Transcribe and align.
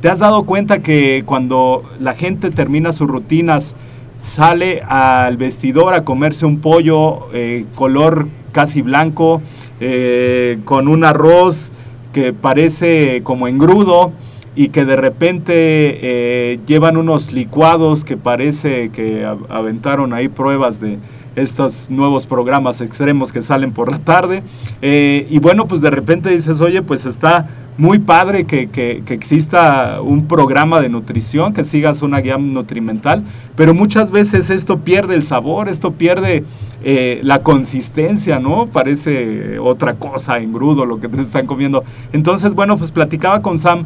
¿Te 0.00 0.08
has 0.08 0.18
dado 0.18 0.44
cuenta 0.44 0.82
que 0.82 1.22
cuando 1.26 1.84
la 1.98 2.14
gente 2.14 2.50
termina 2.50 2.92
sus 2.92 3.08
rutinas, 3.08 3.76
sale 4.18 4.82
al 4.88 5.36
vestidor 5.36 5.94
a 5.94 6.04
comerse 6.04 6.46
un 6.46 6.60
pollo 6.60 7.28
eh, 7.32 7.66
color 7.74 8.28
casi 8.52 8.82
blanco, 8.82 9.42
eh, 9.80 10.58
con 10.64 10.88
un 10.88 11.04
arroz 11.04 11.70
que 12.12 12.32
parece 12.32 13.22
como 13.22 13.46
engrudo 13.48 14.12
y 14.54 14.68
que 14.68 14.86
de 14.86 14.96
repente 14.96 15.52
eh, 15.54 16.58
llevan 16.66 16.96
unos 16.96 17.32
licuados 17.32 18.04
que 18.04 18.16
parece 18.16 18.88
que 18.88 19.26
aventaron 19.50 20.14
ahí 20.14 20.28
pruebas 20.28 20.80
de, 20.80 20.98
estos 21.36 21.90
nuevos 21.90 22.26
programas 22.26 22.80
extremos 22.80 23.30
que 23.30 23.42
salen 23.42 23.70
por 23.72 23.90
la 23.90 23.98
tarde. 23.98 24.42
Eh, 24.82 25.26
y 25.30 25.38
bueno, 25.38 25.68
pues 25.68 25.82
de 25.82 25.90
repente 25.90 26.30
dices, 26.30 26.60
oye, 26.62 26.82
pues 26.82 27.04
está 27.04 27.48
muy 27.78 27.98
padre 27.98 28.44
que, 28.44 28.68
que, 28.70 29.02
que, 29.04 29.12
exista 29.12 30.00
un 30.00 30.26
programa 30.26 30.80
de 30.80 30.88
nutrición, 30.88 31.52
que 31.52 31.62
sigas 31.62 32.00
una 32.00 32.20
guía 32.20 32.38
nutrimental, 32.38 33.22
pero 33.54 33.74
muchas 33.74 34.10
veces 34.10 34.48
esto 34.48 34.78
pierde 34.78 35.14
el 35.14 35.24
sabor, 35.24 35.68
esto 35.68 35.92
pierde 35.92 36.44
eh, 36.82 37.20
la 37.22 37.40
consistencia, 37.42 38.38
¿no? 38.38 38.68
Parece 38.68 39.58
otra 39.58 39.96
cosa, 39.96 40.38
engrudo 40.38 40.86
lo 40.86 41.00
que 41.00 41.08
te 41.08 41.20
están 41.20 41.46
comiendo. 41.46 41.84
Entonces, 42.14 42.54
bueno, 42.54 42.78
pues 42.78 42.92
platicaba 42.92 43.42
con 43.42 43.58
Sam 43.58 43.84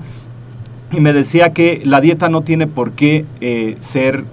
y 0.93 1.01
me 1.01 1.13
decía 1.13 1.53
que 1.53 1.83
la 1.85 2.01
dieta 2.01 2.29
no 2.29 2.43
tiene 2.43 2.69
por 2.69 2.93
qué 2.93 3.25
eh, 3.41 3.77
ser 3.81 4.25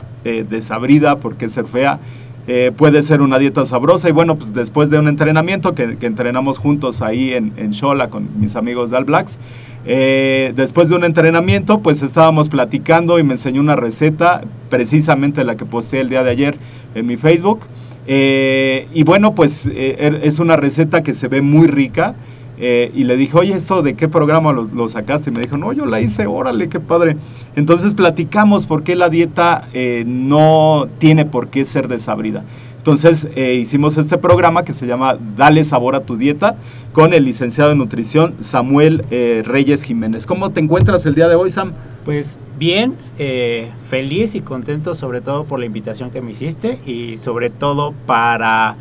desabrida, 0.50 1.20
por 1.20 1.36
qué 1.36 1.48
ser 1.48 1.68
fea. 1.68 2.02
Eh, 2.50 2.72
puede 2.76 3.04
ser 3.04 3.22
una 3.22 3.40
dieta 3.40 3.66
sabrosa 3.66 4.08
y 4.08 4.14
bueno, 4.14 4.38
pues 4.38 4.54
después 4.54 4.90
de 4.90 4.98
un 4.98 5.10
entrenamiento 5.10 5.76
que, 5.76 5.98
entrenamos 6.00 6.58
juntos 6.58 7.02
ahí 7.02 7.34
en, 7.34 7.52
en, 7.58 7.72
Shola 7.72 8.10
con 8.10 8.40
mis 8.40 8.56
amigos 8.56 8.90
de 8.90 8.96
All 8.96 9.04
Blacks, 9.04 9.38
eh, 9.86 10.54
después 10.56 10.88
de 10.88 10.96
un 10.96 11.04
entrenamiento 11.04 11.80
pues 11.80 12.02
estábamos 12.02 12.48
platicando 12.48 13.20
y 13.20 13.24
me 13.24 13.34
enseñó 13.34 13.60
una 13.60 13.76
receta, 13.76 14.44
precisamente 14.70 15.44
la 15.44 15.58
que 15.58 15.66
posteé 15.66 16.00
el 16.00 16.08
día 16.08 16.24
de 16.24 16.32
ayer 16.32 16.58
en 16.96 17.06
mi 17.06 17.18
Facebook. 17.18 17.66
Eh, 18.08 18.88
y 18.94 19.04
bueno, 19.04 19.36
pues 19.36 19.66
er, 19.66 20.22
es 20.24 20.40
una 20.40 20.56
receta 20.56 21.04
que 21.04 21.14
se 21.14 21.28
ve 21.28 21.42
muy 21.42 21.68
rica. 21.68 22.16
Eh, 22.60 22.92
y 22.96 23.04
le 23.04 23.18
dije, 23.18 23.38
oye, 23.38 23.54
¿esto 23.54 23.82
de 23.82 23.96
qué 23.96 24.08
programa 24.08 24.52
lo, 24.52 24.64
lo, 24.64 24.90
sacaste? 24.90 25.30
Y 25.30 25.34
me 25.34 25.42
dijo, 25.42 25.58
no, 25.58 25.74
yo 25.74 25.86
la 25.86 26.02
hice, 26.02 26.26
órale, 26.26 26.70
qué 26.70 26.80
padre. 26.80 27.18
Entonces 27.56 27.94
platicamos 27.94 28.66
por 28.66 28.84
qué 28.84 28.96
la 28.96 29.10
dieta 29.10 29.68
eh, 29.74 30.04
no 30.08 30.88
tiene 30.98 31.26
por 31.26 31.50
qué 31.50 31.66
ser 31.66 31.88
desabrida. 31.88 32.44
Entonces 32.88 33.28
eh, 33.36 33.56
hicimos 33.56 33.98
este 33.98 34.18
programa 34.18 34.64
que 34.64 34.72
se 34.72 34.88
llama 34.88 35.18
Dale 35.36 35.66
sabor 35.66 35.94
a 35.94 36.04
tu 36.04 36.16
dieta 36.16 36.56
con 36.94 37.14
el 37.14 37.26
licenciado 37.26 37.74
en 37.74 37.80
nutrición 37.80 38.36
Samuel 38.40 39.04
eh, 39.12 39.44
Reyes 39.46 39.84
Jiménez. 39.84 40.26
¿Cómo 40.26 40.52
te 40.52 40.62
encuentras 40.62 41.06
el 41.06 41.14
día 41.14 41.28
de 41.28 41.36
hoy, 41.36 41.50
Sam? 41.50 41.74
Pues 42.06 42.38
bien, 42.58 42.96
eh, 43.20 43.72
feliz 43.90 44.36
y 44.36 44.40
contento 44.40 44.94
sobre 44.94 45.20
todo 45.20 45.44
por 45.44 45.60
la 45.60 45.66
invitación 45.66 46.12
que 46.12 46.22
me 46.22 46.32
hiciste 46.32 46.80
y 46.86 47.18
sobre 47.18 47.50
todo 47.50 47.94
para 48.06 48.78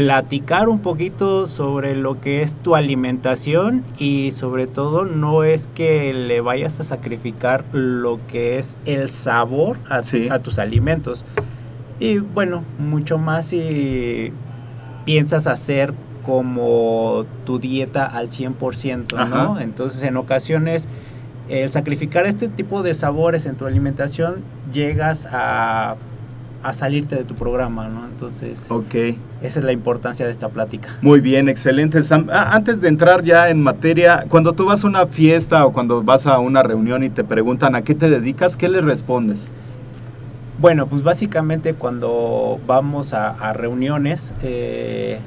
platicar 0.00 0.70
un 0.70 0.78
poquito 0.78 1.46
sobre 1.46 1.94
lo 1.94 2.22
que 2.22 2.40
es 2.40 2.56
tu 2.56 2.74
alimentación 2.74 3.84
y 3.98 4.30
sobre 4.30 4.66
todo 4.66 5.04
no 5.04 5.44
es 5.44 5.68
que 5.74 6.14
le 6.14 6.40
vayas 6.40 6.80
a 6.80 6.84
sacrificar 6.84 7.66
lo 7.72 8.18
que 8.26 8.58
es 8.58 8.78
el 8.86 9.10
sabor 9.10 9.76
a, 9.90 10.02
sí. 10.02 10.28
a 10.30 10.38
tus 10.38 10.58
alimentos. 10.58 11.26
Y 11.98 12.16
bueno, 12.16 12.64
mucho 12.78 13.18
más 13.18 13.48
si 13.48 14.32
piensas 15.04 15.46
hacer 15.46 15.92
como 16.24 17.26
tu 17.44 17.58
dieta 17.58 18.06
al 18.06 18.30
100%, 18.30 19.28
¿no? 19.28 19.60
Entonces 19.60 20.02
en 20.02 20.16
ocasiones 20.16 20.88
el 21.50 21.70
sacrificar 21.72 22.24
este 22.24 22.48
tipo 22.48 22.82
de 22.82 22.94
sabores 22.94 23.44
en 23.44 23.54
tu 23.54 23.66
alimentación 23.66 24.36
llegas 24.72 25.28
a 25.30 25.96
a 26.62 26.72
salirte 26.72 27.16
de 27.16 27.24
tu 27.24 27.34
programa, 27.34 27.88
¿no? 27.88 28.04
Entonces, 28.04 28.66
Ok. 28.70 28.94
esa 29.42 29.58
es 29.60 29.64
la 29.64 29.72
importancia 29.72 30.26
de 30.26 30.32
esta 30.32 30.48
plática. 30.50 30.90
Muy 31.00 31.20
bien, 31.20 31.48
excelente. 31.48 32.02
Sam. 32.02 32.28
Ah, 32.30 32.50
antes 32.54 32.80
de 32.80 32.88
entrar 32.88 33.24
ya 33.24 33.48
en 33.48 33.62
materia, 33.62 34.26
cuando 34.28 34.52
tú 34.52 34.66
vas 34.66 34.84
a 34.84 34.86
una 34.86 35.06
fiesta 35.06 35.64
o 35.64 35.72
cuando 35.72 36.02
vas 36.02 36.26
a 36.26 36.38
una 36.38 36.62
reunión 36.62 37.02
y 37.02 37.08
te 37.10 37.24
preguntan 37.24 37.74
a 37.74 37.82
qué 37.82 37.94
te 37.94 38.10
dedicas, 38.10 38.56
¿qué 38.56 38.68
les 38.68 38.84
respondes? 38.84 39.50
Bueno, 40.58 40.86
pues 40.86 41.02
básicamente 41.02 41.72
cuando 41.72 42.60
vamos 42.66 43.14
a, 43.14 43.30
a 43.30 43.54
reuniones, 43.54 44.34
eh, 44.42 45.18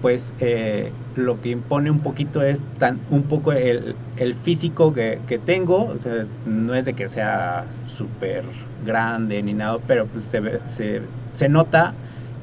pues 0.00 0.32
eh, 0.40 0.92
lo 1.18 1.40
que 1.40 1.50
impone 1.50 1.90
un 1.90 2.00
poquito 2.00 2.42
es 2.42 2.62
tan, 2.78 2.98
un 3.10 3.24
poco 3.24 3.52
el, 3.52 3.94
el 4.16 4.34
físico 4.34 4.92
que, 4.94 5.18
que 5.26 5.38
tengo, 5.38 5.84
o 5.86 6.00
sea, 6.00 6.24
no 6.46 6.74
es 6.74 6.84
de 6.84 6.94
que 6.94 7.08
sea 7.08 7.64
súper 7.86 8.44
grande 8.86 9.42
ni 9.42 9.52
nada, 9.54 9.78
pero 9.86 10.06
pues 10.06 10.24
se, 10.24 10.40
se, 10.66 11.02
se 11.32 11.48
nota 11.48 11.92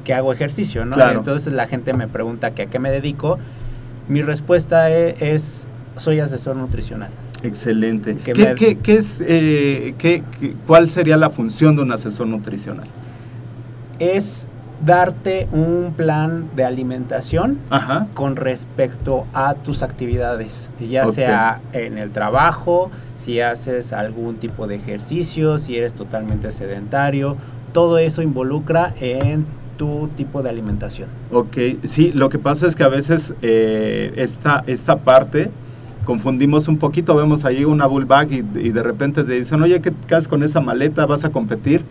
que 0.03 0.13
hago 0.13 0.31
ejercicio, 0.33 0.85
¿no? 0.85 0.95
Claro. 0.95 1.19
Entonces 1.19 1.53
la 1.53 1.65
gente 1.67 1.93
me 1.93 2.07
pregunta 2.07 2.51
que 2.51 2.63
a 2.63 2.65
qué 2.67 2.77
me 2.79 2.91
dedico. 2.91 3.39
Mi 4.07 4.21
respuesta 4.21 4.91
e- 4.91 5.15
es, 5.19 5.67
soy 5.95 6.19
asesor 6.19 6.57
nutricional. 6.57 7.09
Excelente. 7.41 8.15
¿Qué, 8.23 8.35
me- 8.35 8.55
qué- 8.55 8.77
qué 8.77 8.97
es, 8.97 9.23
eh, 9.25 10.21
¿Cuál 10.67 10.89
sería 10.89 11.17
la 11.17 11.29
función 11.31 11.75
de 11.75 11.81
un 11.81 11.91
asesor 11.91 12.27
nutricional? 12.27 12.87
Es 13.99 14.47
darte 14.85 15.47
un 15.51 15.93
plan 15.97 16.49
de 16.55 16.63
alimentación 16.63 17.59
Ajá. 17.69 18.07
con 18.13 18.35
respecto 18.35 19.25
a 19.33 19.55
tus 19.55 19.81
actividades, 19.81 20.69
ya 20.79 21.07
sea 21.07 21.61
en 21.73 21.97
el 21.97 22.11
trabajo, 22.11 22.91
si 23.15 23.41
haces 23.41 23.93
algún 23.93 24.35
tipo 24.35 24.67
de 24.67 24.75
ejercicio, 24.75 25.57
si 25.57 25.75
eres 25.75 25.93
totalmente 25.93 26.51
sedentario, 26.51 27.35
todo 27.73 27.97
eso 27.97 28.21
involucra 28.21 28.93
en 28.99 29.45
tu 29.77 30.07
tipo 30.15 30.41
de 30.41 30.49
alimentación. 30.49 31.09
Ok, 31.31 31.57
sí, 31.83 32.11
lo 32.13 32.29
que 32.29 32.39
pasa 32.39 32.67
es 32.67 32.75
que 32.75 32.83
a 32.83 32.87
veces 32.87 33.33
eh, 33.41 34.13
esta, 34.15 34.63
esta 34.67 34.99
parte 34.99 35.51
confundimos 36.05 36.67
un 36.67 36.77
poquito, 36.77 37.15
vemos 37.15 37.43
ahí 37.43 37.65
una 37.65 37.87
bull 37.87 38.05
bag 38.05 38.31
y, 38.31 38.37
y 38.59 38.69
de 38.69 38.83
repente 38.83 39.23
te 39.23 39.33
dicen, 39.33 39.61
oye, 39.63 39.81
¿qué 39.81 39.91
haces 40.15 40.27
con 40.27 40.43
esa 40.43 40.61
maleta? 40.61 41.05
¿Vas 41.07 41.25
a 41.25 41.31
competir? 41.31 41.83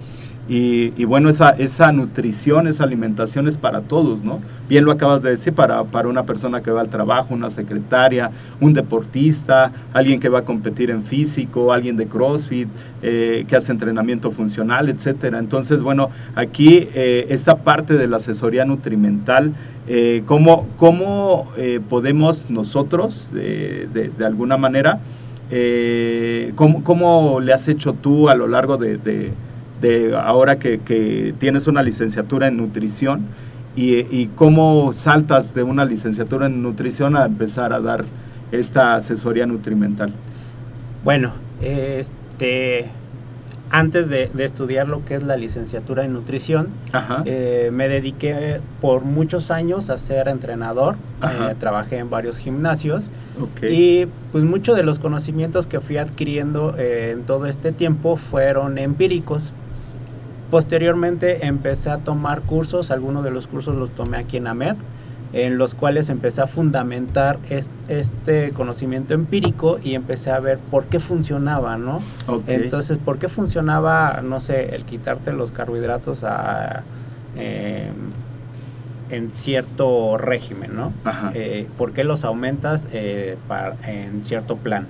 Y, 0.46 1.04
bueno, 1.06 1.30
esa, 1.30 1.50
esa 1.50 1.90
nutrición, 1.90 2.66
esa 2.66 2.84
alimentación 2.84 3.48
es 3.48 3.56
para 3.56 3.80
todos, 3.80 4.22
¿no? 4.22 4.40
Bien 4.68 4.84
lo 4.84 4.92
acabas 4.92 5.22
de 5.22 5.30
decir, 5.30 5.54
para, 5.54 5.84
para 5.84 6.08
una 6.08 6.24
persona 6.24 6.62
que 6.62 6.70
va 6.70 6.82
al 6.82 6.90
trabajo, 6.90 7.32
una 7.32 7.48
secretaria, 7.48 8.30
un 8.60 8.74
deportista, 8.74 9.72
alguien 9.94 10.20
que 10.20 10.28
va 10.28 10.40
a 10.40 10.44
competir 10.44 10.90
en 10.90 11.02
físico, 11.02 11.72
alguien 11.72 11.96
de 11.96 12.06
CrossFit, 12.08 12.68
eh, 13.02 13.46
que 13.48 13.56
hace 13.56 13.72
entrenamiento 13.72 14.30
funcional, 14.30 14.90
etcétera. 14.90 15.38
Entonces, 15.38 15.80
bueno, 15.80 16.10
aquí 16.34 16.88
eh, 16.94 17.26
esta 17.30 17.56
parte 17.56 17.96
de 17.96 18.06
la 18.06 18.18
asesoría 18.18 18.66
nutrimental, 18.66 19.54
eh, 19.86 20.24
¿cómo, 20.26 20.66
cómo, 20.76 21.50
eh, 21.56 21.80
podemos 21.88 22.50
nosotros, 22.50 23.30
de, 23.32 24.10
alguna 24.22 24.58
manera, 24.58 25.00
¿cómo, 26.54 26.84
cómo 26.84 27.40
le 27.40 27.52
has 27.54 27.66
hecho 27.68 27.94
tú 27.94 28.28
a 28.28 28.34
lo 28.34 28.46
largo 28.46 28.76
de- 28.76 29.32
de 29.80 30.16
ahora 30.16 30.56
que, 30.56 30.80
que 30.80 31.34
tienes 31.38 31.66
una 31.66 31.82
licenciatura 31.82 32.48
en 32.48 32.56
nutrición 32.56 33.26
y, 33.76 33.94
y 33.94 34.30
cómo 34.34 34.92
saltas 34.92 35.54
de 35.54 35.62
una 35.62 35.84
licenciatura 35.84 36.46
en 36.46 36.62
nutrición 36.62 37.16
a 37.16 37.26
empezar 37.26 37.72
a 37.72 37.80
dar 37.80 38.04
esta 38.52 38.94
asesoría 38.94 39.46
nutrimental? 39.46 40.12
Bueno, 41.02 41.32
este, 41.60 42.86
antes 43.70 44.08
de, 44.08 44.30
de 44.32 44.44
estudiar 44.44 44.88
lo 44.88 45.04
que 45.04 45.16
es 45.16 45.22
la 45.24 45.36
licenciatura 45.36 46.04
en 46.04 46.12
nutrición. 46.12 46.68
Eh, 47.24 47.70
me 47.72 47.88
dediqué 47.88 48.60
por 48.80 49.02
muchos 49.02 49.50
años 49.50 49.90
a 49.90 49.98
ser 49.98 50.28
entrenador. 50.28 50.94
Eh, 51.22 51.54
trabajé 51.58 51.98
en 51.98 52.08
varios 52.08 52.38
gimnasios 52.38 53.10
y 53.62 54.06
pues 54.30 54.44
muchos 54.44 54.76
de 54.76 54.84
los 54.84 54.98
conocimientos 54.98 55.66
que 55.66 55.80
fui 55.80 55.96
adquiriendo 55.96 56.74
eh, 56.78 57.10
en 57.12 57.24
todo 57.24 57.46
este 57.46 57.72
tiempo 57.72 58.16
fueron 58.16 58.78
empíricos. 58.78 59.52
Posteriormente 60.50 61.46
empecé 61.46 61.90
a 61.90 61.98
tomar 61.98 62.42
cursos, 62.42 62.90
algunos 62.90 63.24
de 63.24 63.30
los 63.30 63.46
cursos 63.46 63.74
los 63.76 63.90
tomé 63.90 64.18
aquí 64.18 64.36
en 64.36 64.46
AMED, 64.46 64.76
en 65.32 65.58
los 65.58 65.74
cuales 65.74 66.10
empecé 66.10 66.42
a 66.42 66.46
fundamentar 66.46 67.38
es- 67.50 67.68
este 67.88 68.52
conocimiento 68.52 69.14
empírico 69.14 69.78
y 69.82 69.94
empecé 69.94 70.30
a 70.30 70.38
ver 70.38 70.58
por 70.58 70.84
qué 70.84 71.00
funcionaba, 71.00 71.76
¿no? 71.76 71.98
Entonces, 72.46 72.98
¿por 72.98 73.18
qué 73.18 73.28
funcionaba, 73.28 74.20
no 74.22 74.38
sé, 74.38 74.76
el 74.76 74.84
quitarte 74.84 75.32
los 75.32 75.50
carbohidratos 75.50 76.22
a, 76.22 76.84
eh, 77.36 77.90
en 79.10 79.30
cierto 79.32 80.16
régimen, 80.18 80.76
¿no? 80.76 80.92
Ajá. 81.04 81.32
Eh, 81.34 81.66
¿Por 81.76 81.92
qué 81.92 82.04
los 82.04 82.22
aumentas 82.24 82.88
eh, 82.92 83.36
en 83.86 84.24
cierto 84.24 84.56
plan? 84.56 84.86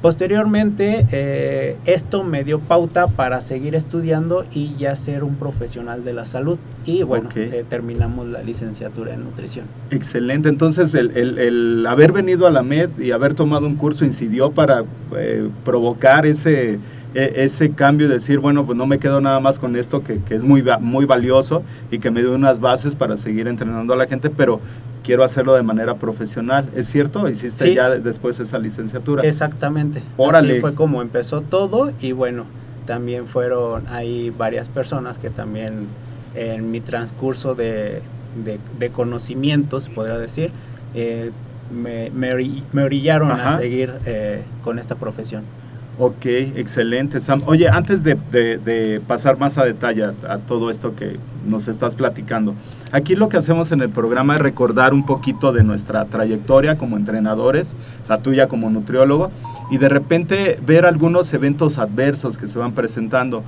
Posteriormente, 0.00 1.06
eh, 1.10 1.76
esto 1.84 2.22
me 2.24 2.44
dio 2.44 2.60
pauta 2.60 3.08
para 3.08 3.40
seguir 3.40 3.74
estudiando 3.74 4.44
y 4.52 4.74
ya 4.76 4.94
ser 4.96 5.24
un 5.24 5.34
profesional 5.36 6.04
de 6.04 6.12
la 6.12 6.24
salud. 6.24 6.58
Y 6.84 7.02
bueno, 7.02 7.28
eh, 7.34 7.64
terminamos 7.68 8.26
la 8.28 8.42
licenciatura 8.42 9.12
en 9.14 9.24
nutrición. 9.24 9.66
Excelente, 9.90 10.48
entonces 10.48 10.94
el, 10.94 11.10
el- 11.16 11.38
el 11.38 11.86
haber 11.86 12.12
venido 12.12 12.46
a 12.46 12.50
la 12.50 12.62
MED 12.62 12.90
y 12.98 13.10
haber 13.10 13.34
tomado 13.34 13.66
un 13.66 13.76
curso 13.76 14.04
incidió 14.04 14.52
para 14.52 14.84
eh, 15.16 15.48
provocar 15.64 16.26
ese, 16.26 16.78
ese 17.14 17.70
cambio 17.72 18.06
y 18.06 18.10
decir, 18.10 18.38
bueno, 18.38 18.66
pues 18.66 18.76
no 18.76 18.86
me 18.86 18.98
quedo 18.98 19.20
nada 19.20 19.40
más 19.40 19.58
con 19.58 19.76
esto 19.76 20.02
que, 20.04 20.18
que 20.20 20.34
es 20.34 20.44
muy, 20.44 20.62
muy 20.80 21.04
valioso 21.06 21.62
y 21.90 21.98
que 21.98 22.10
me 22.10 22.20
dio 22.20 22.34
unas 22.34 22.60
bases 22.60 22.96
para 22.96 23.16
seguir 23.16 23.48
entrenando 23.48 23.92
a 23.94 23.96
la 23.96 24.06
gente, 24.06 24.30
pero 24.30 24.60
quiero 25.02 25.24
hacerlo 25.24 25.54
de 25.54 25.62
manera 25.62 25.94
profesional. 25.96 26.68
¿Es 26.76 26.86
cierto? 26.88 27.28
Hiciste 27.28 27.64
Sí. 27.64 27.74
ya 27.74 27.88
de- 27.90 28.00
después 28.00 28.38
esa 28.40 28.58
licenciatura. 28.58 29.22
Exactamente. 29.22 30.02
Órale. 30.16 30.52
Así 30.52 30.60
fue 30.60 30.74
como 30.74 31.00
empezó 31.00 31.40
todo 31.40 31.92
y 32.00 32.12
bueno, 32.12 32.44
también 32.86 33.26
fueron 33.26 33.86
ahí 33.88 34.30
varias 34.36 34.68
personas 34.68 35.18
que 35.18 35.30
también 35.30 35.86
en 36.34 36.70
mi 36.70 36.80
transcurso 36.80 37.54
de, 37.54 38.02
de- 38.44 38.58
de 38.78 38.90
conocimientos, 38.90 39.88
podría 39.88 40.18
decir, 40.18 40.50
eh, 40.94 41.30
me, 41.74 42.10
me 42.10 42.32
ori- 42.32 42.62
me 42.72 42.82
orillaron 42.82 43.30
Ajá. 43.30 43.54
a 43.54 43.58
seguir 43.58 43.94
eh, 44.06 44.42
con 44.62 44.78
esta 44.78 44.94
profesión. 44.94 45.42
Ok, 46.00 46.26
excelente, 46.26 47.18
Sam. 47.18 47.40
Oye, 47.46 47.68
antes 47.68 48.04
de, 48.04 49.02
pasar 49.08 49.36
más 49.36 49.58
a 49.58 49.64
detalle 49.64 50.04
a, 50.04 50.14
a 50.28 50.38
todo 50.38 50.70
esto 50.70 50.94
que 50.94 51.16
nos 51.44 51.66
estás 51.66 51.96
platicando, 51.96 52.54
aquí 52.92 53.16
lo 53.16 53.28
que 53.28 53.36
hacemos 53.36 53.72
en 53.72 53.80
el 53.80 53.88
programa 53.88 54.36
es 54.36 54.40
recordar 54.40 54.94
un 54.94 55.04
poquito 55.04 55.52
de 55.52 55.64
nuestra 55.64 56.04
trayectoria 56.04 56.78
como 56.78 56.96
entrenadores, 56.96 57.74
la 58.08 58.18
tuya 58.22 58.46
como 58.46 58.70
nutriólogo, 58.70 59.32
y 59.72 59.78
de 59.78 59.88
repente 59.88 60.60
ver 60.64 60.86
algunos 60.86 61.34
eventos 61.34 61.78
adversos 61.78 62.38
que 62.38 62.46
se 62.46 62.60
van 62.60 62.74
presentando, 62.74 63.42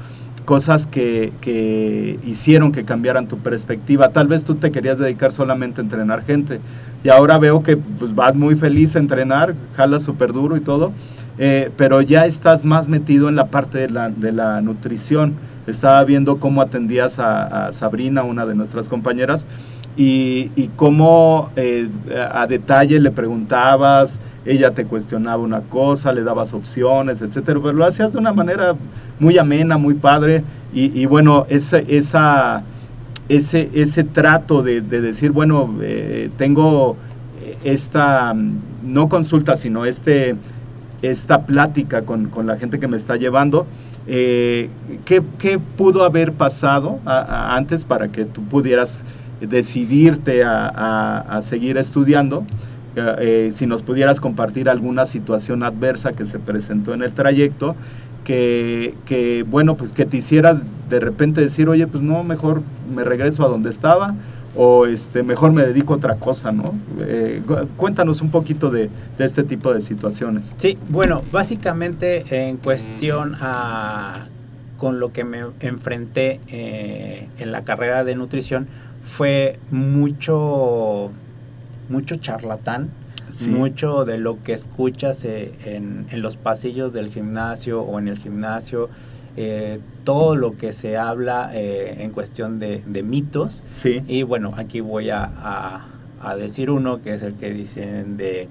cosas 0.45 0.88
que, 0.88 1.33
que 1.40 2.19
hicieron 2.26 2.73
que 2.73 2.85
cambiaran 2.85 3.28
tu 3.28 3.38
perspectiva. 3.38 4.09
Tal 4.09 4.26
vez 4.26 4.42
tú 4.42 4.57
te 4.57 4.73
querías 4.73 4.99
dedicar 4.99 5.30
solamente 5.30 5.80
a 5.80 5.85
entrenar 5.85 6.25
gente, 6.25 6.59
y 7.04 7.11
ahora 7.11 7.38
veo 7.38 7.62
que 7.62 7.76
pues, 7.76 8.12
vas 8.12 8.35
muy 8.35 8.57
feliz 8.57 8.97
a 8.97 8.99
entrenar, 8.99 9.54
jalas 9.76 10.02
súper 10.02 10.33
duro 10.33 10.57
y 10.57 10.61
todo. 10.61 10.90
Eh, 11.42 11.70
pero 11.78 12.02
ya 12.02 12.26
estás 12.26 12.66
más 12.66 12.87
metido 12.87 13.30
en 13.30 13.35
la 13.35 13.47
parte 13.47 13.78
de 13.78 13.88
la, 13.88 14.11
de 14.11 14.30
la 14.30 14.61
nutrición. 14.61 15.32
Estaba 15.66 16.04
viendo 16.04 16.38
cómo 16.38 16.61
atendías 16.61 17.18
a, 17.18 17.68
a 17.68 17.73
Sabrina, 17.73 18.23
una 18.25 18.44
de 18.44 18.54
nuestras 18.54 18.90
compañeras, 18.90 19.47
y, 19.97 20.68
cómo 20.76 21.50
eh, 21.56 21.88
a 22.32 22.47
detalle 22.47 23.00
le 23.00 23.11
preguntabas, 23.11 24.20
ella 24.44 24.73
te 24.73 24.85
cuestionaba 24.85 25.42
una 25.42 25.61
cosa, 25.62 26.12
le 26.12 26.23
dabas 26.23 26.52
opciones, 26.52 27.23
etcétera, 27.23 27.59
pero 27.61 27.73
lo 27.73 27.85
hacías 27.85 28.12
de 28.12 28.18
una 28.18 28.32
manera 28.32 28.75
muy 29.18 29.38
amena, 29.38 29.78
muy 29.78 29.94
padre, 29.94 30.44
y, 30.73 31.04
bueno, 31.06 31.47
ese, 31.49 31.85
esa, 31.88 32.62
ese, 33.28 33.70
ese 33.75 34.04
trato 34.04 34.62
de, 34.62 34.82
de 34.82 35.00
decir, 35.00 35.32
bueno, 35.32 35.75
eh, 35.80 36.30
tengo 36.37 36.97
esta, 37.64 38.35
no 38.85 39.09
consulta, 39.09 39.56
sino 39.56 39.85
este 39.85 40.37
esta 41.02 41.42
plática 41.47 42.02
con, 42.02 42.26
con 42.26 42.47
la 42.47 42.57
gente 42.59 42.78
que 42.78 42.88
me 42.88 42.97
está 42.97 43.16
llevando. 43.16 43.66
Eh, 44.07 44.69
¿qué, 45.04 45.23
qué 45.38 45.59
pudo 45.59 46.04
haber 46.04 46.33
pasado 46.33 46.99
antes 47.07 47.85
para 47.85 48.09
que 48.09 48.25
tú 48.25 48.42
pudieras 48.42 49.02
decidirte 49.40 50.45
a, 50.45 50.69
a- 50.69 51.37
a 51.38 51.42
seguir 51.42 51.76
estudiando? 51.78 52.45
Eh, 52.97 53.14
eh, 53.21 53.50
si 53.52 53.66
nos 53.66 53.83
pudieras 53.83 54.21
compartir 54.21 54.69
alguna 54.69 55.07
situación 55.07 55.62
adversa 55.62 56.12
que 56.12 56.25
se 56.25 56.38
presentó 56.38 56.92
en 56.92 57.02
el 57.02 57.12
trayecto, 57.12 57.76
que, 58.25 58.95
que, 59.07 59.45
bueno, 59.49 59.76
pues 59.76 59.92
que 59.92 60.04
te 60.04 60.16
hiciera 60.19 60.61
de 60.88 61.00
repente 61.00 61.40
decir, 61.40 61.69
oye, 61.69 61.87
pues 61.87 62.02
no, 62.02 62.23
mejor 62.25 62.62
me 62.95 63.04
regreso 63.04 63.45
a 63.45 63.49
donde 63.49 63.71
estaba 63.71 64.14
o 64.57 64.87
este, 64.87 65.23
mejor 65.23 65.52
me 65.52 65.62
dedico 65.62 65.95
a 65.95 65.97
otra 65.97 66.16
cosa, 66.16 66.50
¿no? 66.52 66.75
Eh, 67.00 67.40
cu- 67.47 67.69
cuéntanos 67.76 68.21
un 68.21 68.30
poquito 68.30 68.71
de, 68.71 68.90
de 69.16 69.25
este 69.25 69.42
tipo 69.45 69.73
de 69.73 69.80
situaciones. 69.80 70.52
Sí, 70.57 70.76
bueno, 70.88 71.23
básicamente 71.33 72.49
en 72.49 72.57
cuestión 72.57 73.37
a 73.40 74.26
con 74.76 74.99
lo 74.99 75.12
que 75.12 75.25
me 75.25 75.42
enfrenté 75.61 76.40
eh, 76.49 77.28
en 77.38 77.52
la 77.52 77.62
carrera 77.64 78.02
de 78.02 78.14
nutrición 78.16 78.66
fue 79.04 79.59
mucho, 79.71 81.11
mucho 81.88 82.16
charlatán, 82.16 82.88
Sí. 83.33 83.49
mucho 83.49 84.04
de 84.04 84.19
lo 84.19 84.42
que 84.42 84.52
escuchas 84.52 85.25
eh, 85.25 85.52
en, 85.64 86.07
en 86.11 86.21
los 86.21 86.37
pasillos 86.37 86.92
del 86.92 87.11
gimnasio 87.11 87.80
o 87.83 88.00
en 88.00 88.09
el 88.09 88.19
gimnasio, 88.19 88.88
eh, 89.37 89.81
todo 90.05 90.35
lo 90.37 90.57
que 90.57 90.73
se 90.73 90.97
habla 90.97 91.51
eh, 91.55 91.97
en 92.03 92.11
cuestión 92.11 92.59
de, 92.59 92.83
de 92.87 93.03
mitos. 93.03 93.63
Sí. 93.73 94.03
Y 94.09 94.23
bueno, 94.23 94.53
aquí 94.57 94.81
voy 94.81 95.11
a, 95.11 95.25
a- 95.25 95.87
a 96.23 96.37
decir 96.37 96.71
uno 96.71 97.01
que 97.03 97.15
es 97.15 97.23
el 97.23 97.35
que 97.35 97.51
dicen 97.51 98.17
de 98.19 98.49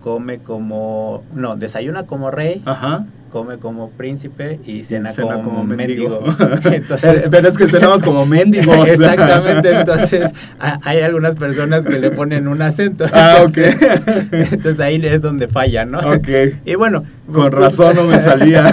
come 0.00 0.38
como, 0.40 1.22
no, 1.34 1.56
desayuna 1.56 2.06
como 2.06 2.30
rey, 2.30 2.60
Ajá. 2.66 3.06
Come 3.34 3.58
como 3.58 3.90
príncipe 3.90 4.60
y 4.64 4.84
cena, 4.84 5.10
Cena 5.10 5.34
como, 5.34 5.42
como 5.50 5.64
mendigo. 5.64 6.20
mendigo. 6.20 6.58
Entonces, 6.72 7.28
Pero 7.28 7.48
es 7.48 7.58
que 7.58 7.66
cenamos 7.66 8.04
como 8.04 8.24
mendigos. 8.24 8.88
Exactamente, 8.88 9.72
entonces 9.72 10.30
a- 10.60 10.78
hay 10.84 11.00
algunas 11.00 11.34
personas 11.34 11.84
que 11.84 11.98
le 11.98 12.12
ponen 12.12 12.46
un 12.46 12.62
acento. 12.62 13.06
Ah, 13.12 13.38
ok. 13.44 13.56
Entonces, 13.58 14.52
entonces 14.52 14.78
ahí 14.80 15.04
es 15.04 15.20
donde 15.20 15.48
falla, 15.48 15.84
¿no? 15.84 15.98
Ok. 15.98 16.28
Y 16.64 16.76
bueno. 16.76 17.04
Con 17.26 17.50
pues- 17.50 17.54
razón 17.54 17.96
no 17.96 18.04
me 18.04 18.20
salía. 18.20 18.72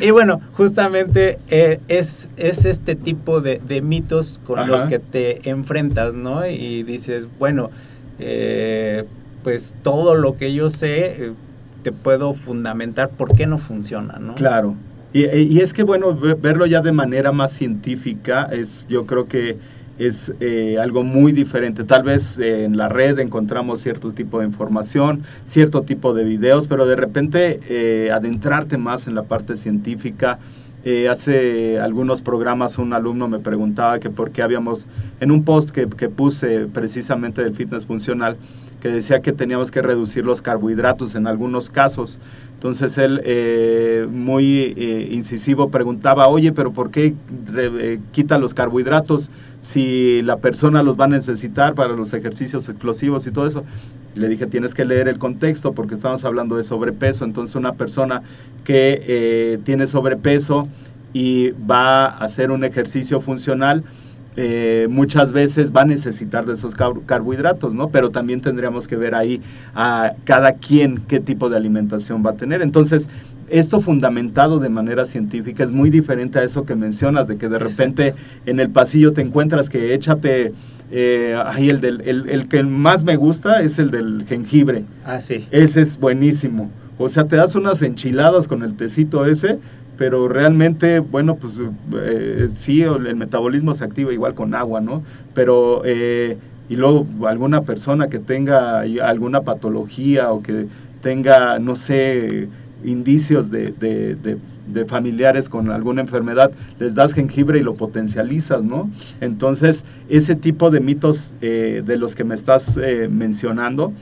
y 0.00 0.10
bueno, 0.12 0.40
justamente 0.52 1.38
eh, 1.48 1.80
es, 1.88 2.28
es 2.36 2.66
este 2.66 2.94
tipo 2.94 3.40
de, 3.40 3.60
de 3.66 3.82
mitos 3.82 4.40
con 4.46 4.60
Ajá. 4.60 4.68
los 4.68 4.84
que 4.84 5.00
te 5.00 5.50
enfrentas, 5.50 6.14
¿no? 6.14 6.46
Y 6.46 6.84
dices, 6.84 7.26
bueno, 7.40 7.70
eh, 8.20 9.04
pues 9.42 9.74
todo 9.82 10.14
lo 10.14 10.36
que 10.36 10.52
yo 10.54 10.68
sé 10.68 11.06
eh, 11.24 11.32
te 11.86 11.92
puedo 11.92 12.34
fundamentar 12.34 13.10
por 13.10 13.36
qué 13.36 13.46
no 13.46 13.58
funciona, 13.58 14.18
¿no? 14.18 14.34
Claro. 14.34 14.74
Y, 15.12 15.24
y 15.26 15.60
es 15.60 15.72
que, 15.72 15.84
bueno, 15.84 16.16
ve- 16.16 16.34
verlo 16.34 16.66
ya 16.66 16.80
de 16.80 16.90
manera 16.90 17.30
más 17.30 17.52
científica 17.52 18.48
es, 18.50 18.88
yo 18.88 19.06
creo 19.06 19.28
que 19.28 19.56
es 20.00 20.32
eh, 20.40 20.78
algo 20.82 21.04
muy 21.04 21.30
diferente. 21.30 21.84
Tal 21.84 22.02
vez 22.02 22.40
eh, 22.40 22.64
en 22.64 22.76
la 22.76 22.88
red 22.88 23.20
encontramos 23.20 23.82
cierto 23.82 24.10
tipo 24.10 24.40
de 24.40 24.46
información, 24.46 25.22
cierto 25.44 25.82
tipo 25.82 26.12
de 26.12 26.24
videos, 26.24 26.66
pero 26.66 26.86
de 26.86 26.96
repente 26.96 27.60
eh, 27.68 28.10
adentrarte 28.10 28.78
más 28.78 29.06
en 29.06 29.14
la 29.14 29.22
parte 29.22 29.56
científica. 29.56 30.40
Eh, 30.84 31.08
hace 31.08 31.78
algunos 31.78 32.20
programas 32.20 32.78
un 32.78 32.92
alumno 32.92 33.28
me 33.28 33.38
preguntaba 33.38 34.00
que 34.00 34.10
por 34.10 34.32
qué 34.32 34.42
habíamos, 34.42 34.88
en 35.20 35.30
un 35.30 35.44
post 35.44 35.70
que, 35.70 35.88
que 35.88 36.08
puse 36.08 36.66
precisamente 36.66 37.44
del 37.44 37.54
fitness 37.54 37.86
funcional, 37.86 38.36
que 38.80 38.88
decía 38.88 39.20
que 39.20 39.32
teníamos 39.32 39.70
que 39.70 39.82
reducir 39.82 40.24
los 40.24 40.42
carbohidratos 40.42 41.14
en 41.14 41.26
algunos 41.26 41.70
casos. 41.70 42.18
Entonces 42.54 42.96
él, 42.96 43.20
eh, 43.24 44.06
muy 44.10 44.74
eh, 44.76 45.08
incisivo, 45.12 45.68
preguntaba, 45.70 46.28
oye, 46.28 46.52
pero 46.52 46.72
¿por 46.72 46.90
qué 46.90 47.14
eh, 47.54 48.00
quita 48.12 48.38
los 48.38 48.54
carbohidratos 48.54 49.30
si 49.60 50.22
la 50.22 50.38
persona 50.38 50.82
los 50.82 50.98
va 50.98 51.04
a 51.04 51.08
necesitar 51.08 51.74
para 51.74 51.94
los 51.94 52.14
ejercicios 52.14 52.68
explosivos 52.68 53.26
y 53.26 53.30
todo 53.30 53.46
eso? 53.46 53.64
Le 54.14 54.28
dije, 54.28 54.46
tienes 54.46 54.74
que 54.74 54.86
leer 54.86 55.06
el 55.08 55.18
contexto 55.18 55.72
porque 55.72 55.96
estamos 55.96 56.24
hablando 56.24 56.56
de 56.56 56.62
sobrepeso. 56.62 57.26
Entonces 57.26 57.56
una 57.56 57.74
persona 57.74 58.22
que 58.64 59.60
tiene 59.64 59.86
sobrepeso 59.86 60.66
y 61.12 61.50
va 61.50 62.06
a 62.06 62.24
hacer 62.24 62.50
un 62.50 62.64
ejercicio 62.64 63.20
funcional, 63.20 63.84
eh, 64.36 64.86
muchas 64.90 65.32
veces 65.32 65.72
va 65.74 65.82
a 65.82 65.84
necesitar 65.86 66.44
de 66.46 66.54
esos 66.54 66.74
car- 66.74 67.00
carbohidratos, 67.06 67.74
¿no? 67.74 67.88
Pero 67.88 68.10
también 68.10 68.40
tendríamos 68.40 68.86
que 68.86 68.96
ver 68.96 69.14
ahí 69.14 69.40
a 69.74 70.12
cada 70.24 70.52
quien 70.52 70.98
qué 71.08 71.20
tipo 71.20 71.48
de 71.48 71.56
alimentación 71.56 72.22
va 72.24 72.30
a 72.30 72.34
tener. 72.36 72.62
Entonces, 72.62 73.08
esto 73.48 73.80
fundamentado 73.80 74.58
de 74.58 74.68
manera 74.68 75.04
científica 75.04 75.62
es 75.64 75.70
muy 75.70 75.88
diferente 75.88 76.38
a 76.38 76.42
eso 76.42 76.64
que 76.66 76.74
mencionas, 76.74 77.28
de 77.28 77.36
que 77.36 77.48
de 77.48 77.58
repente 77.58 78.14
en 78.44 78.60
el 78.60 78.70
pasillo 78.70 79.12
te 79.12 79.20
encuentras 79.22 79.70
que 79.70 79.94
échate, 79.94 80.52
eh, 80.90 81.36
ahí 81.46 81.68
el, 81.68 81.80
del, 81.80 82.00
el, 82.02 82.28
el 82.28 82.48
que 82.48 82.62
más 82.62 83.04
me 83.04 83.16
gusta 83.16 83.60
es 83.62 83.78
el 83.78 83.90
del 83.90 84.24
jengibre. 84.28 84.84
Ah, 85.04 85.20
sí. 85.20 85.46
Ese 85.50 85.80
es 85.80 85.98
buenísimo. 85.98 86.70
O 86.98 87.08
sea, 87.08 87.24
te 87.28 87.36
das 87.36 87.54
unas 87.54 87.82
enchiladas 87.82 88.48
con 88.48 88.62
el 88.62 88.74
tecito 88.74 89.26
ese, 89.26 89.58
pero 89.96 90.28
realmente, 90.28 91.00
bueno, 91.00 91.36
pues 91.36 91.54
eh, 91.94 92.48
sí, 92.50 92.82
el 92.82 93.16
metabolismo 93.16 93.74
se 93.74 93.84
activa 93.84 94.12
igual 94.12 94.34
con 94.34 94.54
agua, 94.54 94.80
¿no? 94.80 95.02
Pero, 95.34 95.82
eh, 95.84 96.36
y 96.68 96.76
luego 96.76 97.06
alguna 97.26 97.62
persona 97.62 98.08
que 98.08 98.18
tenga 98.18 98.80
alguna 98.80 99.42
patología 99.42 100.32
o 100.32 100.42
que 100.42 100.66
tenga, 101.00 101.58
no 101.58 101.76
sé, 101.76 102.48
indicios 102.84 103.50
de, 103.50 104.38
familiares 104.86 105.48
con 105.48 105.70
alguna 105.70 106.02
enfermedad, 106.02 106.50
les 106.78 106.94
das 106.94 107.14
jengibre 107.14 107.60
y 107.60 107.62
lo 107.62 107.74
potencializas, 107.74 108.62
¿no? 108.62 108.90
Entonces, 109.20 109.84
ese 110.08 110.34
tipo 110.34 110.70
de 110.70 110.80
mitos 110.80 111.34
eh, 111.40 111.82
de 111.86 111.96
los 111.96 112.14
que 112.14 112.24
me 112.24 112.34
estás 112.34 112.76
eh, 112.76 113.08
mencionando, 113.10 113.92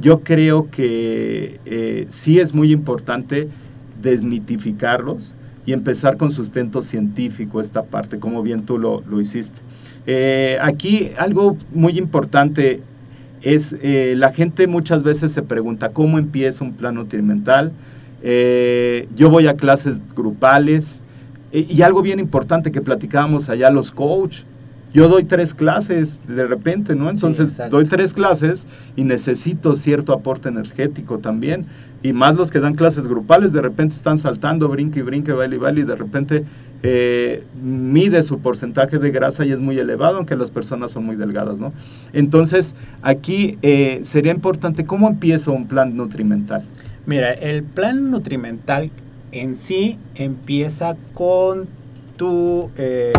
yo 0.00 0.20
creo 0.20 0.70
que 0.70 2.06
sí 2.08 2.40
es 2.40 2.52
muy 2.52 2.72
importante 2.72 3.48
desmitificarlos 4.04 5.34
y 5.66 5.72
empezar 5.72 6.16
con 6.16 6.30
sustento 6.30 6.82
científico 6.82 7.60
esta 7.60 7.82
parte, 7.82 8.18
como 8.18 8.42
bien 8.42 8.64
tú 8.64 8.78
lo, 8.78 9.02
lo 9.08 9.20
hiciste. 9.20 9.58
Eh, 10.06 10.58
aquí 10.60 11.10
algo 11.18 11.56
muy 11.72 11.98
importante 11.98 12.82
es, 13.42 13.76
eh, 13.82 14.14
la 14.16 14.32
gente 14.32 14.66
muchas 14.66 15.02
veces 15.02 15.32
se 15.32 15.42
pregunta, 15.42 15.90
¿cómo 15.90 16.18
empieza 16.18 16.64
un 16.64 16.74
plan 16.74 16.94
nutrimental? 16.94 17.72
Eh, 18.22 19.08
yo 19.16 19.28
voy 19.28 19.46
a 19.48 19.54
clases 19.54 20.00
grupales 20.14 21.04
eh, 21.52 21.66
y 21.68 21.82
algo 21.82 22.00
bien 22.00 22.18
importante 22.18 22.72
que 22.72 22.80
platicábamos 22.80 23.48
allá 23.48 23.70
los 23.70 23.92
coach. 23.92 24.44
Yo 24.94 25.08
doy 25.08 25.24
tres 25.24 25.54
clases 25.54 26.20
de 26.26 26.46
repente, 26.46 26.94
¿no? 26.94 27.10
Entonces 27.10 27.50
Sí, 27.50 27.62
doy 27.68 27.84
tres 27.84 28.14
clases 28.14 28.66
y 28.96 29.04
necesito 29.04 29.74
cierto 29.76 30.12
aporte 30.12 30.48
energético 30.48 31.18
también. 31.18 31.66
Y 32.04 32.12
más 32.12 32.34
los 32.36 32.50
que 32.50 32.60
dan 32.60 32.74
clases 32.74 33.08
grupales, 33.08 33.54
de 33.54 33.62
repente 33.62 33.94
están 33.94 34.18
saltando, 34.18 34.68
brinque 34.68 34.98
y 34.98 35.02
brinque, 35.02 35.32
baile 35.32 35.56
y 35.56 35.58
baile, 35.58 35.80
y 35.80 35.84
de 35.84 35.96
repente 35.96 36.44
eh, 36.82 37.44
mide 37.62 38.22
su 38.22 38.40
porcentaje 38.40 38.98
de 38.98 39.10
grasa 39.10 39.46
y 39.46 39.52
es 39.52 39.58
muy 39.58 39.78
elevado, 39.78 40.18
aunque 40.18 40.36
las 40.36 40.50
personas 40.50 40.90
son 40.92 41.06
muy 41.06 41.16
delgadas, 41.16 41.60
¿no? 41.60 41.72
Entonces, 42.12 42.76
aquí 43.00 43.56
eh, 43.62 44.00
sería 44.02 44.32
importante, 44.32 44.84
¿cómo 44.84 45.08
empieza 45.08 45.50
un 45.50 45.66
plan 45.66 45.96
nutrimental? 45.96 46.66
Mira, 47.06 47.32
el 47.32 47.62
plan 47.62 48.10
nutrimental 48.10 48.90
en 49.32 49.56
sí 49.56 49.98
empieza 50.14 50.96
con 51.14 51.66
tu, 52.18 52.70
eh, 52.76 53.14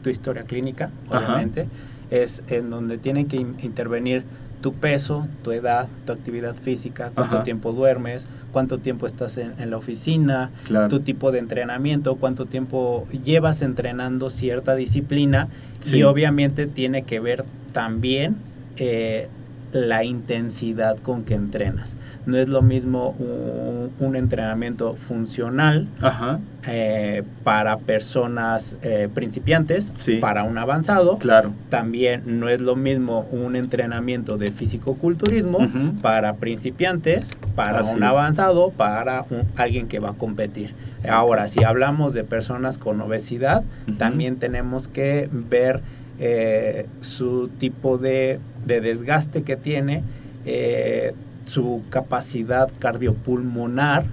tu 0.00 0.10
historia 0.10 0.44
clínica, 0.44 0.92
Ajá. 1.10 1.18
obviamente. 1.26 1.66
Es 2.12 2.44
en 2.46 2.70
donde 2.70 2.98
tienen 2.98 3.26
que 3.26 3.36
in- 3.38 3.56
intervenir 3.64 4.22
tu 4.60 4.72
peso, 4.74 5.26
tu 5.44 5.52
edad, 5.52 5.88
tu 6.04 6.12
actividad 6.12 6.54
física, 6.54 7.10
cuánto 7.14 7.36
Ajá. 7.36 7.44
tiempo 7.44 7.72
duermes, 7.72 8.26
cuánto 8.52 8.78
tiempo 8.78 9.06
estás 9.06 9.38
en, 9.38 9.52
en 9.58 9.70
la 9.70 9.76
oficina, 9.76 10.50
Claro. 10.64 10.88
tu 10.88 11.00
tipo 11.00 11.30
de 11.30 11.38
entrenamiento, 11.38 12.16
cuánto 12.16 12.46
tiempo 12.46 13.06
llevas 13.24 13.62
entrenando 13.62 14.30
cierta 14.30 14.74
disciplina 14.74 15.48
Sí. 15.80 15.98
y 15.98 16.02
obviamente 16.02 16.66
tiene 16.66 17.02
que 17.02 17.20
ver 17.20 17.44
también 17.72 18.36
eh, 18.78 19.28
la 19.72 20.04
intensidad 20.04 20.96
con 20.98 21.24
que 21.24 21.34
entrenas. 21.34 21.96
No 22.26 22.36
es 22.36 22.48
lo 22.48 22.60
mismo 22.62 23.10
un, 23.18 23.90
un 24.06 24.16
entrenamiento 24.16 24.94
funcional 24.94 25.88
Ajá, 26.00 26.40
eh, 26.66 27.22
para 27.44 27.78
personas 27.78 28.76
eh, 28.82 29.08
principiantes, 29.14 29.90
Sí. 29.94 30.16
para 30.16 30.42
un 30.44 30.58
avanzado. 30.58 31.18
claro. 31.18 31.52
También 31.70 32.22
no 32.26 32.48
es 32.48 32.60
lo 32.60 32.76
mismo 32.76 33.26
un 33.30 33.56
entrenamiento 33.56 34.36
de 34.38 34.52
fisicoculturismo 34.52 35.58
Ujú. 35.58 36.00
para 36.02 36.34
principiantes, 36.36 37.36
para 37.54 37.80
Así 37.80 37.92
un 37.94 38.02
es. 38.02 38.08
avanzado, 38.08 38.70
para 38.70 39.24
un- 39.30 39.44
alguien 39.56 39.88
que 39.88 39.98
va 39.98 40.10
a 40.10 40.14
competir. 40.14 40.74
Ahora, 41.08 41.46
si 41.48 41.62
hablamos 41.64 42.12
de 42.12 42.24
personas 42.24 42.76
con 42.78 43.00
obesidad, 43.00 43.62
también 43.98 44.36
tenemos 44.36 44.88
que 44.88 45.28
ver 45.32 45.80
eh, 46.20 46.86
su 47.00 47.46
tipo 47.46 47.96
de, 47.96 48.40
de 48.68 48.80
desgaste 48.80 49.42
que 49.42 49.56
tiene, 49.56 50.04
eh, 50.46 51.14
su 51.44 51.82
capacidad 51.90 52.70
cardiopulmonar 52.78 54.04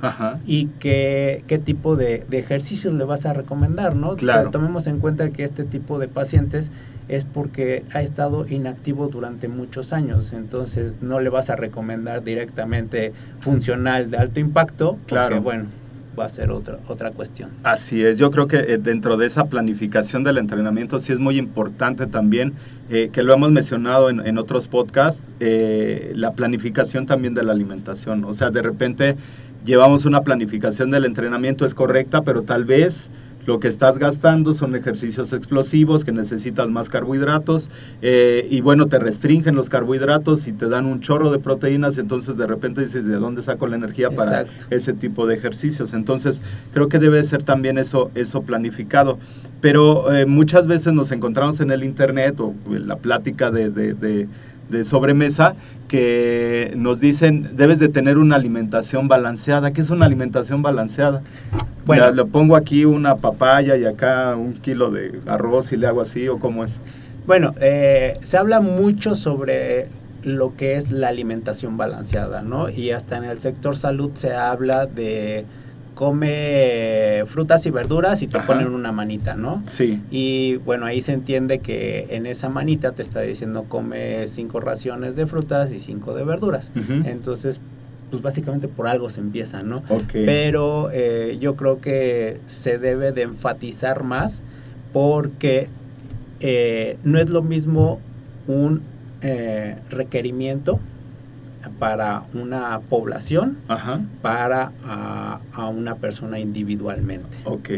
Ajá, 0.00 0.40
y 0.46 0.66
qué, 0.80 1.44
qué 1.46 1.58
tipo 1.58 1.94
de, 1.94 2.24
de 2.28 2.38
ejercicios 2.40 2.92
le 2.94 3.04
vas 3.04 3.24
a 3.24 3.32
recomendar, 3.34 3.94
¿no? 3.94 4.16
Claro. 4.16 4.50
Tomemos 4.50 4.88
en 4.88 4.98
cuenta 4.98 5.30
que 5.30 5.44
este 5.44 5.62
tipo 5.62 6.00
de 6.00 6.08
pacientes 6.08 6.72
es 7.08 7.24
porque 7.24 7.84
ha 7.94 8.00
estado 8.02 8.46
inactivo 8.48 9.06
durante 9.08 9.46
muchos 9.46 9.92
años, 9.92 10.32
entonces 10.32 10.96
no 11.02 11.20
le 11.20 11.28
vas 11.28 11.50
a 11.50 11.56
recomendar 11.56 12.24
directamente 12.24 13.12
funcional 13.38 14.10
de 14.10 14.16
alto 14.16 14.40
impacto, 14.40 14.92
porque 14.92 15.06
Claro. 15.14 15.42
bueno, 15.42 15.66
va 16.18 16.26
a 16.26 16.28
ser 16.28 16.50
otra, 16.50 16.78
otra 16.88 17.10
cuestión. 17.10 17.50
Así 17.62 18.04
es, 18.04 18.18
yo 18.18 18.30
creo 18.30 18.46
que 18.46 18.58
eh, 18.58 18.78
dentro 18.78 19.16
de 19.16 19.26
esa 19.26 19.46
planificación 19.46 20.24
del 20.24 20.38
entrenamiento 20.38 21.00
sí 21.00 21.12
es 21.12 21.18
muy 21.18 21.38
importante 21.38 22.06
también, 22.06 22.54
eh, 22.90 23.10
que 23.12 23.22
lo 23.22 23.32
hemos 23.32 23.50
mencionado 23.50 24.10
en, 24.10 24.38
otros 24.38 24.68
podcasts, 24.68 25.22
eh, 25.40 26.12
la 26.14 26.32
planificación 26.32 27.06
también 27.06 27.34
de 27.34 27.42
la 27.42 27.52
alimentación. 27.52 28.24
O 28.24 28.34
sea, 28.34 28.50
de 28.50 28.62
repente 28.62 29.16
llevamos 29.64 30.04
una 30.04 30.22
planificación 30.22 30.90
del 30.90 31.04
entrenamiento 31.04 31.64
es 31.64 31.74
correcta, 31.74 32.22
pero 32.22 32.42
tal 32.42 32.64
vez 32.64 33.10
lo 33.46 33.58
que 33.60 33.68
estás 33.68 33.98
gastando 33.98 34.54
son 34.54 34.76
ejercicios 34.76 35.32
explosivos 35.32 36.04
que 36.04 36.12
necesitas 36.12 36.68
más 36.68 36.88
carbohidratos 36.88 37.70
eh, 38.00 38.46
y 38.50 38.60
bueno, 38.60 38.86
te 38.86 38.98
restringen 38.98 39.54
los 39.54 39.68
carbohidratos 39.68 40.46
y 40.46 40.52
te 40.52 40.68
dan 40.68 40.86
un 40.86 41.00
chorro 41.00 41.30
de 41.32 41.38
proteínas, 41.38 41.98
entonces 41.98 42.36
de 42.36 42.46
repente 42.46 42.80
dices, 42.82 43.04
¿de 43.06 43.16
dónde 43.16 43.42
saco 43.42 43.66
la 43.66 43.76
energía 43.76 44.10
para 44.10 44.42
Exacto. 44.42 44.66
ese 44.74 44.92
tipo 44.92 45.26
de 45.26 45.34
ejercicios? 45.34 45.92
Entonces 45.92 46.42
creo 46.72 46.88
que 46.88 46.98
debe 46.98 47.22
ser 47.24 47.42
también 47.42 47.78
eso, 47.78 48.10
eso 48.14 48.42
planificado. 48.42 49.18
Pero 49.60 50.12
eh, 50.12 50.26
muchas 50.26 50.66
veces 50.66 50.92
nos 50.92 51.12
encontramos 51.12 51.60
en 51.60 51.70
el 51.70 51.84
internet 51.84 52.38
o 52.40 52.54
en 52.66 52.86
la 52.88 52.96
plática 52.96 53.50
de, 53.50 53.70
de- 53.70 53.94
de- 53.94 54.28
de 54.72 54.84
sobremesa 54.84 55.54
que 55.86 56.72
nos 56.76 56.98
dicen 56.98 57.50
debes 57.54 57.78
de 57.78 57.88
tener 57.88 58.18
una 58.18 58.36
alimentación 58.36 59.06
balanceada. 59.06 59.72
¿Qué 59.72 59.82
es 59.82 59.90
una 59.90 60.06
alimentación 60.06 60.62
balanceada? 60.62 61.22
Bueno. 61.84 62.10
Le 62.10 62.24
pongo 62.24 62.56
aquí 62.56 62.84
una 62.84 63.16
papaya 63.16 63.76
y 63.76 63.84
acá 63.84 64.34
un 64.34 64.54
kilo 64.54 64.90
de 64.90 65.20
arroz 65.26 65.72
y 65.72 65.76
le 65.76 65.86
hago 65.86 66.00
así 66.00 66.26
o 66.28 66.38
cómo 66.38 66.64
es. 66.64 66.80
Bueno, 67.26 67.54
eh, 67.60 68.14
se 68.22 68.38
habla 68.38 68.60
mucho 68.60 69.14
sobre 69.14 69.88
lo 70.24 70.56
que 70.56 70.76
es 70.76 70.90
la 70.90 71.08
alimentación 71.08 71.76
balanceada, 71.76 72.42
¿no? 72.42 72.68
Y 72.68 72.90
hasta 72.90 73.16
en 73.16 73.24
el 73.24 73.40
sector 73.40 73.76
salud 73.76 74.10
se 74.14 74.34
habla 74.34 74.86
de 74.86 75.44
come 75.94 77.24
frutas 77.26 77.64
y 77.66 77.70
verduras 77.70 78.22
y 78.22 78.26
te 78.26 78.38
Ajá. 78.38 78.46
ponen 78.46 78.68
una 78.68 78.92
manita, 78.92 79.36
¿no? 79.36 79.62
Sí, 79.66 80.00
Y 80.10 80.56
bueno, 80.56 80.86
ahí 80.86 81.00
se 81.00 81.12
entiende 81.12 81.58
que 81.60 82.08
en 82.10 82.26
esa 82.26 82.48
manita 82.48 82.92
te 82.92 83.02
está 83.02 83.20
diciendo 83.20 83.64
come 83.68 84.26
cinco 84.28 84.60
raciones 84.60 85.16
de 85.16 85.26
frutas 85.26 85.72
y 85.72 85.80
cinco 85.80 86.14
de 86.14 86.24
verduras. 86.24 86.72
Entonces, 87.04 87.60
pues 88.10 88.22
básicamente 88.22 88.68
por 88.68 88.88
algo 88.88 89.08
se 89.10 89.20
empieza, 89.20 89.62
¿no? 89.62 89.78
ok. 89.88 90.12
Pero 90.12 90.90
eh, 90.92 91.38
yo 91.40 91.56
creo 91.56 91.80
que 91.80 92.40
se 92.46 92.78
debe 92.78 93.12
de 93.12 93.22
enfatizar 93.22 94.02
más 94.04 94.42
porque 94.92 95.68
eh, 96.40 96.98
no 97.04 97.18
es 97.18 97.30
lo 97.30 97.42
mismo 97.42 98.00
un 98.46 98.82
eh, 99.22 99.76
requerimiento 99.88 100.80
para 101.78 102.22
una 102.34 102.78
población 102.80 103.58
Ajá, 103.68 104.00
para 104.20 104.72
a, 104.84 105.40
a 105.52 105.66
una 105.68 105.94
persona 105.96 106.38
individualmente. 106.38 107.38
ok. 107.44 107.68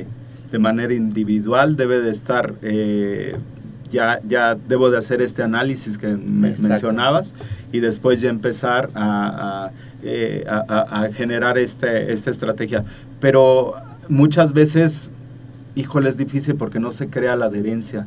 De 0.50 0.58
manera 0.58 0.94
individual 0.94 1.74
debe 1.76 2.00
de 2.00 2.10
estar, 2.10 2.54
eh, 2.62 3.36
ya, 3.90 4.20
ya 4.26 4.54
debo 4.54 4.90
de 4.90 4.98
hacer 4.98 5.20
este 5.20 5.42
análisis 5.42 5.98
que 5.98 6.06
me 6.08 6.54
mencionabas 6.56 7.34
y 7.72 7.80
después 7.80 8.20
ya 8.20 8.28
empezar 8.30 8.88
eh, 10.02 10.44
a- 10.48 10.64
a- 10.68 11.04
a 11.04 11.12
generar 11.12 11.58
este, 11.58 12.12
esta 12.12 12.30
estrategia. 12.30 12.84
Pero 13.20 13.74
muchas 14.08 14.52
veces, 14.52 15.10
híjole, 15.74 16.08
es 16.08 16.16
difícil 16.16 16.54
porque 16.56 16.78
no 16.78 16.90
se 16.90 17.08
crea 17.08 17.34
la 17.36 17.46
adherencia. 17.46 18.06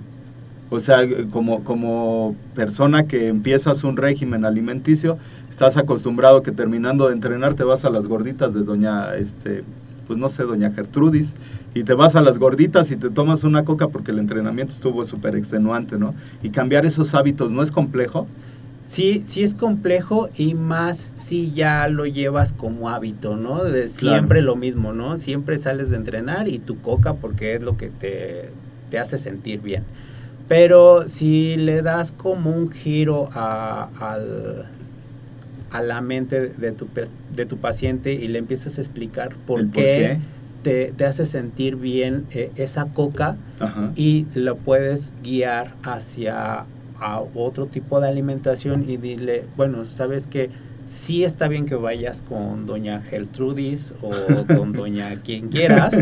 O 0.69 0.79
sea, 0.79 0.99
como, 1.31 1.63
como 1.63 2.35
persona 2.53 3.07
que 3.07 3.27
empiezas 3.27 3.83
un 3.83 3.97
régimen 3.97 4.45
alimenticio, 4.45 5.17
estás 5.49 5.77
acostumbrado 5.77 6.43
que 6.43 6.51
terminando 6.51 7.07
de 7.07 7.13
entrenar 7.13 7.53
te 7.55 7.63
vas 7.63 7.85
a 7.85 7.89
las 7.89 8.07
gorditas 8.07 8.53
de 8.53 8.61
doña, 8.63 9.15
este, 9.15 9.63
pues 10.07 10.17
no 10.19 10.29
sé, 10.29 10.43
doña 10.43 10.71
Gertrudis, 10.71 11.33
y 11.73 11.83
te 11.83 11.93
vas 11.93 12.15
a 12.15 12.21
las 12.21 12.37
gorditas 12.39 12.91
y 12.91 12.95
te 12.95 13.09
tomas 13.09 13.43
una 13.43 13.63
coca 13.65 13.87
porque 13.87 14.11
el 14.11 14.19
entrenamiento 14.19 14.73
estuvo 14.73 15.05
súper 15.05 15.35
extenuante, 15.35 15.97
¿no? 15.97 16.13
Y 16.41 16.49
cambiar 16.49 16.85
esos 16.85 17.13
hábitos 17.13 17.51
no 17.51 17.61
es 17.61 17.71
complejo. 17.71 18.27
Sí, 18.83 19.21
sí 19.25 19.43
es 19.43 19.53
complejo 19.53 20.29
y 20.37 20.53
más 20.53 21.11
si 21.15 21.51
ya 21.51 21.87
lo 21.89 22.05
llevas 22.05 22.53
como 22.53 22.89
hábito, 22.89 23.35
¿no? 23.35 23.63
De 23.65 23.81
Claro. 23.81 23.89
siempre 23.89 24.41
lo 24.41 24.55
mismo, 24.55 24.93
¿no? 24.93 25.17
Siempre 25.17 25.57
sales 25.57 25.89
de 25.89 25.97
entrenar 25.97 26.47
y 26.47 26.59
tu 26.59 26.79
coca 26.79 27.15
porque 27.15 27.53
es 27.55 27.63
lo 27.63 27.75
que 27.75 27.89
te, 27.89 28.49
te 28.89 28.97
hace 28.97 29.17
sentir 29.17 29.59
bien. 29.59 29.83
Pero 30.47 31.09
si 31.09 31.57
le 31.57 31.81
das 31.81 32.13
como 32.13 32.51
un 32.51 32.71
giro 32.71 33.27
a, 33.33 33.89
al- 33.99 34.65
a 35.71 35.81
la 35.81 36.01
mente 36.01 36.49
de 36.49 36.71
tu, 36.71 36.87
de 37.35 37.45
tu 37.45 37.57
paciente 37.57 38.13
y 38.13 38.27
le 38.27 38.39
empiezas 38.39 38.77
a 38.77 38.81
explicar 38.81 39.35
por, 39.45 39.69
qué, 39.71 40.19
Te, 40.63 40.93
te 40.95 41.05
hace 41.05 41.25
sentir 41.25 41.75
bien 41.75 42.25
eh, 42.31 42.51
esa 42.55 42.85
coca, 42.85 43.37
Ajá. 43.59 43.91
y 43.95 44.27
lo 44.33 44.57
puedes 44.57 45.13
guiar 45.23 45.75
hacia 45.83 46.65
a 46.99 47.21
otro 47.35 47.67
tipo 47.67 47.99
de 47.99 48.07
alimentación 48.07 48.89
y 48.89 48.97
dile, 48.97 49.45
bueno, 49.55 49.85
sabes 49.85 50.27
que 50.27 50.49
sí 50.85 51.23
está 51.23 51.47
bien 51.47 51.65
que 51.65 51.75
vayas 51.75 52.21
con 52.21 52.65
doña 52.65 53.01
Gertrudis 53.01 53.93
o 54.01 54.11
con 54.55 54.73
doña 54.73 55.21
quien 55.23 55.49
quieras, 55.49 55.95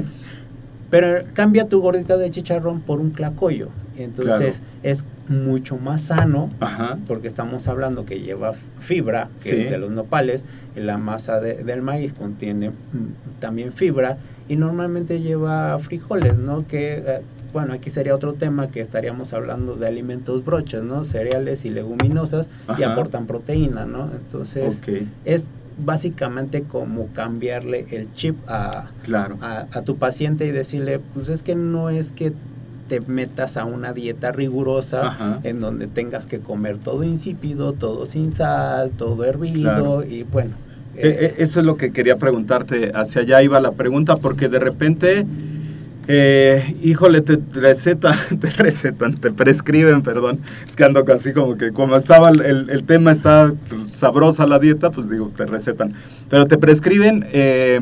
pero 0.89 1.23
cambia 1.33 1.67
tu 1.67 1.81
gordita 1.81 2.17
de 2.17 2.31
chicharrón 2.31 2.81
por 2.81 2.99
un 2.99 3.09
clacoyo. 3.11 3.69
Entonces 3.97 4.61
es 4.83 5.05
mucho 5.29 5.77
más 5.77 6.01
sano 6.01 6.49
Ajá. 6.59 6.97
porque 7.07 7.27
estamos 7.27 7.67
hablando 7.67 8.05
que 8.05 8.19
lleva 8.19 8.53
fibra, 8.79 9.29
que 9.43 9.49
Sí. 9.49 9.55
es 9.61 9.71
de 9.71 9.77
los 9.77 9.89
nopales, 9.91 10.45
la 10.75 10.97
masa 10.97 11.39
de- 11.39 11.63
del 11.63 11.81
maíz 11.81 12.13
contiene 12.13 12.69
mm, 12.69 13.39
también 13.39 13.71
fibra 13.73 14.17
y 14.47 14.55
normalmente 14.57 15.21
lleva 15.21 15.79
frijoles, 15.79 16.37
¿no? 16.37 16.67
Que, 16.67 16.93
eh, 17.05 17.21
bueno, 17.53 17.73
aquí 17.73 17.89
sería 17.89 18.13
otro 18.13 18.33
tema 18.33 18.67
que 18.67 18.81
estaríamos 18.81 19.33
hablando 19.33 19.75
de 19.75 19.87
alimentos 19.87 20.43
broches, 20.45 20.83
¿no? 20.83 21.03
Cereales 21.05 21.65
y 21.65 21.69
leguminosas 21.69 22.49
y 22.77 22.83
aportan 22.83 23.25
proteína, 23.27 23.85
¿no? 23.85 24.11
Entonces 24.13 24.81
es 25.23 25.49
básicamente 25.77 26.63
como 26.63 27.07
cambiarle 27.13 27.85
el 27.91 28.11
chip 28.13 28.37
a, 28.47 28.89
claro. 29.03 29.37
a, 29.41 29.67
a 29.71 29.81
tu 29.81 29.97
paciente 29.97 30.45
y 30.45 30.51
decirle, 30.51 30.99
pues 31.13 31.29
es 31.29 31.43
que 31.43 31.55
no 31.55 31.89
es 31.89 32.11
que 32.11 32.33
te 32.87 32.99
metas 33.01 33.57
a 33.57 33.65
una 33.65 33.93
dieta 33.93 34.31
rigurosa 34.31 35.07
Ajá. 35.07 35.39
en 35.43 35.59
donde 35.59 35.87
tengas 35.87 36.25
que 36.27 36.39
comer 36.39 36.77
todo 36.77 37.03
insípido, 37.03 37.73
todo 37.73 38.05
sin 38.05 38.31
sal, 38.31 38.91
todo 38.97 39.23
hervido 39.23 39.61
Claro. 39.73 40.03
y 40.03 40.23
bueno. 40.23 40.51
Eh, 40.95 40.99
eh, 41.07 41.17
eh, 41.25 41.35
eso 41.39 41.59
es 41.59 41.65
lo 41.65 41.75
que 41.77 41.91
quería 41.91 42.17
preguntarte, 42.17 42.91
hacia 42.95 43.21
allá 43.21 43.41
iba 43.43 43.59
la 43.59 43.71
pregunta, 43.73 44.15
porque 44.15 44.47
de 44.47 44.59
repente, 44.59 45.25
eh, 46.07 46.75
híjole, 46.83 47.21
te 47.21 47.39
recetan, 47.59 48.15
te 48.39 48.49
recetan, 48.51 49.15
te 49.15 49.31
prescriben, 49.31 50.03
perdón, 50.03 50.39
es 50.65 50.75
que 50.75 50.83
ando 50.83 51.03
así 51.11 51.33
como 51.33 51.57
que 51.57 51.71
como 51.71 51.95
estaba 51.95 52.29
el, 52.29 52.41
el- 52.41 52.69
el 52.69 52.83
tema, 52.83 53.11
está 53.11 53.51
sabrosa 53.91 54.45
la 54.45 54.59
dieta, 54.59 54.91
pues 54.91 55.09
digo, 55.09 55.31
te 55.35 55.45
recetan, 55.45 55.93
pero 56.29 56.45
te 56.45 56.57
prescriben, 56.57 57.25
eh, 57.31 57.81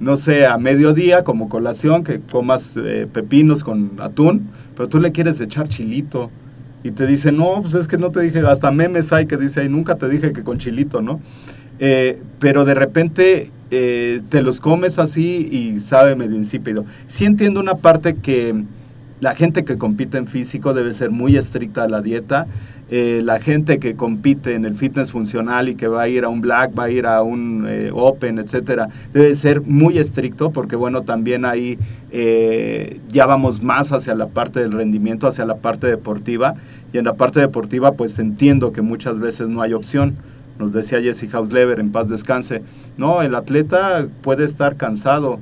no 0.00 0.16
sé, 0.16 0.46
a 0.46 0.58
mediodía 0.58 1.24
como 1.24 1.48
colación, 1.48 2.04
que 2.04 2.20
comas 2.20 2.76
eh, 2.76 3.06
pepinos 3.12 3.64
con 3.64 3.92
atún, 4.00 4.48
pero 4.76 4.88
tú 4.88 5.00
le 5.00 5.12
quieres 5.12 5.40
echar 5.40 5.68
chilito. 5.68 6.30
Y 6.84 6.92
te 6.92 7.06
dicen, 7.06 7.36
no, 7.36 7.60
pues 7.60 7.74
es 7.74 7.88
que 7.88 7.98
no 7.98 8.10
te 8.10 8.20
dije, 8.20 8.40
hasta 8.40 8.70
memes 8.70 9.12
hay 9.12 9.26
que 9.26 9.36
dice, 9.36 9.62
ay, 9.62 9.68
nunca 9.68 9.96
te 9.96 10.08
dije 10.08 10.32
que 10.32 10.44
con 10.44 10.58
chilito, 10.58 11.02
¿no? 11.02 11.20
Eh, 11.80 12.20
pero 12.38 12.64
de 12.64 12.74
repente 12.74 13.50
eh, 13.70 14.22
te 14.28 14.42
los 14.42 14.60
comes 14.60 14.98
así 14.98 15.48
y 15.50 15.80
sabe 15.80 16.14
medio 16.16 16.36
insípido. 16.36 16.84
Sí 17.06 17.24
entiendo 17.24 17.60
una 17.60 17.74
parte 17.74 18.14
que 18.14 18.64
la 19.20 19.34
gente 19.34 19.64
que 19.64 19.78
compite 19.78 20.18
en 20.18 20.26
físico 20.26 20.74
debe 20.74 20.92
ser 20.92 21.10
muy 21.10 21.36
estricta 21.36 21.84
a 21.84 21.88
la 21.88 22.00
dieta. 22.00 22.46
Eh, 22.90 23.20
la 23.22 23.38
gente 23.38 23.78
que 23.78 23.96
compite 23.96 24.54
en 24.54 24.64
el 24.64 24.74
fitness 24.74 25.10
funcional 25.10 25.68
y 25.68 25.74
que 25.74 25.88
va 25.88 26.02
a 26.02 26.08
ir 26.08 26.24
a 26.24 26.28
un 26.28 26.40
black, 26.40 26.78
va 26.78 26.84
a 26.84 26.90
ir 26.90 27.04
a 27.04 27.20
un 27.22 27.66
eh, 27.68 27.90
open, 27.92 28.38
etcétera, 28.38 28.88
debe 29.12 29.34
ser 29.34 29.60
muy 29.60 29.98
estricto 29.98 30.52
porque 30.52 30.74
bueno, 30.74 31.02
también 31.02 31.44
ahí 31.44 31.78
eh, 32.10 32.98
ya 33.08 33.26
vamos 33.26 33.62
más 33.62 33.92
hacia 33.92 34.14
la 34.14 34.28
parte 34.28 34.60
del 34.60 34.72
rendimiento, 34.72 35.26
hacia 35.26 35.44
la 35.44 35.56
parte 35.56 35.86
deportiva. 35.86 36.54
Y 36.90 36.96
en 36.96 37.04
la 37.04 37.12
parte 37.12 37.40
deportiva 37.40 37.92
pues 37.92 38.18
entiendo 38.18 38.72
que 38.72 38.80
muchas 38.80 39.18
veces 39.18 39.48
no 39.48 39.60
hay 39.60 39.74
opción. 39.74 40.14
Nos 40.58 40.72
decía 40.72 41.02
Jesse 41.02 41.32
Hausleber, 41.32 41.80
en 41.80 41.92
paz 41.92 42.08
descanse, 42.08 42.62
no, 42.96 43.20
el 43.20 43.34
atleta 43.34 44.08
puede 44.22 44.44
estar 44.44 44.76
cansado, 44.76 45.38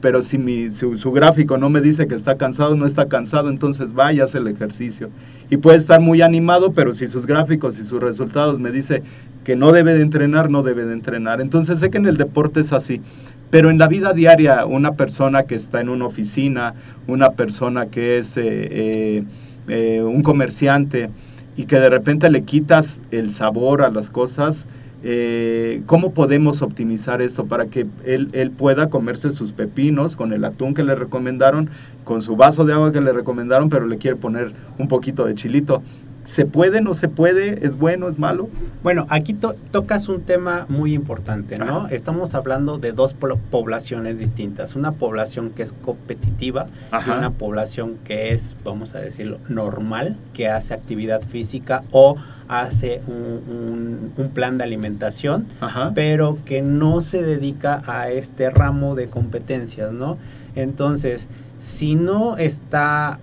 pero 0.00 0.22
si 0.22 0.38
mi, 0.38 0.70
su, 0.70 1.12
gráfico 1.12 1.56
no 1.56 1.70
me 1.70 1.80
dice 1.80 2.06
que 2.06 2.14
está 2.14 2.36
cansado, 2.36 2.76
no 2.76 2.86
está 2.86 3.06
cansado, 3.06 3.48
entonces 3.48 3.92
vaya, 3.92 4.24
hace 4.24 4.38
el 4.38 4.46
ejercicio. 4.46 5.10
Y 5.50 5.56
puede 5.56 5.76
estar 5.78 6.00
muy 6.00 6.22
animado, 6.22 6.72
pero 6.72 6.92
si 6.92 7.08
sus 7.08 7.26
gráficos 7.26 7.78
y 7.78 7.84
sus 7.84 8.00
resultados 8.00 8.58
me 8.58 8.70
dice 8.70 9.02
que 9.44 9.56
no 9.56 9.72
debe 9.72 9.94
de 9.94 10.02
entrenar, 10.02 10.50
no 10.50 10.62
debe 10.62 10.84
de 10.84 10.92
entrenar. 10.92 11.40
Entonces 11.40 11.80
sé 11.80 11.90
que 11.90 11.98
en 11.98 12.06
el 12.06 12.16
deporte 12.16 12.60
es 12.60 12.72
así. 12.72 13.00
Pero 13.48 13.70
en 13.70 13.78
la 13.78 13.88
vida 13.88 14.12
diaria, 14.12 14.66
una 14.66 14.92
persona 14.92 15.44
que 15.44 15.54
está 15.54 15.80
en 15.80 15.88
una 15.88 16.06
oficina, 16.06 16.74
una 17.06 17.30
persona 17.30 17.86
que 17.86 18.18
es 18.18 18.36
eh, 18.36 18.42
eh, 18.44 19.24
eh, 19.68 20.02
un 20.02 20.22
comerciante, 20.22 21.10
y 21.56 21.64
que 21.64 21.80
de 21.80 21.88
repente 21.88 22.28
le 22.28 22.42
quitas 22.42 23.00
el 23.10 23.30
sabor 23.30 23.82
a 23.82 23.90
las 23.90 24.10
cosas, 24.10 24.68
eh, 25.02 25.82
¿cómo 25.86 26.12
podemos 26.12 26.62
optimizar 26.62 27.20
esto 27.20 27.46
para 27.46 27.66
que 27.66 27.86
él, 28.04 28.28
él, 28.32 28.50
pueda 28.50 28.88
comerse 28.88 29.30
sus 29.30 29.52
pepinos 29.52 30.16
con 30.16 30.32
el 30.32 30.44
atún 30.44 30.74
que 30.74 30.82
le 30.82 30.94
recomendaron, 30.94 31.68
con 32.04 32.22
su 32.22 32.36
vaso 32.36 32.64
de 32.64 32.72
agua 32.72 32.92
que 32.92 33.00
le 33.00 33.12
recomendaron, 33.12 33.68
pero 33.68 33.86
le 33.86 33.98
quiere 33.98 34.16
poner 34.16 34.52
un 34.78 34.88
poquito 34.88 35.26
de 35.26 35.34
chilito? 35.34 35.82
¿Se 36.26 36.44
puede, 36.44 36.80
no 36.80 36.92
se 36.94 37.08
puede? 37.08 37.64
¿Es 37.64 37.76
bueno, 37.78 38.08
es 38.08 38.18
malo? 38.18 38.48
Bueno, 38.82 39.06
aquí 39.10 39.32
to- 39.32 39.54
tocas 39.70 40.08
un 40.08 40.22
tema 40.22 40.66
muy 40.68 40.92
importante, 40.92 41.56
¿no? 41.56 41.84
Ajá. 41.84 41.94
Estamos 41.94 42.34
hablando 42.34 42.78
de 42.78 42.90
dos 42.92 43.14
po- 43.14 43.38
poblaciones 43.50 44.18
distintas. 44.18 44.74
Una 44.74 44.90
población 44.92 45.50
que 45.50 45.62
es 45.62 45.72
competitiva 45.72 46.66
Ajá. 46.90 47.14
y 47.14 47.18
una 47.18 47.30
población 47.30 47.96
que 48.04 48.32
es, 48.32 48.56
vamos 48.64 48.94
a 48.96 48.98
decirlo, 49.00 49.38
normal, 49.48 50.16
que 50.34 50.48
hace 50.48 50.74
actividad 50.74 51.22
física 51.22 51.84
o 51.92 52.16
hace 52.48 53.00
un, 53.06 53.42
un- 53.54 54.12
un 54.16 54.28
plan 54.30 54.58
de 54.58 54.64
alimentación, 54.64 55.46
Ajá. 55.60 55.92
pero 55.94 56.38
que 56.44 56.60
no 56.60 57.00
se 57.02 57.22
dedica 57.22 57.82
a 57.86 58.10
este 58.10 58.50
ramo 58.50 58.96
de 58.96 59.08
competencias, 59.08 59.92
¿no? 59.92 60.18
Entonces, 60.56 61.28
si 61.60 61.94
no 61.94 62.36
está, 62.36 63.18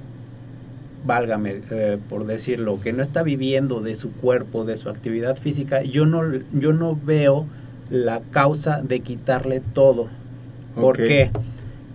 válgame 1.06 1.62
eh, 1.72 1.98
por 2.10 2.26
decirlo, 2.26 2.80
que 2.82 2.94
no 2.94 3.02
está 3.02 3.24
viviendo 3.24 3.82
de 3.82 3.96
su 3.96 4.12
cuerpo, 4.12 4.66
de 4.66 4.78
su 4.78 4.90
actividad 4.90 5.38
física, 5.38 5.82
yo 5.84 6.06
no, 6.06 6.22
yo 6.54 6.74
no 6.74 6.98
veo 7.04 7.46
la 7.90 8.22
causa 8.32 8.82
de 8.82 9.02
quitarle 9.02 9.60
todo. 9.60 10.08
¿Por 10.76 10.98
qué? 10.98 11.30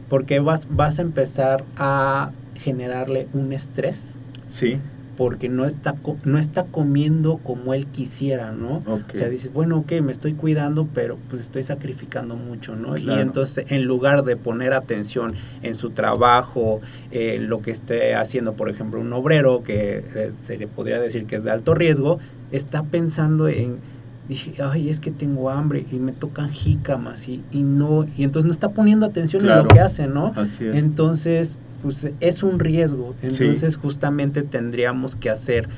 Porque 0.08 0.40
vas, 0.40 0.66
vas 0.70 0.98
a 0.98 1.02
empezar 1.02 1.64
a 1.76 2.30
generarle 2.54 3.28
un 3.32 3.52
estrés 3.52 4.14
Sí. 4.48 4.78
Porque 5.18 5.48
no 5.48 5.66
está, 5.66 5.96
no 6.22 6.38
está 6.38 6.62
comiendo 6.62 7.38
como 7.38 7.74
él 7.74 7.88
quisiera, 7.88 8.52
¿no? 8.52 8.84
O 8.86 9.00
sea, 9.12 9.28
dices, 9.28 9.52
bueno, 9.52 9.78
ok, 9.78 9.94
me 10.00 10.12
estoy 10.12 10.34
cuidando, 10.34 10.86
pero 10.94 11.18
pues 11.28 11.42
estoy 11.42 11.64
sacrificando 11.64 12.36
mucho, 12.36 12.76
¿no? 12.76 12.94
Claro. 12.94 13.18
Y 13.18 13.22
entonces, 13.22 13.64
en 13.68 13.84
lugar 13.84 14.22
de 14.22 14.36
poner 14.36 14.72
atención 14.72 15.34
en 15.64 15.74
su 15.74 15.90
trabajo, 15.90 16.80
eh, 17.10 17.38
lo 17.40 17.60
que 17.62 17.72
esté 17.72 18.14
haciendo, 18.14 18.54
por 18.54 18.70
ejemplo, 18.70 19.00
un 19.00 19.12
obrero, 19.12 19.64
que 19.64 20.04
eh, 20.14 20.30
se 20.32 20.56
le 20.56 20.68
podría 20.68 21.00
decir 21.00 21.26
que 21.26 21.34
es 21.34 21.42
de 21.42 21.50
alto 21.50 21.74
riesgo, 21.74 22.20
está 22.52 22.84
pensando 22.84 23.48
en, 23.48 23.78
dije, 24.28 24.62
ay, 24.62 24.88
es 24.88 25.00
que 25.00 25.10
tengo 25.10 25.50
hambre 25.50 25.84
y 25.90 25.96
me 25.96 26.12
tocan 26.12 26.48
jícamas 26.48 27.28
y, 27.28 27.42
y 27.50 27.64
no, 27.64 28.06
y 28.16 28.22
entonces 28.22 28.46
no 28.46 28.52
está 28.52 28.68
poniendo 28.68 29.04
atención 29.04 29.44
en 29.44 29.56
lo 29.56 29.66
que 29.66 29.80
hace, 29.80 30.06
¿no? 30.06 30.32
Así 30.36 30.64
es. 30.64 30.76
Entonces, 30.76 31.58
pues 31.82 32.10
es 32.20 32.42
un 32.42 32.58
riesgo. 32.58 33.14
Sí. 33.20 33.26
Entonces, 33.44 33.76
justamente 33.76 34.42
tendríamos 34.42 35.16
que 35.16 35.30
hacer 35.30 35.68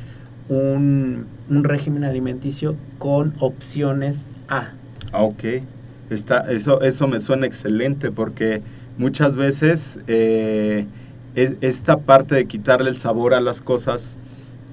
un, 0.49 1.27
un 1.49 1.65
régimen 1.65 2.05
alimenticio 2.05 2.77
con 2.99 3.35
opciones 3.39 4.25
A. 4.49 4.73
Ah, 5.13 5.23
ok. 5.23 5.45
Está, 6.11 6.51
eso, 6.51 6.81
eso 6.83 7.07
me 7.07 7.21
suena 7.21 7.47
excelente 7.47 8.11
porque 8.11 8.61
muchas 8.99 9.37
veces 9.37 10.01
eh, 10.09 10.87
es- 11.37 11.53
esta 11.61 11.99
parte 11.99 12.35
de 12.35 12.47
quitarle 12.47 12.91
el 12.91 12.99
sabor 12.99 13.33
a 13.35 13.41
las 13.41 13.61
cosas 13.61 14.17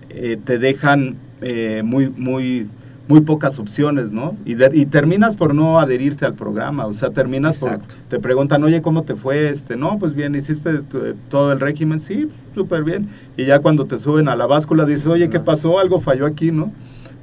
eh, 0.09 0.37
te 0.43 0.57
dejan 0.57 1.17
eh, 1.41 1.83
muy, 1.85 2.09
muy, 2.09 2.67
muy 3.07 3.21
pocas 3.21 3.57
opciones, 3.59 4.11
¿no? 4.11 4.35
Y, 4.45 4.55
de- 4.55 4.71
y 4.73 4.85
terminas 4.85 5.35
por 5.35 5.55
no 5.55 5.79
adherirte 5.79 6.25
al 6.25 6.33
programa, 6.33 6.85
o 6.87 6.93
sea, 6.93 7.09
terminas 7.11 7.61
Exacto. 7.61 7.95
por... 7.95 8.03
Te 8.09 8.19
preguntan, 8.19 8.63
oye, 8.63 8.81
¿cómo 8.81 9.03
te 9.03 9.15
fue? 9.15 9.49
este 9.49 9.77
No, 9.77 9.97
pues 9.97 10.13
bien, 10.13 10.35
¿hiciste 10.35 10.79
tu- 10.79 11.15
todo 11.29 11.51
el 11.53 11.59
régimen? 11.59 11.99
Sí, 11.99 12.29
súper 12.53 12.83
bien. 12.83 13.07
Y 13.37 13.45
ya 13.45 13.59
cuando 13.59 13.85
te 13.85 13.97
suben 13.97 14.27
a 14.27 14.35
la 14.35 14.45
báscula 14.45 14.85
dices, 14.85 15.07
oye, 15.07 15.29
¿qué 15.29 15.39
pasó? 15.39 15.79
Algo 15.79 16.01
falló 16.01 16.25
aquí, 16.25 16.51
¿no? 16.51 16.71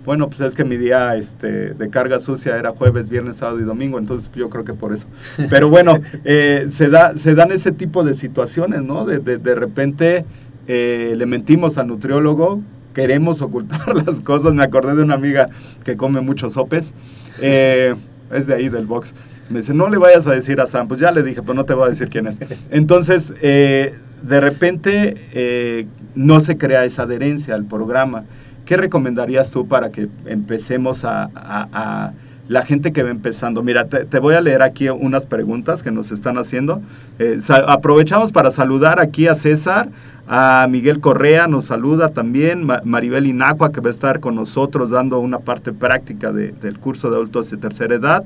Bueno, 0.06 0.28
pues 0.28 0.40
es 0.42 0.54
que 0.54 0.64
mi 0.64 0.76
día 0.76 1.16
este, 1.16 1.72
de 1.72 1.88
carga 1.88 2.18
sucia 2.18 2.58
era 2.58 2.70
jueves, 2.72 3.08
viernes, 3.08 3.36
sábado 3.36 3.58
y 3.60 3.62
domingo, 3.64 3.98
entonces 3.98 4.30
yo 4.34 4.50
creo 4.50 4.62
que 4.64 4.74
por 4.74 4.92
eso. 4.92 5.06
Pero 5.48 5.70
bueno, 5.70 5.98
eh, 6.24 6.66
se, 6.70 6.88
da, 6.90 7.16
se 7.16 7.34
dan 7.34 7.52
ese 7.52 7.72
tipo 7.72 8.04
de 8.04 8.12
situaciones, 8.12 8.82
¿no? 8.82 9.06
De, 9.06 9.18
de, 9.18 9.38
de 9.38 9.54
repente 9.54 10.24
eh, 10.68 11.14
le 11.16 11.24
mentimos 11.26 11.78
al 11.78 11.86
nutriólogo, 11.88 12.60
queremos 12.94 13.42
ocultar 13.42 13.94
las 14.06 14.20
cosas. 14.20 14.54
Me 14.54 14.62
acordé 14.62 14.94
de 14.94 15.02
una 15.02 15.14
amiga 15.14 15.48
que 15.84 15.96
come 15.96 16.20
muchos 16.20 16.54
sopes, 16.54 16.94
eh, 17.40 17.94
es 18.32 18.46
de 18.46 18.54
ahí 18.54 18.68
del 18.68 18.86
box. 18.86 19.14
Me 19.50 19.58
dice, 19.58 19.74
no 19.74 19.88
le 19.90 19.98
vayas 19.98 20.26
a 20.26 20.32
decir 20.32 20.60
a 20.60 20.66
Sam, 20.66 20.88
pues 20.88 21.00
ya 21.00 21.10
le 21.10 21.22
dije, 21.22 21.42
pero 21.42 21.52
no 21.54 21.64
te 21.64 21.74
voy 21.74 21.84
a 21.86 21.88
decir 21.90 22.08
quién 22.08 22.26
es. 22.26 22.38
Entonces, 22.70 23.34
eh, 23.42 23.94
de 24.22 24.40
repente 24.40 25.16
eh, 25.32 25.86
no 26.14 26.40
se 26.40 26.56
crea 26.56 26.84
esa 26.86 27.02
adherencia 27.02 27.54
al 27.54 27.64
programa. 27.66 28.24
¿Qué 28.64 28.78
recomendarías 28.78 29.50
tú 29.50 29.68
para 29.68 29.90
que 29.90 30.08
empecemos 30.24 31.04
a, 31.04 31.24
a- 31.34 31.68
a 31.72 32.12
la 32.48 32.62
gente 32.62 32.92
que 32.92 33.02
va 33.02 33.10
empezando? 33.10 33.62
Mira, 33.62 33.86
te, 33.88 34.18
voy 34.18 34.34
a 34.34 34.40
leer 34.40 34.62
aquí 34.62 34.88
unas 34.88 35.26
preguntas 35.26 35.82
que 35.82 35.90
nos 35.90 36.12
están 36.12 36.36
haciendo. 36.38 36.82
Eh, 37.18 37.38
aprovechamos 37.66 38.32
para 38.32 38.50
saludar 38.50 39.00
aquí 39.00 39.26
a 39.28 39.34
César, 39.34 39.88
a 40.28 40.66
Miguel 40.70 41.00
Correa, 41.00 41.46
nos 41.46 41.66
saluda 41.66 42.10
también, 42.10 42.64
Ma- 42.64 42.82
Maribel 42.84 43.26
Inacua, 43.26 43.72
que 43.72 43.80
va 43.80 43.88
a 43.88 43.90
estar 43.90 44.20
con 44.20 44.34
nosotros 44.34 44.90
dando 44.90 45.18
una 45.20 45.38
parte 45.38 45.72
práctica 45.72 46.32
de- 46.32 46.52
del 46.52 46.78
curso 46.78 47.10
de 47.10 47.16
adultos 47.16 47.50
de 47.50 47.56
tercera 47.56 47.94
edad. 47.94 48.24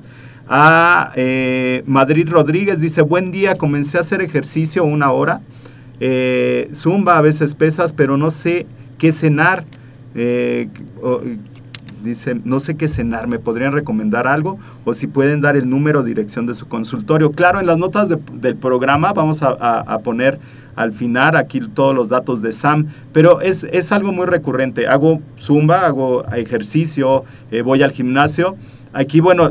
A 0.49 1.13
eh, 1.17 1.83
Madrid 1.87 2.29
Rodríguez 2.29 2.81
dice, 2.81 3.03
buen 3.03 3.31
día, 3.31 3.55
comencé 3.55 3.99
a 3.99 4.01
hacer 4.01 4.23
ejercicio 4.23 4.85
una 4.85 5.13
hora. 5.13 5.41
Eh, 6.01 6.71
zumba, 6.73 7.19
a 7.19 7.21
veces 7.21 7.55
pesas, 7.55 7.93
pero 7.93 8.17
no 8.17 8.31
sé 8.31 8.67
qué 8.99 9.13
cenar. 9.13 9.65
Dice, 12.03 12.37
no 12.45 12.61
sé 12.61 12.77
qué 12.77 12.89
cenar, 12.89 13.27
¿me 13.29 13.39
podrían 13.39 13.73
recomendar 13.73 14.27
algo? 14.27 14.59
O 14.85 14.95
si 14.95 15.07
pueden 15.07 15.41
dar 15.41 15.57
el 15.57 15.69
número, 15.69 16.03
dirección 16.03 16.47
de 16.47 16.55
su 16.55 16.67
consultorio. 16.69 17.33
Claro, 17.33 17.61
en 17.61 17.67
las 17.67 17.79
notas 17.79 18.09
de- 18.09 18.19
del 18.35 18.57
programa 18.57 19.13
vamos 19.13 19.43
a, 19.43 19.99
poner 20.05 20.39
al 20.77 20.93
final 20.93 21.37
aquí 21.37 21.61
todos 21.75 21.95
los 21.95 22.09
datos 22.09 22.41
de 22.43 22.53
Sam, 22.53 22.87
pero 23.13 23.41
es, 23.41 23.65
es 23.73 23.91
algo 23.93 24.13
muy 24.13 24.27
recurrente. 24.27 24.87
Hago 24.87 25.21
zumba, 25.39 25.87
hago 25.87 26.25
ejercicio, 26.33 27.25
eh, 27.51 27.63
voy 27.63 27.83
al 27.83 27.91
gimnasio. 27.91 28.57
Aquí, 28.93 29.21
bueno, 29.21 29.51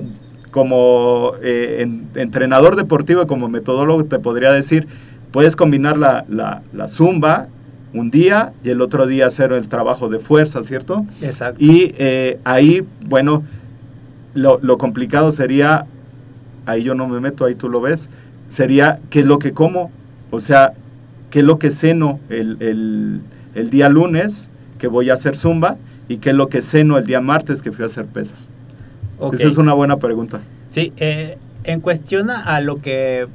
como 0.51 1.33
eh, 1.41 1.77
en- 1.81 2.07
entrenador 2.15 2.75
deportivo 2.75 3.23
y 3.23 3.27
como 3.27 3.49
metodólogo 3.49 4.05
te 4.05 4.19
podría 4.19 4.51
decir, 4.51 4.87
puedes 5.31 5.55
combinar 5.55 5.97
la, 5.97 6.25
la 6.29 6.87
zumba 6.87 7.47
un 7.97 8.11
día 8.11 8.53
y 8.63 8.69
el 8.69 8.81
otro 8.81 9.07
día 9.07 9.27
hacer 9.27 9.51
el 9.51 9.67
trabajo 9.67 10.09
de 10.09 10.19
fuerza, 10.19 10.63
¿cierto? 10.63 11.05
Exacto. 11.21 11.57
Y 11.63 11.93
eh, 11.97 12.39
ahí, 12.43 12.85
bueno, 13.05 13.43
lo, 14.33 14.59
lo 14.61 14.77
complicado 14.77 15.31
sería, 15.31 15.85
ahí 16.65 16.83
yo 16.83 16.95
no 16.95 17.07
me 17.07 17.19
meto, 17.19 17.45
ahí 17.45 17.55
tú 17.55 17.69
lo 17.69 17.81
ves, 17.81 18.09
sería 18.49 18.99
qué 19.09 19.21
es 19.21 19.25
lo 19.25 19.39
que 19.39 19.51
como, 19.53 19.91
o 20.31 20.39
sea, 20.39 20.73
qué 21.29 21.39
es 21.39 21.45
lo 21.45 21.59
que 21.59 21.71
ceno 21.71 22.19
el, 22.29 22.57
el- 22.61 23.21
el 23.55 23.69
día 23.71 23.89
lunes 23.89 24.49
que 24.77 24.87
voy 24.87 25.09
a 25.09 25.13
hacer 25.13 25.35
zumba 25.35 25.77
y 26.07 26.17
qué 26.17 26.29
es 26.29 26.35
lo 26.35 26.47
que 26.47 26.61
ceno 26.61 26.97
el 26.97 27.05
día 27.07 27.21
martes 27.21 27.61
que 27.63 27.71
fui 27.71 27.83
a 27.83 27.87
hacer 27.87 28.05
pesas. 28.05 28.49
Ok. 29.19 29.33
Esa 29.33 29.47
es 29.47 29.57
una 29.57 29.73
buena 29.73 29.97
pregunta. 29.97 30.41
Sí, 30.69 30.93
eh, 30.97 31.37
en 31.63 31.81
cuestión 31.81 32.29
a 32.29 32.43
a 32.55 32.61
lo 32.61 32.79
que 32.81 33.25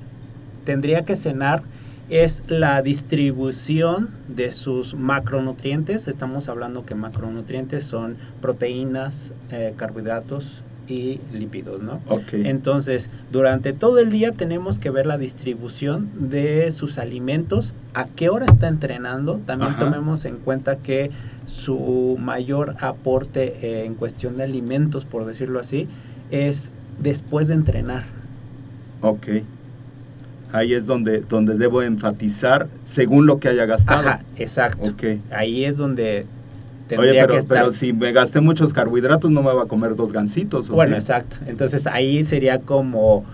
tendría 0.65 1.05
que 1.05 1.17
cenar 1.17 1.65
es 2.13 2.45
la 2.47 2.83
distribución 2.83 4.11
de 4.29 4.51
sus 4.51 4.95
macronutrientes. 4.95 6.09
Estamos 6.09 6.51
hablando 6.51 6.85
que 6.85 6.95
macronutrientes 6.95 7.85
son 7.85 8.19
proteínas, 8.43 9.33
eh, 9.51 9.73
carbohidratos 9.79 10.63
y 10.89 11.21
lípidos, 11.33 11.81
¿no? 11.81 12.03
Ok. 12.09 12.35
Entonces, 12.35 13.09
durante 13.31 13.73
todo 13.73 13.99
el 13.99 14.11
día 14.11 14.33
tenemos 14.33 14.79
que 14.79 14.91
ver 14.91 15.07
la 15.07 15.17
distribución 15.17 16.11
de 16.29 16.71
sus 16.71 16.99
alimentos, 16.99 17.73
a 17.95 18.05
qué 18.05 18.29
hora 18.29 18.45
está 18.45 18.69
entrenando. 18.69 19.41
También 19.47 19.71
Ajá. 19.71 19.81
tomemos 19.81 20.27
en 20.27 20.37
cuenta 20.37 20.77
que 20.77 21.11
su 21.47 22.19
mayor 22.21 22.77
aporte 22.81 23.57
eh, 23.63 23.87
en 23.87 23.95
cuestión 23.95 24.37
de 24.37 24.45
alimentos, 24.45 25.07
por 25.07 25.25
decirlo 25.25 25.61
así, 25.61 25.89
es 26.31 26.73
después 27.01 27.49
de 27.49 27.55
entrenar. 27.55 28.05
Ok. 29.01 29.29
Ahí 30.53 30.75
es 30.75 30.87
donde, 30.87 31.21
donde 31.21 31.55
debo 31.57 31.83
enfatizar 31.83 32.69
según 32.85 33.27
lo 33.27 33.39
que 33.41 33.49
haya 33.49 33.65
gastado. 33.67 34.09
Ajá, 34.09 34.21
exacto. 34.37 34.91
Ok. 34.91 35.03
Ahí 35.31 35.65
es 35.65 35.79
donde 35.79 36.21
Oye, 36.21 36.27
tendría 36.89 37.23
pero, 37.23 37.33
que 37.33 37.39
estar. 37.39 37.59
pero 37.59 37.73
si 37.73 37.93
me 37.95 38.13
gasté 38.13 38.41
muchos 38.41 38.73
carbohidratos, 38.75 39.31
no 39.31 39.43
me 39.43 39.53
va 39.53 39.63
a 39.63 39.67
comer 39.67 39.97
dos 39.97 40.13
gancitos. 40.13 40.69
¿o 40.69 40.75
Bueno, 40.75 40.93
sí? 40.93 40.99
exacto. 40.99 41.39
Entonces 41.47 41.87
ahí 41.87 42.23
sería 42.25 42.61
como 42.61 43.25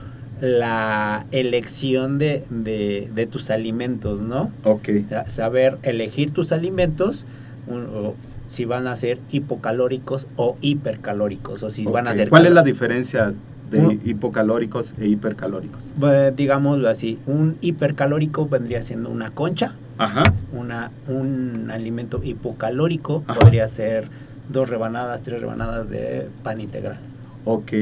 la 0.40 1.26
elección 1.32 2.18
de, 2.18 2.44
de, 2.50 3.10
de 3.12 3.26
tus 3.26 3.50
alimentos, 3.50 4.20
¿no? 4.20 4.52
Ok. 4.62 4.88
Sa- 5.08 5.28
saber 5.28 5.78
elegir 5.82 6.30
tus 6.30 6.52
alimentos, 6.52 7.26
un- 7.66 8.12
si 8.46 8.64
van 8.64 8.86
a 8.86 8.94
ser 8.96 9.18
hipocalóricos 9.30 10.26
o 10.36 10.56
hipercalóricos, 10.60 11.62
o 11.64 11.70
si 11.70 11.84
van 11.84 12.06
a 12.08 12.14
ser... 12.14 12.28
¿Cuál 12.30 12.46
es 12.46 12.52
la 12.52 12.62
diferencia 12.62 13.34
de 13.70 13.98
hipocalóricos 14.04 14.94
e 14.98 15.06
hipercalóricos? 15.08 15.92
Eh, 16.02 16.32
digámoslo 16.34 16.88
así, 16.88 17.18
un 17.26 17.56
hipercalórico 17.60 18.48
vendría 18.48 18.82
siendo 18.82 19.10
una 19.10 19.30
concha, 19.30 19.74
Ajá. 19.98 20.22
una, 20.52 20.90
un 21.08 21.70
alimento 21.70 22.20
hipocalórico 22.22 23.24
Ajá. 23.26 23.40
podría 23.40 23.68
ser 23.68 24.08
dos 24.48 24.68
rebanadas, 24.68 25.22
tres 25.22 25.40
rebanadas 25.40 25.88
de 25.90 26.28
pan 26.42 26.60
integral. 26.60 26.98
Ok. 27.44 27.72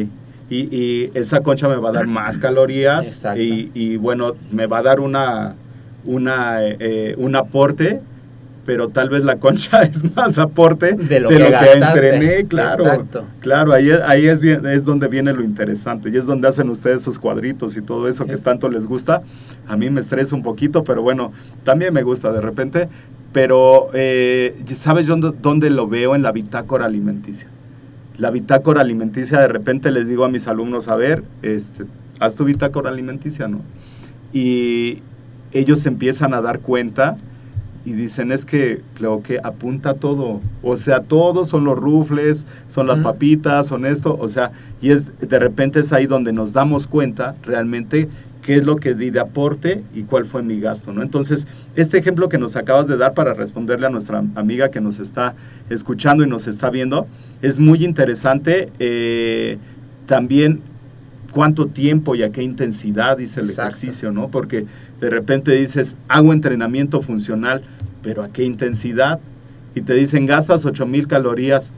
Y, 0.49 0.77
y 0.77 1.11
esa 1.15 1.41
concha 1.41 1.69
me 1.69 1.77
va 1.77 1.89
a 1.89 1.93
dar 1.93 2.07
más 2.07 2.39
calorías 2.41 3.07
Exacto. 3.07 3.41
y, 3.43 3.71
y, 3.75 3.97
bueno, 3.97 4.35
me 4.53 4.67
va 4.67 4.79
a 4.79 4.83
dar 4.83 5.01
una, 5.01 5.55
una, 6.05 6.59
eh, 6.63 7.15
un 7.19 7.35
aporte 7.37 8.01
pero 8.67 8.89
tal 8.89 9.09
vez 9.09 9.23
la 9.25 9.37
concha 9.37 9.83
es 9.85 10.15
más 10.17 10.37
aporte 10.39 10.95
De 10.95 11.21
lo 11.21 11.29
que 11.29 11.39
gastaste. 11.39 12.09
entrené, 12.11 12.45
claro. 12.47 12.85
Exacto. 12.85 13.25
Claro, 13.41 13.73
ahí, 13.73 13.91
ahí 14.05 14.27
es, 14.27 14.41
bien, 14.41 14.67
es 14.67 14.85
donde 14.85 15.07
viene 15.09 15.33
lo 15.33 15.43
interesante 15.45 16.11
y 16.11 16.17
es 16.17 16.27
donde 16.27 16.49
hacen 16.49 16.69
ustedes 16.69 17.01
sus 17.03 17.19
cuadritos 17.19 17.77
y 17.77 17.83
todo 17.83 18.09
eso 18.09 18.27
que 18.27 18.33
Es- 18.35 18.43
tanto 18.43 18.69
les 18.69 18.87
gusta. 18.87 19.23
A 19.69 19.77
mí 19.77 19.89
me 19.89 20.01
estresa 20.01 20.35
un 20.35 20.43
poquito, 20.43 20.83
pero 20.85 21.01
bueno, 21.03 21.33
también 21.65 21.95
me 21.95 22.03
gusta 22.03 22.33
de 22.33 22.41
repente. 22.41 22.89
Pero, 23.33 23.91
eh, 23.93 24.57
¿sabes 24.75 25.07
yo 25.07 25.15
dónde, 25.17 25.71
lo 25.71 25.87
veo? 25.89 26.15
En 26.15 26.23
la 26.23 26.33
bitácora 26.33 26.87
alimenticia. 26.87 27.49
La 28.19 28.31
bitácora 28.31 28.81
alimenticia, 28.81 29.39
de 29.41 29.49
repente 29.49 29.91
les 29.91 30.09
digo 30.09 30.25
a 30.25 30.29
mis 30.31 30.49
alumnos, 30.49 30.89
a 30.89 30.97
ver, 30.97 31.23
este, 31.43 31.85
haz 32.19 32.35
tu 32.35 32.45
bitácora 32.45 32.89
alimenticia, 32.91 33.47
¿no? 33.47 33.61
Y 34.33 35.03
ellos 35.53 35.85
empiezan 35.87 36.33
a 36.35 36.41
dar 36.41 36.61
cuenta 36.61 37.17
y 37.87 37.93
dicen, 37.93 38.33
es 38.33 38.45
que 38.45 38.83
creo 38.95 39.23
que 39.23 39.39
apunta 39.43 39.95
todo. 39.95 40.41
O 40.61 40.77
sea, 40.77 41.03
todos 41.03 41.49
son 41.49 41.65
los 41.65 41.79
rufles, 41.79 42.45
son 42.67 42.89
las 42.89 43.01
papitas, 43.01 43.69
son 43.69 43.87
esto. 43.87 44.19
O 44.21 44.27
sea, 44.27 44.51
y 44.83 44.91
es 44.91 45.13
de 45.21 45.39
repente 45.39 45.79
es 45.79 45.93
ahí 45.93 46.07
donde 46.07 46.33
nos 46.33 46.53
damos 46.53 46.89
cuenta 46.89 47.37
realmente 47.45 48.09
qué 48.43 48.57
es 48.57 48.65
lo 48.65 48.75
que 48.75 48.95
di 48.97 49.11
de 49.11 49.21
aporte 49.21 49.85
y 49.95 50.03
cuál 50.03 50.27
fue 50.27 50.43
mi 50.43 50.59
gasto, 50.59 50.93
¿no? 50.93 51.01
Entonces, 51.01 51.47
este 51.77 51.99
ejemplo 51.99 52.29
que 52.29 52.39
nos 52.39 52.57
acabas 52.57 52.89
de 52.89 52.97
dar 52.97 53.15
para 53.15 53.35
responderle 53.35 53.87
a 53.87 53.91
nuestra 53.91 54.19
amiga 54.35 54.69
que 54.73 54.81
nos 54.81 54.99
está 54.99 55.37
escuchando 55.71 56.25
y 56.25 56.29
nos 56.29 56.49
está 56.49 56.71
viendo, 56.71 57.07
es 57.41 57.61
muy 57.61 57.85
interesante. 57.85 58.73
Eh, 58.81 59.59
también 60.07 60.61
cuánto 61.37 61.67
tiempo 61.67 62.15
y 62.15 62.23
a 62.23 62.31
qué 62.31 62.43
intensidad 62.43 63.19
dice 63.19 63.41
el 63.41 63.51
Exacto. 63.51 63.69
ejercicio, 63.69 64.11
¿no? 64.11 64.29
Porque 64.31 64.65
de 65.01 65.11
repente 65.11 65.53
dices, 65.53 65.99
hago 66.09 66.33
entrenamiento 66.33 67.03
funcional, 67.03 67.63
pero 68.07 68.23
a 68.23 68.29
qué 68.29 68.45
intensidad? 68.45 69.19
Y 69.75 69.81
te 69.81 69.93
dicen, 69.95 70.27
gastas 70.27 70.65
8000 70.65 71.09
calorías. 71.09 71.73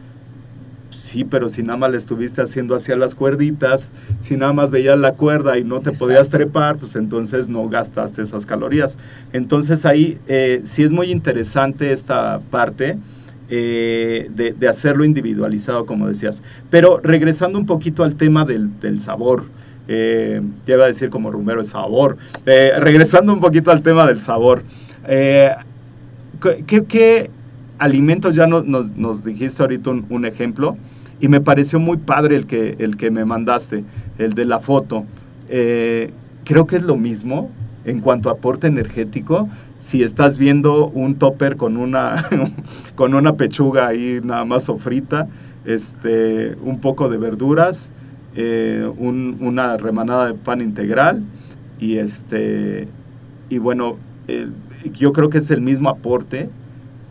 Sí, 0.90 1.24
pero 1.24 1.48
si 1.48 1.62
nada 1.62 1.78
más 1.78 1.90
le 1.90 1.96
estuviste 1.96 2.42
haciendo 2.42 2.74
hacia 2.74 2.96
las 2.96 3.14
cuerditas, 3.14 3.90
si 4.20 4.36
nada 4.36 4.52
más 4.52 4.70
veías 4.70 4.98
la 4.98 5.12
cuerda 5.12 5.56
y 5.56 5.64
no 5.64 5.76
te 5.76 5.88
Exacto. 5.88 6.04
podías 6.04 6.28
trepar, 6.28 6.76
pues 6.76 6.96
entonces 6.96 7.48
no 7.48 7.66
gastaste 7.70 8.20
esas 8.20 8.44
calorías. 8.44 8.98
Entonces 9.32 9.86
ahí 9.86 10.18
eh, 10.28 10.60
sí 10.64 10.82
es 10.82 10.92
muy 10.92 11.10
interesante 11.10 11.92
esta 11.92 12.40
parte 12.50 12.98
eh, 13.48 14.28
de, 14.34 14.52
de 14.52 14.68
hacerlo 14.68 15.06
individualizado, 15.06 15.86
como 15.86 16.08
decías. 16.08 16.42
Pero 16.68 17.00
regresando 17.02 17.58
un 17.58 17.64
poquito 17.64 18.04
al 18.04 18.16
tema 18.16 18.44
del, 18.44 18.78
del 18.80 19.00
sabor, 19.00 19.44
eh, 19.88 20.42
ya 20.66 20.74
iba 20.74 20.84
a 20.84 20.88
decir 20.88 21.08
como 21.08 21.30
rumero 21.30 21.60
el 21.60 21.66
sabor, 21.66 22.18
Eh, 22.44 22.72
regresando 22.78 23.32
un 23.32 23.40
poquito 23.40 23.70
al 23.70 23.80
tema 23.80 24.06
del 24.06 24.20
sabor, 24.20 24.62
¿qué, 26.66 26.85
qué 26.85 27.31
alimentos 27.79 28.35
ya 28.35 28.46
no- 28.46 28.62
nos, 28.62 28.90
nos 28.96 29.24
dijiste 29.24 29.62
ahorita 29.62 29.90
un, 30.09 30.24
ejemplo? 30.24 30.77
Y 31.20 31.29
me 31.29 31.40
pareció 31.40 31.79
muy 31.81 31.96
padre 31.96 32.37
el 32.37 32.46
que, 32.46 32.77
el 32.79 32.96
que 32.96 33.11
me 33.11 33.24
mandaste, 33.24 33.85
el 34.18 34.35
de 34.35 34.44
la 34.44 34.61
foto. 34.61 35.05
Eh, 35.48 36.12
creo 36.44 36.66
que 36.66 36.77
es 36.77 36.83
lo 36.83 36.96
mismo 36.96 37.51
en 37.85 38.01
cuanto 38.01 38.29
a 38.29 38.33
aporte 38.33 38.66
energético. 38.66 39.48
Si 39.81 40.03
estás 40.03 40.38
viendo 40.38 40.88
un 40.88 41.16
topper 41.16 41.57
con 41.57 41.77
una, 41.77 42.24
con 42.94 43.14
una 43.14 43.35
pechuga 43.37 43.87
ahí 43.88 44.20
nada 44.22 44.44
más 44.44 44.64
sofrita, 44.64 45.29
este, 45.64 46.57
un 46.62 46.81
poco 46.81 47.09
de 47.09 47.16
verduras, 47.18 47.90
eh, 48.35 48.88
un- 48.98 49.37
una 49.40 49.77
remanada 49.77 50.27
de 50.27 50.35
pan 50.35 50.61
integral 50.61 51.24
y 51.81 51.96
este 51.98 52.87
y 53.51 53.59
bueno 53.59 53.96
el- 54.29 54.53
yo 54.90 55.12
creo 55.12 55.31
que 55.31 55.38
es 55.38 55.51
el 55.51 55.61
mismo 55.61 55.88
aporte 55.90 56.48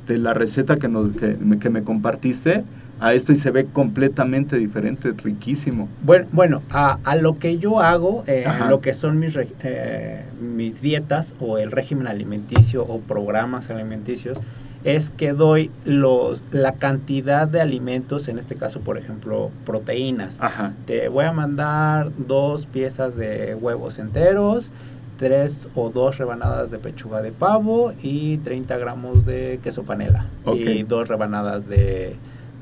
de 0.07 0.17
la 0.17 0.33
receta 0.33 0.77
que, 0.77 0.87
nos, 0.87 1.11
que, 1.17 1.35
me- 1.39 1.59
que 1.59 1.69
me 1.69 1.83
compartiste 1.83 2.63
a 2.99 3.13
esto 3.13 3.31
y 3.31 3.35
se 3.35 3.51
ve 3.51 3.65
completamente 3.65 4.57
diferente, 4.57 5.11
riquísimo. 5.11 5.87
Bueno, 6.03 6.25
bueno 6.31 6.61
a, 6.71 6.97
a 7.03 7.15
lo 7.15 7.37
que 7.37 7.57
yo 7.59 7.79
hago, 7.79 8.23
eh, 8.25 8.45
lo 8.69 8.81
que 8.81 8.93
son 8.93 9.19
mis, 9.19 9.37
eh, 9.63 10.23
mis 10.41 10.81
dietas 10.81 11.35
o 11.39 11.57
el 11.59 11.71
régimen 11.71 12.07
alimenticio 12.07 12.83
o 12.83 12.99
programas 13.01 13.69
alimenticios, 13.69 14.39
es 14.83 15.09
que 15.09 15.33
doy 15.33 15.69
los, 15.85 16.41
la 16.51 16.71
cantidad 16.71 17.47
de 17.47 17.59
alimentos, 17.61 18.27
en 18.29 18.39
este 18.39 18.55
caso, 18.55 18.79
por 18.79 18.97
ejemplo, 18.97 19.51
proteínas. 19.65 20.39
Ajá. 20.39 20.73
Te 20.85 21.09
voy 21.09 21.25
a 21.25 21.33
mandar 21.33 22.11
dos 22.17 22.65
piezas 22.67 23.15
de 23.15 23.53
huevos 23.55 23.99
enteros, 23.99 24.71
tres 25.17 25.67
o 25.75 25.89
dos 25.89 26.17
rebanadas 26.17 26.69
de 26.71 26.77
pechuga 26.79 27.21
de 27.21 27.31
pavo 27.31 27.93
y 28.01 28.37
30 28.37 28.77
gramos 28.77 29.25
de 29.25 29.59
queso 29.63 29.83
panela. 29.83 30.27
Ok. 30.45 30.55
Y 30.57 30.83
dos 30.83 31.07
rebanadas 31.07 31.67
de, 31.67 32.15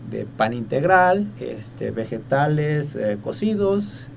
de 0.09 0.25
pan 0.25 0.53
integral, 0.53 1.27
este, 1.39 1.91
vegetales 1.91 2.95
eh, 2.95 3.17
cocidos 3.23 4.07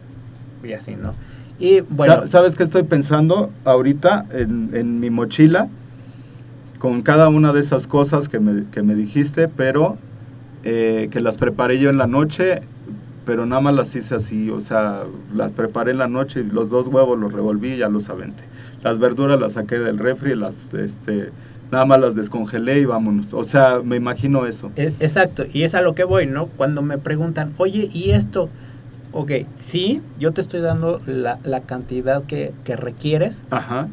y 0.65 0.73
así, 0.73 0.95
¿no? 0.97 1.15
Y 1.59 1.81
bueno, 1.81 2.23
Sa- 2.23 2.27
¿Sabes 2.29 2.55
qué 2.55 2.63
estoy 2.63 2.85
pensando 2.85 3.51
ahorita 3.65 4.27
en, 4.31 4.71
en 4.73 5.01
mi 5.01 5.11
mochila? 5.11 5.69
Con 6.79 7.03
cada 7.03 7.29
una 7.29 7.53
de 7.53 7.59
esas 7.61 7.89
cosas 7.89 8.29
que 8.29 8.39
me, 8.39 8.65
que 8.71 8.83
me 8.83 8.95
dijiste, 8.95 9.49
pero 9.49 9.99
eh, 10.63 11.09
que 11.11 11.21
las 11.21 11.37
preparé 11.37 11.81
yo 11.81 11.91
en 11.91 11.99
la 11.99 12.07
noche, 12.07 12.63
pero 13.29 13.45
nada 13.45 13.61
más 13.61 13.75
las 13.75 13.95
hice 13.95 14.15
así, 14.15 14.49
o 14.49 14.63
sea, 14.63 15.03
las 15.35 15.53
preparé 15.53 15.91
en 15.91 15.99
la 15.99 16.09
noche 16.09 16.41
y 16.41 16.45
los 16.45 16.71
dos 16.71 16.89
huevos 16.89 17.19
los 17.19 17.31
revolví 17.31 17.75
y 17.75 17.77
ya 17.77 17.91
los 17.91 18.09
aventé. 18.09 18.43
Las 18.83 18.99
verduras 18.99 19.39
las 19.39 19.53
saqué 19.53 19.79
del 19.79 19.99
refri, 19.99 20.35
las, 20.35 20.73
este, 20.73 21.29
nada 21.71 21.85
más 21.85 22.01
las 22.01 22.15
descongelé 22.15 22.81
y 22.81 22.87
vámonos. 22.87 23.35
O 23.35 23.45
sea, 23.45 23.83
me 23.85 23.97
imagino 23.97 24.47
eso. 24.47 24.71
e- 24.77 24.95
exacto, 24.99 25.45
y 25.53 25.65
es 25.65 25.75
a 25.75 25.83
lo 25.83 25.95
que 25.95 26.05
voy, 26.05 26.27
¿no? 26.27 26.47
Cuando 26.47 26.81
me 26.81 26.97
preguntan, 26.97 27.53
oye, 27.59 27.91
¿y 27.93 28.13
esto? 28.13 28.49
Ok, 29.13 29.33
sí, 29.53 30.01
yo 30.19 30.33
te 30.33 30.41
estoy 30.41 30.61
dando 30.63 31.03
la, 31.05 31.39
la 31.45 31.61
cantidad 31.61 32.23
que, 32.25 32.55
que 32.65 32.77
requieres, 32.77 33.45
Ajá, 33.51 33.89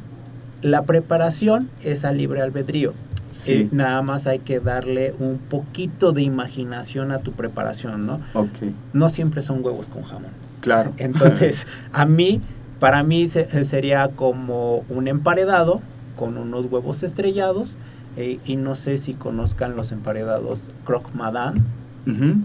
La 0.62 0.84
preparación 0.84 1.70
es 1.84 2.06
a 2.06 2.14
libre 2.14 2.42
albedrío. 2.42 2.94
Sí, 3.38 3.54
Eh, 3.54 3.70
nada 3.72 4.02
más 4.02 4.28
hay 4.28 4.40
que 4.40 4.60
darle 4.60 5.14
un 5.20 5.38
poquito 5.38 6.12
de 6.12 6.22
imaginación 6.22 7.12
a 7.12 7.20
tu 7.20 7.32
preparación, 7.34 8.06
¿no? 8.06 8.20
ok, 8.34 8.72
No 8.94 9.10
siempre 9.10 9.42
son 9.42 9.64
huevos 9.64 9.90
con 9.90 10.04
jamón. 10.04 10.32
claro. 10.62 10.94
Entonces, 10.98 11.68
a 11.92 12.06
mí, 12.06 12.42
para 12.80 13.04
mí 13.04 13.28
se- 13.28 13.48
eh, 13.52 13.64
sería 13.64 14.08
como 14.10 14.86
un 14.90 15.08
emparedado 15.08 15.82
con 16.16 16.38
unos 16.38 16.66
huevos 16.72 17.04
estrellados 17.04 17.76
eh, 18.18 18.40
y 18.46 18.56
no 18.56 18.76
sé 18.76 18.98
si 18.98 19.14
conozcan 19.14 19.76
los 19.76 19.92
emparedados 19.92 20.72
croque 20.86 21.10
madame, 21.14 21.62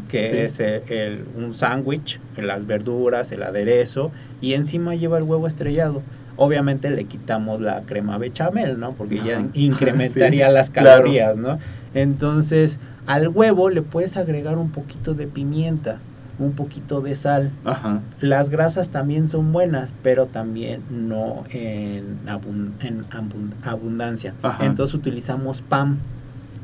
que 0.08 0.28
sí. 0.28 0.36
es 0.38 0.60
el- 0.90 1.24
un 1.36 1.54
sándwich, 1.54 2.20
las 2.36 2.66
verduras, 2.66 3.30
el 3.30 3.42
aderezo, 3.42 4.10
y 4.40 4.54
encima 4.54 4.94
lleva 4.94 5.18
el 5.18 5.24
huevo 5.24 5.46
estrellado. 5.46 6.02
Obviamente 6.42 6.90
le 6.90 7.04
quitamos 7.04 7.60
la 7.60 7.82
crema 7.82 8.16
bechamel, 8.16 8.80
¿no? 8.80 8.92
Porque 8.92 9.20
ya 9.22 9.46
incrementaría 9.52 10.48
Sí, 10.48 10.54
las 10.54 10.70
claro. 10.70 10.88
calorías, 11.02 11.36
¿no? 11.36 11.58
Entonces, 11.94 12.78
al 13.06 13.28
huevo 13.28 13.68
le 13.68 13.82
puedes 13.82 14.16
agregar 14.16 14.56
un 14.56 14.70
poquito 14.70 15.12
de 15.12 15.26
pimienta, 15.26 15.98
un 16.38 16.52
poquito 16.52 17.02
de 17.02 17.14
sal. 17.14 17.50
Ajá, 17.66 18.00
Las 18.20 18.48
grasas 18.48 18.88
también 18.88 19.28
son 19.28 19.52
buenas, 19.52 19.92
pero 20.02 20.24
también 20.24 20.80
no 20.90 21.44
en, 21.50 22.20
abun- 22.26 22.72
en 22.80 23.04
abun- 23.10 23.52
abundancia. 23.62 24.32
Ajá. 24.42 24.64
Entonces 24.64 24.94
utilizamos 24.94 25.60
pan. 25.60 25.98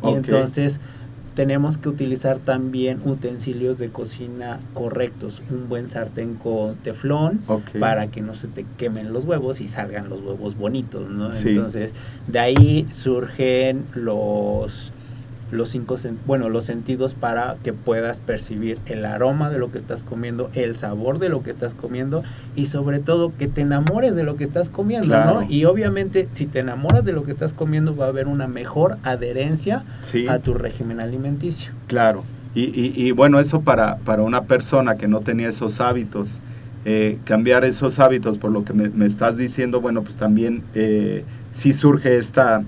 Y 0.03 0.09
entonces 0.15 0.81
tenemos 1.37 1.77
que 1.77 1.91
utilizar 1.91 2.39
también 2.39 3.03
utensilios 3.05 3.77
de 3.77 3.91
cocina 3.91 4.59
correctos. 4.73 5.43
Un 5.51 5.69
buen 5.69 5.87
sartén 5.87 6.35
con 6.35 6.77
teflón 6.77 7.43
para 7.79 8.07
que 8.11 8.23
no 8.23 8.35
se 8.35 8.49
te 8.49 8.65
quemen 8.79 9.13
los 9.13 9.27
huevos 9.27 9.61
y 9.61 9.69
salgan 9.69 10.09
los 10.09 10.23
huevos 10.23 10.57
bonitos, 10.57 11.11
¿no? 11.11 11.31
Sí. 11.33 11.51
Entonces, 11.51 11.93
de 12.27 12.39
ahí 12.39 12.87
surgen 12.91 13.85
los 13.95 14.95
los 15.51 15.69
cinco 15.69 15.97
bueno, 16.27 16.49
los 16.49 16.65
sentidos 16.65 17.15
para 17.15 17.57
que 17.63 17.73
puedas 17.73 18.19
percibir 18.21 18.79
el 18.87 19.05
aroma 19.05 19.49
de 19.51 19.59
lo 19.59 19.71
que 19.71 19.79
estás 19.79 20.03
comiendo, 20.03 20.51
el 20.55 20.77
sabor 20.77 21.19
de 21.19 21.29
lo 21.29 21.43
que 21.43 21.51
estás 21.51 21.75
comiendo 21.75 22.23
y 22.57 22.67
sobre 22.67 22.99
todo 22.99 23.33
que 23.37 23.47
te 23.49 23.61
enamores 23.61 24.15
de 24.17 24.25
lo 24.25 24.37
que 24.37 24.45
estás 24.45 24.69
comiendo, 24.69 25.09
Claro. 25.09 25.41
¿no? 25.43 25.51
Y 25.51 25.65
obviamente 25.65 26.29
si 26.33 26.47
te 26.47 26.59
enamoras 26.61 27.05
de 27.05 27.13
lo 27.13 27.23
que 27.25 27.31
estás 27.31 27.53
comiendo 27.53 27.95
va 27.95 28.07
a 28.07 28.09
haber 28.09 28.27
una 28.27 28.49
mejor 28.49 28.99
adherencia 29.05 29.85
Sí. 30.03 30.27
a 30.29 30.39
tu 30.41 30.55
régimen 30.55 30.99
alimenticio. 31.01 31.73
Claro, 31.87 32.25
y, 32.55 32.63
y- 32.65 32.93
y 32.97 33.11
bueno, 33.13 33.39
eso 33.39 33.61
para, 33.61 33.99
para 33.99 34.23
una 34.23 34.45
persona 34.45 34.97
que 34.97 35.07
no 35.09 35.21
tenía 35.21 35.49
esos 35.49 35.81
hábitos, 35.81 36.41
eh, 36.85 37.19
cambiar 37.25 37.65
esos 37.65 37.99
hábitos 37.99 38.39
por 38.39 38.51
lo 38.51 38.65
que 38.65 38.73
me, 38.73 38.89
me 38.89 39.07
estás 39.07 39.37
diciendo, 39.37 39.81
bueno, 39.81 40.03
pues 40.03 40.17
también 40.17 40.63
eh, 40.75 41.25
sí 41.53 41.73
surge 41.73 42.17
esta, 42.19 42.63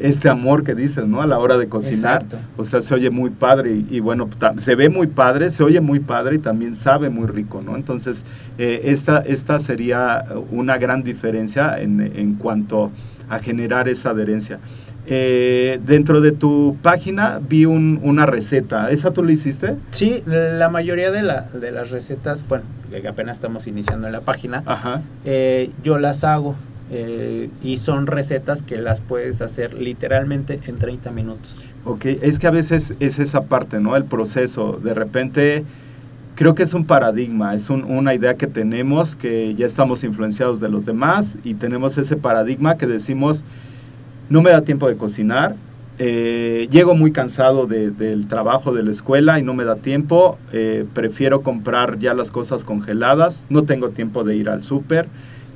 este 0.00 0.28
amor 0.28 0.64
que 0.64 0.74
dices, 0.74 1.06
¿no? 1.06 1.20
A 1.22 1.26
la 1.26 1.38
hora 1.38 1.56
de 1.58 1.68
cocinar. 1.68 2.22
Exacto. 2.22 2.38
O 2.56 2.64
sea, 2.64 2.82
se 2.82 2.94
oye 2.94 3.10
muy 3.10 3.30
padre 3.30 3.72
y, 3.72 3.86
y 3.96 4.00
bueno, 4.00 4.28
se 4.58 4.74
ve 4.74 4.88
muy 4.88 5.06
padre, 5.08 5.50
se 5.50 5.62
oye 5.62 5.80
muy 5.80 6.00
padre 6.00 6.36
y 6.36 6.38
también 6.38 6.76
sabe 6.76 7.08
muy 7.10 7.26
rico, 7.26 7.62
¿no? 7.64 7.76
Entonces, 7.76 8.24
eh, 8.58 8.82
esta, 8.84 9.18
esta 9.18 9.58
sería 9.58 10.24
una 10.50 10.78
gran 10.78 11.02
diferencia 11.02 11.80
en, 11.80 12.00
en 12.00 12.34
cuanto 12.34 12.90
a 13.28 13.38
generar 13.38 13.88
esa 13.88 14.10
adherencia. 14.10 14.58
Eh, 15.10 15.80
dentro 15.86 16.20
de 16.20 16.32
tu 16.32 16.76
página 16.82 17.40
vi 17.48 17.64
un- 17.64 17.98
una 18.02 18.26
receta. 18.26 18.90
¿Esa 18.90 19.10
tú 19.12 19.22
la 19.24 19.32
hiciste? 19.32 19.76
Sí, 19.90 20.22
la 20.26 20.68
mayoría 20.68 21.10
de, 21.10 21.22
la- 21.22 21.48
de 21.54 21.70
las 21.72 21.90
recetas, 21.90 22.46
bueno, 22.46 22.64
que 22.90 23.08
apenas 23.08 23.38
estamos 23.38 23.66
iniciando 23.66 24.06
en 24.06 24.12
la 24.12 24.20
página, 24.20 24.62
Ajá. 24.66 25.00
eh, 25.24 25.70
yo 25.82 25.98
las 25.98 26.24
hago 26.24 26.56
eh, 26.90 27.50
y 27.62 27.76
son 27.76 28.06
recetas 28.06 28.62
que 28.62 28.78
las 28.78 29.00
puedes 29.00 29.40
hacer 29.42 29.74
literalmente 29.74 30.60
en 30.66 30.76
30 30.78 31.10
minutos. 31.10 31.62
Ok, 31.84 32.06
es 32.06 32.38
que 32.38 32.46
a 32.46 32.50
veces 32.50 32.94
es 33.00 33.18
esa 33.18 33.44
parte, 33.44 33.80
¿no? 33.80 33.96
El 33.96 34.04
proceso. 34.04 34.78
De 34.82 34.94
repente, 34.94 35.64
creo 36.34 36.54
que 36.54 36.62
es 36.62 36.74
un 36.74 36.84
paradigma, 36.84 37.54
es 37.54 37.70
un- 37.70 37.84
una 37.84 38.14
idea 38.14 38.34
que 38.36 38.46
tenemos, 38.46 39.16
que 39.16 39.54
ya 39.54 39.66
estamos 39.66 40.04
influenciados 40.04 40.60
de 40.60 40.68
los 40.68 40.84
demás 40.86 41.38
y 41.44 41.54
tenemos 41.54 41.98
ese 41.98 42.16
paradigma 42.16 42.76
que 42.76 42.86
decimos, 42.86 43.44
no 44.28 44.42
me 44.42 44.50
da 44.50 44.62
tiempo 44.62 44.88
de 44.88 44.96
cocinar, 44.96 45.56
eh, 46.00 46.68
llego 46.70 46.94
muy 46.94 47.10
cansado 47.10 47.66
de- 47.66 47.90
del 47.90 48.28
trabajo 48.28 48.72
de 48.72 48.84
la 48.84 48.90
escuela 48.92 49.38
y 49.40 49.42
no 49.42 49.52
me 49.54 49.64
da 49.64 49.74
tiempo, 49.76 50.38
eh, 50.52 50.84
prefiero 50.94 51.42
comprar 51.42 51.98
ya 51.98 52.14
las 52.14 52.30
cosas 52.30 52.62
congeladas, 52.64 53.44
no 53.48 53.64
tengo 53.64 53.88
tiempo 53.90 54.22
de 54.22 54.36
ir 54.36 54.48
al 54.48 54.62
súper 54.62 55.08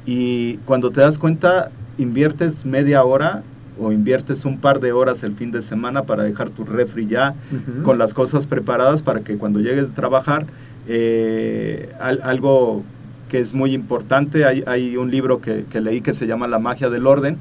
y 0.07 0.57
cuando 0.65 0.91
te 0.91 1.01
das 1.01 1.19
cuenta 1.19 1.71
inviertes 1.99 2.65
media 2.65 3.05
hora 3.05 3.43
o 3.81 3.93
inviertes 3.93 4.45
un 4.45 4.59
par 4.59 4.81
de 4.81 4.93
horas 4.93 5.23
el 5.23 5.35
fin 5.35 5.51
de 5.51 5.63
semana 5.63 6.03
para 6.03 6.25
dejar 6.25 6.51
tu 6.51 6.65
refri 6.65 7.07
ya 7.07 7.35
con 7.83 7.99
las 7.99 8.13
cosas 8.15 8.47
preparadas 8.47 9.03
para 9.03 9.21
que 9.21 9.37
cuando 9.37 9.61
llegues 9.61 9.85
a 9.85 9.93
trabajar, 9.93 10.47
eh, 10.89 11.91
al- 12.01 12.21
algo 12.23 12.83
que 13.29 13.39
es 13.41 13.55
muy 13.55 13.73
importante, 13.73 14.45
hay, 14.45 14.63
hay 14.67 14.97
un 14.97 15.11
libro 15.11 15.41
que, 15.41 15.65
que 15.71 15.81
leí 15.81 16.01
que 16.03 16.13
se 16.13 16.27
llama 16.27 16.47
La 16.49 16.59
magia 16.59 16.91
del 16.91 17.07
orden, 17.07 17.39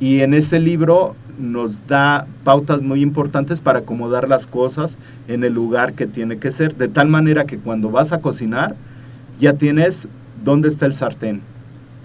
y 0.00 0.20
en 0.20 0.32
ese 0.32 0.58
libro 0.58 1.16
nos 1.38 1.86
da 1.86 2.26
pautas 2.44 2.80
muy 2.80 3.02
importantes 3.02 3.60
para 3.60 3.80
acomodar 3.80 4.28
las 4.28 4.46
cosas 4.46 4.98
en 5.28 5.44
el 5.44 5.52
lugar 5.52 5.92
que 5.92 6.06
tiene 6.06 6.38
que 6.38 6.50
ser, 6.50 6.76
de 6.76 6.88
tal 6.88 7.08
manera 7.08 7.44
que 7.44 7.58
cuando 7.58 7.90
vas 7.90 8.12
a 8.12 8.20
cocinar, 8.20 8.74
ya 9.38 9.52
tienes 9.52 10.08
dónde 10.44 10.68
está 10.68 10.86
el 10.86 10.94
sartén, 10.94 11.42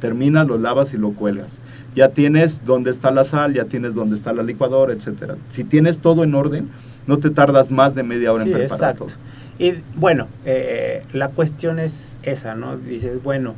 terminas, 0.03 0.45
lo 0.45 0.57
lavas 0.57 0.93
y 0.93 0.97
lo 0.97 1.13
cuelgas. 1.13 1.59
Ya 1.95 2.09
tienes 2.09 2.65
dónde 2.65 2.91
está 2.91 3.09
la 3.09 3.23
sal, 3.23 3.53
ya 3.53 3.63
tienes 3.65 3.95
dónde 3.95 4.17
está 4.17 4.33
la 4.33 4.43
licuadora, 4.43 4.91
etcétera. 4.91 5.37
Si 5.47 5.63
tienes 5.63 5.99
todo 5.99 6.25
en 6.25 6.35
orden, 6.35 6.67
no 7.07 7.19
te 7.19 7.29
tardas 7.29 7.71
más 7.71 7.95
de 7.95 8.03
media 8.03 8.33
hora 8.33 8.43
Sí, 8.43 8.51
en 8.51 8.57
preparar 8.57 8.91
exacto. 8.91 9.05
todo. 9.05 9.15
Y 9.59 9.75
bueno, 9.95 10.27
eh, 10.43 11.03
la 11.13 11.29
cuestión 11.29 11.79
es 11.79 12.19
esa, 12.23 12.53
¿no? 12.53 12.75
Dices, 12.75 13.23
bueno, 13.23 13.55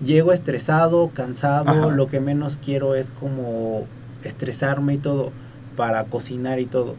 llego 0.00 0.32
estresado, 0.32 1.10
cansado, 1.12 1.68
Ajá. 1.68 1.86
lo 1.88 2.06
que 2.06 2.20
menos 2.20 2.56
quiero 2.64 2.94
es 2.94 3.10
como 3.10 3.84
estresarme 4.22 4.94
y 4.94 4.98
todo 4.98 5.32
para 5.76 6.04
cocinar 6.04 6.60
y 6.60 6.66
todo. 6.66 6.94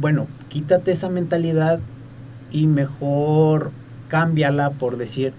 Bueno, 0.00 0.26
quítate 0.48 0.90
esa 0.90 1.08
mentalidad 1.08 1.78
y 2.50 2.66
mejor 2.66 3.70
cámbiala 4.08 4.70
por 4.70 4.96
decir, 4.96 5.34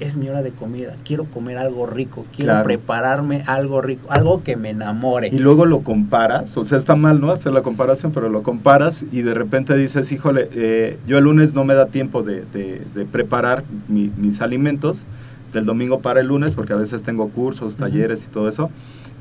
es 0.00 0.16
mi 0.16 0.28
hora 0.28 0.42
de 0.42 0.50
comida, 0.52 0.96
quiero 1.04 1.24
comer 1.26 1.58
algo 1.58 1.86
rico, 1.86 2.24
quiero 2.34 2.52
Claro. 2.52 2.64
prepararme 2.64 3.42
algo 3.46 3.80
rico, 3.82 4.10
algo 4.10 4.42
que 4.42 4.56
me 4.56 4.70
enamore. 4.70 5.28
Y 5.28 5.38
luego 5.38 5.66
lo 5.66 5.80
comparas, 5.82 6.56
o 6.56 6.64
sea, 6.64 6.78
está 6.78 6.96
mal, 6.96 7.20
¿no? 7.20 7.30
Hacer 7.30 7.52
la 7.52 7.62
comparación, 7.62 8.10
pero 8.12 8.28
lo 8.28 8.42
comparas 8.42 9.04
y 9.12 9.22
de 9.22 9.34
repente 9.34 9.76
dices, 9.76 10.10
híjole, 10.10 10.48
eh, 10.52 10.98
yo 11.06 11.18
el 11.18 11.24
lunes 11.24 11.54
no 11.54 11.64
me 11.64 11.74
da 11.74 11.86
tiempo 11.86 12.22
de, 12.22 12.44
de- 12.52 12.82
de 12.94 13.04
preparar 13.04 13.62
mi- 13.88 14.10
mis 14.16 14.40
alimentos 14.42 15.06
del 15.52 15.66
domingo 15.66 16.00
para 16.00 16.20
el 16.20 16.28
lunes, 16.28 16.54
porque 16.54 16.72
a 16.72 16.76
veces 16.76 17.02
tengo 17.02 17.28
cursos, 17.28 17.76
talleres 17.76 18.24
y 18.24 18.28
todo 18.28 18.48
eso, 18.48 18.70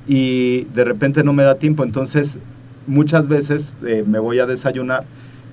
y 0.07 0.63
de 0.73 0.85
repente 0.85 1.23
no 1.23 1.33
me 1.33 1.43
da 1.43 1.55
tiempo, 1.55 1.83
entonces 1.83 2.39
muchas 2.87 3.27
veces 3.27 3.75
eh, 3.85 4.03
me 4.07 4.17
voy 4.19 4.39
a 4.39 4.45
desayunar 4.45 5.03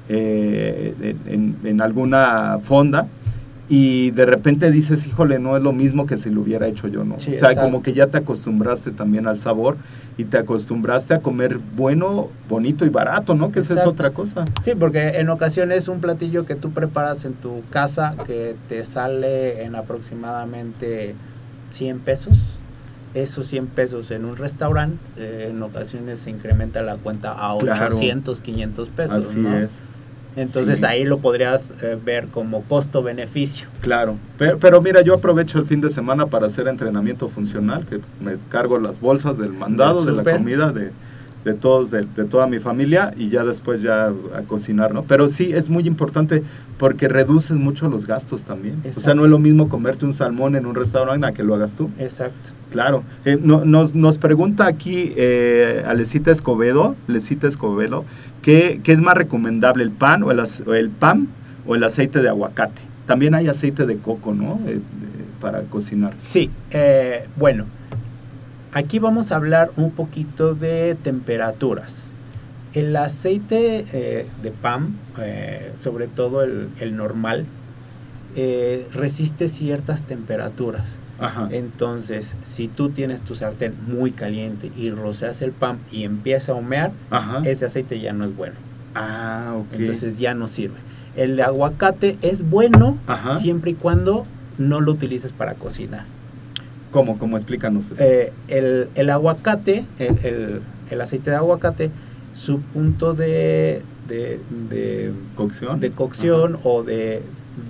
eh, 0.08 1.16
en- 1.26 1.56
en 1.64 1.80
alguna 1.80 2.58
fonda. 2.62 3.08
Y 3.68 4.12
de 4.12 4.26
repente 4.26 4.70
dices, 4.70 5.06
híjole, 5.08 5.40
no 5.40 5.56
es 5.56 5.62
lo 5.62 5.72
mismo 5.72 6.06
que 6.06 6.16
si 6.16 6.30
lo 6.30 6.42
hubiera 6.42 6.68
hecho 6.68 6.86
yo, 6.86 7.02
¿no? 7.02 7.18
Sí, 7.18 7.30
o 7.30 7.38
sea, 7.38 7.50
exacto. 7.50 7.62
como 7.62 7.82
que 7.82 7.94
ya 7.94 8.06
te 8.06 8.18
acostumbraste 8.18 8.92
también 8.92 9.26
al 9.26 9.40
sabor 9.40 9.76
y 10.16 10.24
te 10.24 10.38
acostumbraste 10.38 11.14
a 11.14 11.20
comer 11.20 11.58
bueno, 11.76 12.28
bonito 12.48 12.86
y 12.86 12.90
barato, 12.90 13.34
¿no? 13.34 13.50
Que 13.50 13.58
esa 13.60 13.74
es 13.74 13.84
otra 13.84 14.10
cosa. 14.10 14.44
Sí, 14.62 14.74
porque 14.78 15.18
en 15.18 15.30
ocasiones 15.30 15.88
un 15.88 16.00
platillo 16.00 16.46
que 16.46 16.54
tú 16.54 16.70
preparas 16.70 17.24
en 17.24 17.34
tu 17.34 17.62
casa 17.70 18.14
que 18.24 18.54
te 18.68 18.84
sale 18.84 19.64
en 19.64 19.74
aproximadamente 19.74 21.16
100 21.70 21.98
pesos, 22.00 22.38
esos 23.14 23.46
100 23.48 23.66
pesos 23.66 24.12
en 24.12 24.26
un 24.26 24.36
restaurante, 24.36 24.98
eh, 25.16 25.48
en 25.50 25.60
ocasiones 25.62 26.20
se 26.20 26.30
incrementa 26.30 26.82
la 26.82 26.96
cuenta 26.98 27.32
a 27.32 27.56
Claro. 27.58 27.96
800, 27.96 28.40
500 28.40 28.88
pesos. 28.90 29.26
Así 29.30 29.40
¿no? 29.40 29.56
es. 29.56 29.80
Entonces 30.36 30.80
Sí. 30.80 30.84
ahí 30.84 31.04
lo 31.04 31.18
podrías 31.18 31.72
eh, 31.82 31.98
ver 32.02 32.28
como 32.28 32.62
costo-beneficio. 32.64 33.68
Claro, 33.80 34.16
pero, 34.36 34.58
pero 34.58 34.80
mira, 34.82 35.00
yo 35.00 35.14
aprovecho 35.14 35.58
el 35.58 35.64
fin 35.66 35.80
de 35.80 35.90
semana 35.90 36.26
para 36.26 36.46
hacer 36.46 36.68
entrenamiento 36.68 37.28
funcional, 37.28 37.86
que 37.86 38.00
me 38.22 38.36
cargo 38.50 38.78
las 38.78 39.00
bolsas 39.00 39.38
del 39.38 39.52
mandado, 39.52 40.04
de 40.04 40.12
la 40.12 40.22
comida, 40.22 40.72
de, 40.72 40.92
de 41.46 41.54
todos, 41.54 41.90
de, 41.92 42.06
de 42.16 42.24
toda 42.24 42.46
mi 42.48 42.58
familia 42.58 43.14
y 43.16 43.28
ya 43.28 43.44
después 43.44 43.80
ya 43.80 44.08
a 44.08 44.42
cocinar, 44.48 44.92
¿no? 44.92 45.04
Pero 45.04 45.28
sí 45.28 45.52
es 45.54 45.68
muy 45.70 45.86
importante 45.86 46.42
porque 46.76 47.06
reduces 47.06 47.56
mucho 47.56 47.88
los 47.88 48.06
gastos 48.06 48.42
también. 48.42 48.82
O 48.84 49.00
sea, 49.00 49.14
no 49.14 49.24
es 49.24 49.30
lo 49.30 49.38
mismo 49.38 49.68
comerte 49.68 50.04
un 50.04 50.12
salmón 50.12 50.56
en 50.56 50.66
un 50.66 50.74
restaurante 50.74 51.24
a 51.24 51.32
que 51.32 51.44
lo 51.44 51.54
hagas 51.54 51.74
tú. 51.74 51.88
Exacto. 52.00 52.50
Claro. 52.72 53.04
Eh, 53.24 53.38
no- 53.40 53.64
nos, 53.64 53.94
nos 53.94 54.18
pregunta 54.18 54.66
aquí 54.66 55.12
eh, 55.16 55.84
Alecita 55.86 56.32
Escobedo, 56.32 56.96
Lecita 57.06 57.46
Escobedo, 57.46 58.04
¿qué, 58.42 58.80
qué 58.82 58.90
es 58.92 59.00
más 59.00 59.14
recomendable, 59.14 59.84
el 59.84 59.92
pan 59.92 60.24
o 60.24 60.32
el, 60.32 60.40
o 60.40 60.74
el 60.74 60.90
pan 60.90 61.28
o 61.64 61.76
el 61.76 61.84
aceite 61.84 62.20
de 62.22 62.28
aguacate? 62.28 62.82
También 63.06 63.36
hay 63.36 63.46
aceite 63.46 63.86
de 63.86 63.98
coco, 63.98 64.34
¿no? 64.34 64.58
Eh, 64.66 64.80
para 65.40 65.62
cocinar. 65.62 66.14
Sí, 66.16 66.50
eh, 66.72 67.28
bueno, 67.36 67.66
aquí 68.76 68.98
vamos 68.98 69.32
a 69.32 69.36
hablar 69.36 69.72
un 69.76 69.90
poquito 69.90 70.54
de 70.54 70.96
temperaturas. 71.02 72.12
El 72.74 72.94
aceite 72.96 73.86
eh, 73.92 74.26
de 74.42 74.50
pan, 74.50 74.98
eh, 75.18 75.72
sobre 75.76 76.08
todo 76.08 76.42
el, 76.42 76.68
el 76.78 76.94
normal, 76.94 77.46
eh, 78.34 78.86
resiste 78.92 79.48
ciertas 79.48 80.02
temperaturas. 80.02 80.98
Ajá. 81.18 81.48
Entonces, 81.50 82.36
si 82.42 82.68
tú 82.68 82.90
tienes 82.90 83.22
tu 83.22 83.34
sartén 83.34 83.74
muy 83.86 84.10
caliente 84.10 84.70
y 84.76 84.90
roceas 84.90 85.40
el 85.40 85.52
pan 85.52 85.78
y 85.90 86.04
empieza 86.04 86.52
a 86.52 86.56
humear, 86.56 86.92
Ajá. 87.08 87.40
ese 87.46 87.64
aceite 87.64 87.98
ya 87.98 88.12
no 88.12 88.26
es 88.26 88.36
bueno. 88.36 88.56
Ah, 88.94 89.54
ok. 89.56 89.68
Entonces 89.72 90.18
ya 90.18 90.34
no 90.34 90.48
sirve. 90.48 90.76
El 91.16 91.36
de 91.36 91.44
aguacate 91.44 92.18
es 92.20 92.42
bueno 92.50 92.98
Ajá. 93.06 93.38
siempre 93.38 93.70
y 93.70 93.74
cuando 93.74 94.26
no 94.58 94.80
lo 94.82 94.92
utilices 94.92 95.32
para 95.32 95.54
cocinar. 95.54 96.04
¿Cómo? 96.90 97.18
¿Cómo? 97.18 97.36
Explícanos 97.36 97.86
eso. 97.90 98.02
Eh, 98.02 98.32
el, 98.48 98.88
el 98.94 99.10
aguacate, 99.10 99.84
el, 99.98 100.18
el- 100.24 100.60
el 100.90 101.00
aceite 101.00 101.30
de 101.30 101.36
aguacate, 101.36 101.90
su 102.32 102.60
punto 102.60 103.12
de, 103.14 103.82
de, 104.08 104.40
de- 104.70 105.12
¿Cocción? 105.34 105.80
de 105.80 105.90
cocción 105.90 106.58
o 106.62 106.82
de, 106.84 107.22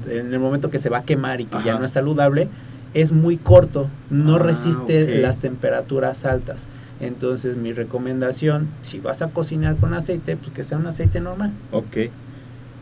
de- 0.07 0.21
en 0.21 0.33
el 0.35 0.41
momento 0.41 0.71
que 0.71 0.79
se 0.79 0.89
va 0.91 0.99
a 0.99 1.05
quemar 1.05 1.41
y 1.41 1.47
que 1.47 1.57
ya 1.65 1.79
no 1.79 1.85
es 1.85 1.93
saludable, 1.93 2.49
es 2.95 3.13
muy 3.13 3.37
corto, 3.37 3.89
no 4.11 4.37
Ah, 4.37 4.39
resiste 4.41 5.21
las 5.23 5.39
temperaturas 5.39 6.25
altas. 6.25 6.67
Entonces 7.01 7.57
mi 7.57 7.73
recomendación, 7.73 8.69
si 8.83 9.01
vas 9.01 9.21
a 9.23 9.29
cocinar 9.29 9.77
con 9.77 9.93
aceite, 9.95 10.37
pues 10.37 10.51
que 10.53 10.65
sea 10.65 10.79
un 10.79 10.87
aceite 10.87 11.21
normal. 11.21 11.53
Ok. 11.73 12.11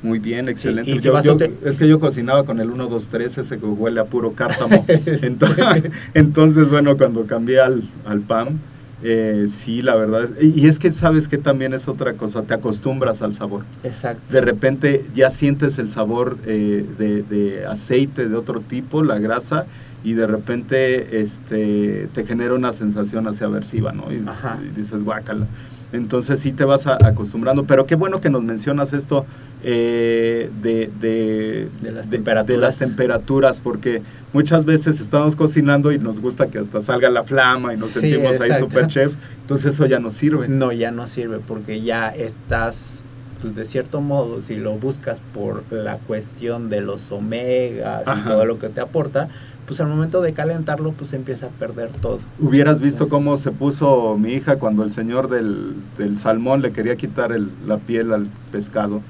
Muy 0.04 0.18
bien, 0.18 0.50
excelente. 0.50 0.90
y 0.90 0.98
si 0.98 1.08
Yo- 1.08 1.38
es 1.64 1.78
que 1.78 1.88
yo 1.88 1.98
cocinaba 1.98 2.44
con 2.44 2.60
el 2.60 2.68
1, 2.68 2.88
2, 2.88 3.08
3, 3.08 3.38
ese 3.38 3.58
que 3.58 3.64
huele 3.64 4.00
a 4.00 4.04
puro 4.04 4.34
cártamo. 4.34 4.84
entonces, 5.22 5.64
entonces, 6.12 6.68
bueno, 6.68 6.98
cuando 6.98 7.24
cambié 7.24 7.60
al, 7.60 7.88
al 8.04 8.20
pan, 8.20 8.60
eh, 9.02 9.46
sí, 9.48 9.80
la 9.80 9.96
verdad. 9.96 10.28
y, 10.38 10.66
es 10.66 10.78
que 10.78 10.92
sabes 10.92 11.26
que 11.26 11.38
también 11.38 11.72
es 11.72 11.88
otra 11.88 12.12
cosa, 12.14 12.42
te 12.42 12.52
acostumbras 12.52 13.22
al 13.22 13.32
sabor. 13.32 13.64
Exacto. 13.82 14.22
De 14.30 14.42
repente 14.42 15.06
ya 15.14 15.30
sientes 15.30 15.78
el 15.78 15.90
sabor 15.90 16.36
eh, 16.44 16.84
de, 16.98 17.22
de 17.22 17.64
aceite 17.64 18.28
de 18.28 18.36
otro 18.36 18.60
tipo, 18.60 19.02
la 19.02 19.18
grasa, 19.18 19.64
y 20.04 20.12
de 20.12 20.26
repente 20.26 21.22
este, 21.22 22.08
te 22.12 22.26
genera 22.26 22.52
una 22.52 22.74
sensación 22.74 23.26
así 23.26 23.42
aversiva, 23.42 23.92
¿no? 23.92 24.12
Y, 24.12 24.16
y 24.16 24.68
dices, 24.76 25.02
guácala. 25.02 25.46
Entonces 25.94 26.40
sí 26.40 26.52
te 26.52 26.64
vas 26.64 26.86
a- 26.86 26.98
acostumbrando, 27.04 27.64
pero 27.64 27.86
qué 27.86 27.94
bueno 27.94 28.20
que 28.20 28.28
nos 28.30 28.42
mencionas 28.42 28.92
esto 28.92 29.24
eh, 29.62 30.50
de, 30.60 30.90
de, 31.00 31.68
De 31.80 31.92
las 31.92 32.10
de 32.10 32.16
temperaturas. 32.18 32.60
las 32.60 32.78
temperaturas, 32.78 33.60
porque 33.60 34.02
muchas 34.32 34.64
veces 34.64 35.00
estamos 35.00 35.36
cocinando 35.36 35.92
y 35.92 35.98
nos 35.98 36.20
gusta 36.20 36.48
que 36.48 36.58
hasta 36.58 36.80
salga 36.80 37.08
la 37.10 37.24
flama 37.24 37.72
y 37.72 37.76
nos 37.76 37.90
Sí, 37.90 38.00
sentimos 38.00 38.40
ahí 38.40 38.52
super 38.58 38.88
chef, 38.88 39.14
entonces 39.40 39.72
eso 39.74 39.86
ya 39.86 40.00
no 40.00 40.10
sirve. 40.10 40.48
No, 40.48 40.72
ya 40.72 40.90
no 40.90 41.06
sirve 41.06 41.38
porque 41.38 41.80
ya 41.80 42.08
estás 42.08 43.02
pues 43.40 43.54
de 43.54 43.66
cierto 43.66 44.00
modo, 44.00 44.40
si 44.40 44.56
lo 44.56 44.72
buscas 44.78 45.20
por 45.34 45.64
la 45.70 45.98
cuestión 45.98 46.70
de 46.70 46.80
los 46.80 47.12
omegas 47.12 48.02
Ajá. 48.08 48.20
y 48.24 48.28
todo 48.28 48.46
lo 48.46 48.58
que 48.58 48.70
te 48.70 48.80
aporta, 48.80 49.28
pues 49.66 49.80
al 49.80 49.88
momento 49.88 50.20
de 50.20 50.32
calentarlo, 50.32 50.92
pues 50.92 51.12
empieza 51.12 51.46
a 51.46 51.48
perder 51.50 51.90
todo. 52.00 52.18
Hubieras 52.40 52.80
visto 52.80 53.08
cómo 53.08 53.36
se 53.36 53.50
puso 53.50 54.16
mi 54.18 54.32
hija 54.34 54.56
cuando 54.56 54.82
el 54.84 54.90
señor 54.90 55.28
del, 55.28 55.74
del 55.98 56.18
salmón 56.18 56.62
le 56.62 56.70
quería 56.72 56.96
quitar 56.96 57.32
el- 57.32 57.50
la 57.66 57.78
piel 57.78 58.12
al 58.12 58.28
pescado. 58.52 59.00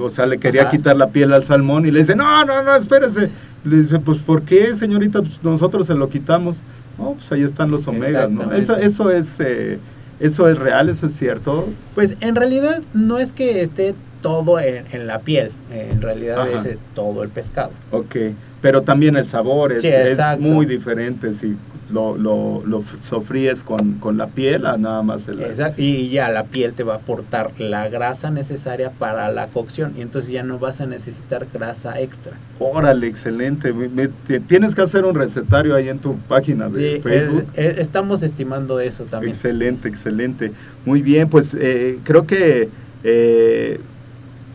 O 0.00 0.10
sea, 0.10 0.26
le 0.26 0.38
quería 0.38 0.62
Ajá. 0.62 0.70
quitar 0.70 0.96
la 0.96 1.08
piel 1.08 1.32
al 1.32 1.44
salmón 1.44 1.86
y 1.86 1.90
le 1.90 1.98
dice, 2.00 2.14
no, 2.14 2.44
no, 2.44 2.62
no, 2.62 2.74
espérese. 2.76 3.30
Le 3.64 3.78
dice, 3.78 3.98
pues, 3.98 4.18
¿por 4.18 4.42
qué, 4.42 4.74
señorita? 4.74 5.20
Pues 5.22 5.42
nosotros 5.42 5.86
se 5.86 5.94
lo 5.94 6.08
quitamos. 6.08 6.62
No, 6.98 7.12
pues 7.14 7.30
ahí 7.32 7.42
están 7.42 7.70
los 7.70 7.86
omegas, 7.88 8.30
¿no? 8.30 8.52
Eso, 8.52 8.76
eso 8.76 9.10
es... 9.10 9.38
eh, 9.40 9.78
eso 10.18 10.48
es 10.48 10.56
real, 10.58 10.88
eso 10.88 11.04
es 11.06 11.12
cierto. 11.14 11.68
Pues 11.94 12.16
en 12.20 12.36
realidad 12.36 12.80
no 12.94 13.18
es 13.18 13.34
que 13.34 13.60
esté 13.60 13.94
todo 14.22 14.58
en, 14.58 14.86
en 14.90 15.06
la 15.06 15.18
piel, 15.18 15.50
en 15.70 16.00
realidad 16.00 16.40
Ajá. 16.40 16.52
es 16.56 16.64
eh, 16.64 16.78
todo 16.94 17.22
el 17.22 17.28
pescado. 17.28 17.70
Ok, 17.90 18.16
pero 18.60 18.82
también 18.82 19.16
el 19.16 19.26
sabor 19.26 19.72
es, 19.72 19.82
Sí, 19.82 19.88
es 19.88 20.18
muy 20.40 20.66
diferente 20.66 21.34
si 21.34 21.56
lo, 21.88 22.16
lo, 22.16 22.64
lo 22.66 22.82
sofríes 22.98 23.62
con, 23.62 23.94
con 24.00 24.16
la 24.18 24.26
piel 24.26 24.62
nada 24.62 25.02
más 25.02 25.28
el... 25.28 25.40
Exacto, 25.42 25.80
Y 25.80 26.08
ya 26.08 26.28
la 26.30 26.44
piel 26.44 26.72
te 26.72 26.82
va 26.82 26.94
a 26.94 26.96
aportar 26.96 27.52
la 27.58 27.88
grasa 27.88 28.30
necesaria 28.32 28.90
para 28.90 29.30
la 29.30 29.46
cocción 29.48 29.92
y 29.96 30.00
entonces 30.00 30.32
ya 30.32 30.42
no 30.42 30.58
vas 30.58 30.80
a 30.80 30.86
necesitar 30.86 31.46
grasa 31.52 32.00
extra. 32.00 32.32
Órale, 32.58 33.06
excelente. 33.06 33.72
Me- 33.72 34.08
tienes 34.48 34.74
que 34.74 34.82
hacer 34.82 35.04
un 35.04 35.14
recetario 35.14 35.76
ahí 35.76 35.88
en 35.88 36.00
tu 36.00 36.16
página 36.16 36.68
de 36.68 36.94
Sí, 36.96 37.00
Facebook. 37.02 37.44
es- 37.54 37.74
es- 37.74 37.78
estamos 37.78 38.24
estimando 38.24 38.80
eso 38.80 39.04
también. 39.04 39.30
Excelente, 39.32 39.86
excelente. 39.86 40.52
Muy 40.84 41.02
bien, 41.02 41.28
pues 41.28 41.54
eh, 41.58 42.00
creo 42.02 42.26
que 42.26 42.68
eh, 43.04 43.78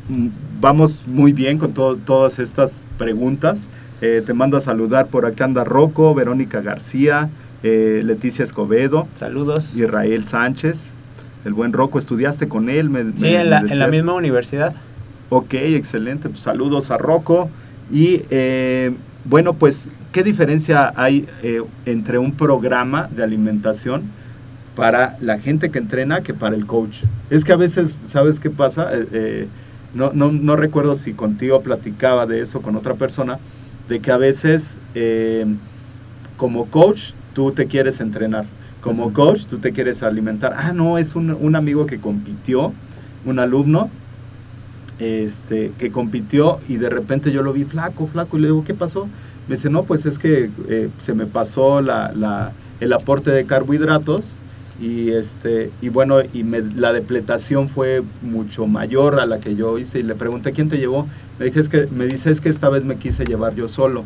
mm, 0.10 0.28
vamos 0.60 1.04
muy 1.08 1.32
bien 1.32 1.58
con 1.58 1.74
to- 1.74 1.96
todas 1.96 2.40
estas 2.40 2.86
preguntas. 2.98 3.70
Eh, 4.02 4.24
te 4.26 4.34
mando 4.34 4.58
a 4.58 4.62
saludar 4.62 5.08
por 5.08 5.26
acá 5.26 5.46
anda 5.46 5.64
Rocco, 5.64 6.14
Verónica 6.16 6.62
García, 6.62 7.30
eh, 7.64 8.02
Leticia 8.04 8.44
Escobedo, 8.44 9.08
Saludos. 9.14 9.78
Israel 9.78 10.26
Sánchez. 10.26 10.92
El 11.46 11.54
buen 11.54 11.74
Rocco, 11.74 12.00
¿estudiaste 12.00 12.48
con 12.48 12.70
él? 12.70 12.90
Me- 12.90 13.16
Sí, 13.16 13.26
me- 13.26 13.42
en 13.42 13.50
la, 13.50 13.62
me 13.62 13.72
en 13.72 13.80
la 13.80 13.86
decías. 13.86 13.92
misma 13.92 14.14
universidad. 14.14 14.74
Ok, 15.30 15.54
excelente. 15.54 16.30
Pues 16.30 16.42
saludos 16.42 16.92
a 16.92 16.98
Rocco. 16.98 17.50
Y 17.92 18.24
eh, 18.30 18.94
bueno, 19.26 19.54
pues, 19.54 19.90
¿qué 20.12 20.24
diferencia 20.24 20.94
hay 20.96 21.28
eh, 21.44 21.62
entre 21.86 22.18
un 22.18 22.32
programa 22.34 23.08
de 23.16 23.24
alimentación 23.24 24.04
para 24.76 25.18
la 25.22 25.38
gente 25.40 25.70
que 25.70 25.78
entrena 25.80 26.22
que 26.22 26.34
para 26.34 26.56
el 26.56 26.66
coach? 26.66 27.04
Es 27.30 27.44
que 27.44 27.54
a 27.54 27.58
veces, 27.58 28.00
¿sabes 28.06 28.40
qué 28.40 28.50
pasa? 28.50 28.90
No, 29.94 30.12
no, 30.14 30.32
no 30.32 30.56
recuerdo 30.56 30.96
si 30.96 31.14
contigo 31.14 31.62
platicaba 31.62 32.26
de 32.26 32.40
eso 32.42 32.62
con 32.62 32.76
otra 32.78 32.94
persona, 32.96 33.40
de 33.92 34.00
que 34.00 34.10
a 34.10 34.16
veces 34.18 34.78
eh, 34.96 35.46
como 36.38 36.68
coach 36.68 37.12
tú 37.34 37.52
te 37.52 37.66
quieres 37.68 38.00
entrenar, 38.00 38.46
como 38.80 39.12
coach 39.12 39.44
tú 39.48 39.58
te 39.58 39.74
quieres 39.74 40.02
alimentar. 40.02 40.56
Ah, 40.58 40.72
no, 40.72 40.98
es 40.98 41.14
un, 41.14 41.32
un 41.32 41.58
amigo 41.58 41.86
que 41.86 42.00
compitió, 42.00 42.72
un 43.26 43.38
alumno, 43.38 43.90
este, 45.00 45.74
que 45.78 45.92
compitió 45.92 46.60
y 46.70 46.78
de 46.78 46.90
repente 46.90 47.34
yo 47.34 47.44
lo 47.44 47.52
vi 47.52 47.66
flaco, 47.66 48.08
flaco, 48.08 48.38
y 48.38 48.42
le 48.42 48.48
digo, 48.48 48.64
¿qué 48.64 48.74
pasó? 48.74 49.08
Me 49.50 49.56
dice, 49.56 49.70
no, 49.70 49.84
pues 49.84 50.06
es 50.06 50.18
que 50.18 50.50
eh, 50.70 50.90
se 50.98 51.14
me 51.14 51.26
pasó 51.26 51.82
la, 51.82 52.14
la- 52.14 52.54
el 52.80 52.94
aporte 52.94 53.30
de 53.32 53.46
carbohidratos 53.46 54.38
y, 54.82 55.12
este, 55.12 55.72
y 55.82 55.90
bueno, 55.90 56.18
y 56.34 56.44
me- 56.44 56.62
la 56.62 56.92
depletación 56.92 57.70
fue 57.70 58.02
mucho 58.24 58.66
mayor 58.66 59.20
a 59.20 59.26
la 59.28 59.40
que 59.40 59.56
yo 59.56 59.78
hice 59.78 60.00
y 60.00 60.04
le 60.04 60.16
pregunté, 60.16 60.52
¿quién 60.54 60.70
te 60.70 60.78
llevó? 60.78 61.08
Le 61.40 61.46
dije, 61.46 61.60
es 61.60 61.70
que, 61.70 61.88
me 61.88 62.06
dice, 62.08 62.32
es 62.32 62.42
que 62.42 62.50
esta 62.50 62.68
vez 62.70 62.84
me 62.84 62.96
quise 62.98 63.24
llevar 63.24 63.54
yo 63.56 63.68
solo. 63.68 64.04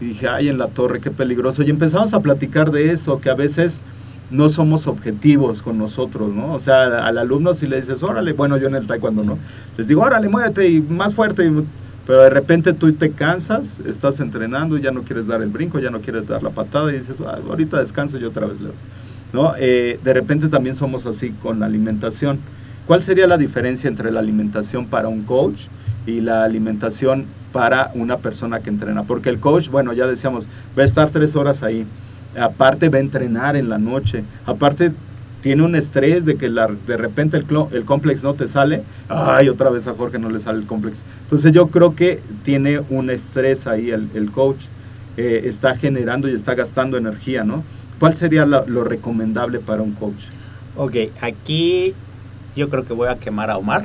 Y 0.00 0.06
dije, 0.06 0.26
ay, 0.28 0.48
en 0.48 0.58
la 0.58 0.66
torre, 0.68 1.00
qué 1.00 1.10
peligroso. 1.10 1.62
Y 1.62 1.70
empezamos 1.70 2.12
a 2.12 2.20
platicar 2.20 2.72
de 2.72 2.90
eso, 2.90 3.20
que 3.20 3.30
a 3.30 3.34
veces 3.34 3.84
no 4.30 4.48
somos 4.48 4.86
objetivos 4.86 5.62
con 5.62 5.78
nosotros, 5.78 6.32
¿no? 6.34 6.54
O 6.54 6.58
sea, 6.58 7.06
al 7.06 7.18
alumno 7.18 7.54
si 7.54 7.66
le 7.66 7.76
dices, 7.76 8.02
órale, 8.02 8.32
bueno, 8.32 8.56
yo 8.56 8.66
en 8.68 8.74
el 8.74 8.86
taekwondo, 8.86 9.22
¿no? 9.24 9.38
Les 9.76 9.86
digo, 9.86 10.02
órale, 10.02 10.28
muévete 10.28 10.68
y 10.68 10.80
más 10.80 11.14
fuerte. 11.14 11.46
y- 11.46 11.64
pero 12.06 12.22
de 12.22 12.30
repente 12.30 12.72
tú 12.72 12.92
te 12.94 13.10
cansas, 13.12 13.80
estás 13.86 14.18
entrenando 14.18 14.76
y 14.76 14.80
ya 14.80 14.90
no 14.90 15.02
quieres 15.02 15.28
dar 15.28 15.42
el 15.42 15.50
brinco, 15.50 15.78
ya 15.78 15.90
no 15.90 16.00
quieres 16.00 16.26
dar 16.26 16.42
la 16.42 16.50
patada 16.50 16.90
y 16.92 16.96
dices, 16.96 17.20
"Ah, 17.20 17.38
ahorita 17.48 17.78
descanso 17.78 18.18
y 18.18 18.24
otra 18.24 18.46
vez 18.46 18.58
le 18.60 18.68
doy", 18.68 18.74
¿no? 19.32 19.52
Eh, 19.58 19.98
de 20.02 20.12
repente 20.14 20.48
también 20.48 20.74
somos 20.74 21.06
así 21.06 21.30
con 21.30 21.60
la 21.60 21.66
alimentación. 21.66 22.38
¿Cuál 22.86 23.02
sería 23.02 23.26
la 23.26 23.38
diferencia 23.38 23.88
entre 23.88 24.10
la 24.10 24.20
alimentación 24.20 24.86
para 24.86 25.08
un 25.08 25.22
coach 25.22 25.62
y 26.06 26.20
la 26.20 26.42
alimentación 26.44 27.26
para 27.52 27.92
una 27.94 28.18
persona 28.18 28.60
que 28.60 28.70
entrena? 28.70 29.04
Porque 29.04 29.28
el 29.28 29.38
coach, 29.38 29.68
bueno, 29.68 29.92
ya 29.92 30.06
decíamos, 30.06 30.48
va 30.76 30.82
a 30.82 30.84
estar 30.86 31.10
tres 31.10 31.36
horas 31.36 31.62
ahí. 31.62 31.86
Aparte 32.38 32.88
va 32.88 32.98
a 32.98 33.00
entrenar 33.00 33.56
en 33.56 33.68
la 33.68 33.78
noche. 33.78 34.24
Aparte 34.46 34.92
tiene 35.40 35.62
un 35.62 35.74
estrés 35.74 36.24
de 36.24 36.36
que 36.36 36.48
la- 36.48 36.68
de 36.86 36.96
repente 36.96 37.36
el, 37.36 37.46
el 37.72 37.84
complex 37.84 38.22
no 38.22 38.34
te 38.34 38.46
sale. 38.48 38.82
Ay, 39.08 39.48
otra 39.48 39.70
vez 39.70 39.86
a 39.86 39.94
Jorge 39.94 40.18
no 40.18 40.28
le 40.28 40.38
sale 40.40 40.58
el 40.58 40.66
complex. 40.66 41.04
Entonces 41.22 41.52
yo 41.52 41.68
creo 41.68 41.94
que 41.94 42.20
tiene 42.42 42.80
un 42.90 43.08
estrés 43.10 43.66
ahí 43.66 43.90
el, 43.90 44.08
el 44.14 44.30
coach. 44.32 44.64
Eh, 45.16 45.42
está 45.44 45.76
generando 45.76 46.28
y 46.28 46.34
está 46.34 46.54
gastando 46.54 46.96
energía, 46.96 47.42
¿no? 47.44 47.64
¿Cuál 48.00 48.14
sería 48.16 48.44
lo 48.46 48.82
recomendable 48.82 49.60
para 49.60 49.82
un 49.82 49.92
coach? 49.92 50.24
Ok, 50.76 50.96
aquí 51.20 51.94
yo 52.56 52.68
creo 52.68 52.84
que 52.84 52.92
voy 52.92 53.08
a 53.08 53.16
quemar 53.16 53.50
a 53.50 53.56
Omar. 53.58 53.84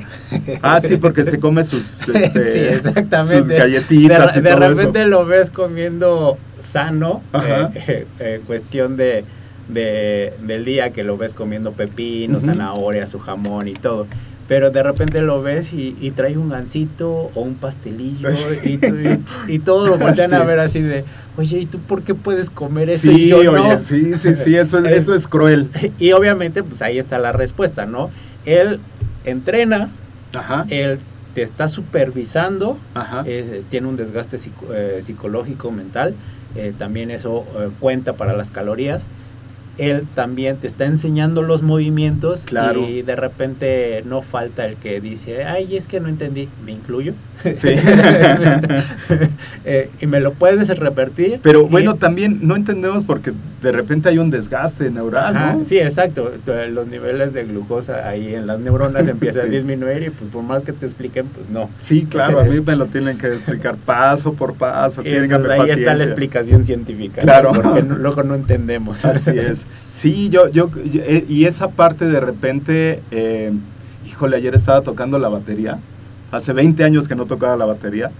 Ah, 0.62 0.80
sí, 0.80 0.96
porque 0.96 1.24
se 1.24 1.38
come 1.38 1.62
sus, 1.62 2.00
este, 2.14 2.52
sí, 2.52 2.58
exactamente. 2.58 3.38
sus 3.38 3.48
galletitas 3.48 4.32
de, 4.34 4.40
y 4.40 4.42
de 4.42 4.50
todo 4.50 4.60
repente 4.68 5.00
eso. 5.00 5.08
lo 5.08 5.24
ves 5.26 5.50
comiendo 5.50 6.38
sano, 6.58 7.22
eh, 7.34 7.68
eh, 7.88 8.06
eh, 8.18 8.40
cuestión 8.46 8.96
de, 8.96 9.24
de- 9.68 10.32
del 10.42 10.64
día 10.64 10.90
que 10.92 11.04
lo 11.04 11.16
ves 11.16 11.32
comiendo 11.34 11.72
pepino, 11.72 12.40
zanahoria, 12.40 13.06
su 13.06 13.18
jamón 13.18 13.68
y 13.68 13.74
todo. 13.74 14.06
Pero 14.48 14.70
de 14.70 14.82
repente 14.82 15.22
lo 15.22 15.42
ves 15.42 15.72
y, 15.72 15.96
y 16.00 16.12
trae 16.12 16.36
un 16.38 16.48
gansito 16.48 17.10
o 17.34 17.40
un 17.40 17.56
pastelillo 17.56 18.28
y, 18.64 18.74
y- 18.74 19.24
y 19.48 19.58
todos 19.58 19.88
lo 19.88 19.98
voltean 19.98 20.34
a 20.34 20.44
ver 20.44 20.60
así 20.60 20.80
de, 20.82 21.04
oye, 21.36 21.58
¿y 21.58 21.66
tú 21.66 21.80
por 21.80 22.02
qué 22.04 22.14
puedes 22.14 22.48
comer 22.48 22.88
eso 22.90 23.10
Sí, 23.10 23.24
y 23.24 23.28
yo 23.28 23.38
oye, 23.38 23.52
no? 23.74 23.78
sí, 23.80 24.14
sí, 24.16 24.34
sí, 24.36 24.54
eso 24.56 24.78
es, 24.78 24.84
eso 24.92 25.14
es 25.14 25.26
cruel. 25.26 25.70
Y 25.98 26.12
obviamente, 26.12 26.62
pues 26.62 26.80
ahí 26.82 26.98
está 26.98 27.18
la 27.18 27.32
respuesta, 27.32 27.86
¿no? 27.86 28.10
Él 28.44 28.78
entrena, 29.24 29.88
Ajá, 30.34 30.64
él 30.68 30.98
te 31.34 31.42
está 31.42 31.66
supervisando, 31.68 32.78
ajá. 32.94 33.24
eh, 33.26 33.62
tiene 33.68 33.88
un 33.88 33.96
desgaste 33.96 34.38
psico- 34.38 34.72
eh, 34.72 35.02
psicológico, 35.02 35.70
mental, 35.72 36.14
eh, 36.54 36.72
también 36.78 37.10
eso 37.10 37.44
cuenta 37.80 38.14
para 38.14 38.32
las 38.34 38.50
calorías. 38.50 39.06
Él 39.78 40.06
también 40.14 40.56
te 40.56 40.66
está 40.66 40.86
enseñando 40.86 41.42
los 41.42 41.62
movimientos 41.62 42.44
Claro. 42.46 42.86
y 42.88 43.02
de 43.02 43.14
repente 43.16 44.02
no 44.06 44.22
falta 44.22 44.64
el 44.64 44.76
que 44.76 45.00
dice, 45.00 45.44
ay, 45.44 45.76
es 45.76 45.86
que 45.86 46.00
no 46.00 46.08
entendí, 46.08 46.48
me 46.64 46.72
incluyo. 46.72 47.12
Sí. 47.54 47.68
Eh, 49.68 49.90
y 50.00 50.06
me 50.06 50.20
lo 50.20 50.32
puedes 50.34 50.68
repetir. 50.78 51.40
Pero 51.42 51.62
Y- 51.66 51.68
bueno, 51.70 51.96
también 51.96 52.38
no 52.42 52.54
entendemos 52.54 53.04
porque 53.04 53.32
de 53.62 53.72
repente 53.72 54.08
hay 54.08 54.18
un 54.18 54.30
desgaste 54.30 54.90
neural, 54.90 55.36
Ajá, 55.36 55.52
¿no? 55.54 55.64
Sí, 55.64 55.78
exacto. 55.78 56.30
Los 56.70 56.86
niveles 56.86 57.32
de 57.32 57.44
glucosa 57.44 58.08
ahí 58.08 58.34
en 58.34 58.46
las 58.46 58.60
neuronas 58.60 59.08
empiezan 59.08 59.42
Sí. 59.46 59.48
a 59.48 59.50
disminuir 59.50 60.02
y 60.04 60.10
pues 60.10 60.30
por 60.30 60.44
más 60.44 60.62
que 60.62 60.72
te 60.72 60.86
expliquen, 60.86 61.26
pues 61.26 61.48
no. 61.50 61.68
Sí, 61.80 62.06
claro, 62.08 62.38
a 62.40 62.44
mí 62.44 62.60
me 62.60 62.76
lo 62.76 62.86
tienen 62.86 63.18
que 63.18 63.26
explicar 63.26 63.76
paso 63.76 64.34
por 64.34 64.54
paso, 64.54 65.02
Y 65.04 65.08
ahí 65.08 65.14
está 65.24 65.38
la 65.38 65.56
paciencia. 65.56 65.92
explicación 65.94 66.64
científica. 66.64 67.16
¿no? 67.20 67.24
Claro. 67.24 67.52
Porque 67.52 67.82
no- 67.82 67.96
luego 67.96 68.22
no 68.22 68.34
entendemos. 68.36 69.04
Así 69.04 69.30
es. 69.36 69.66
Sí, 69.88 70.28
yo, 70.28 70.48
yo, 70.48 70.70
yo- 70.84 71.02
eh, 71.04 71.24
y 71.28 71.46
esa 71.46 71.68
parte 71.70 72.04
de 72.06 72.20
repente, 72.20 73.00
eh, 73.10 73.50
híjole, 74.06 74.36
ayer 74.36 74.54
estaba 74.54 74.82
tocando 74.82 75.18
la 75.18 75.28
batería, 75.28 75.78
hace 76.36 76.52
20 76.52 76.84
años 76.84 77.08
que 77.08 77.14
no 77.16 77.26
tocaba 77.26 77.56
la 77.56 77.64
batería, 77.64 78.10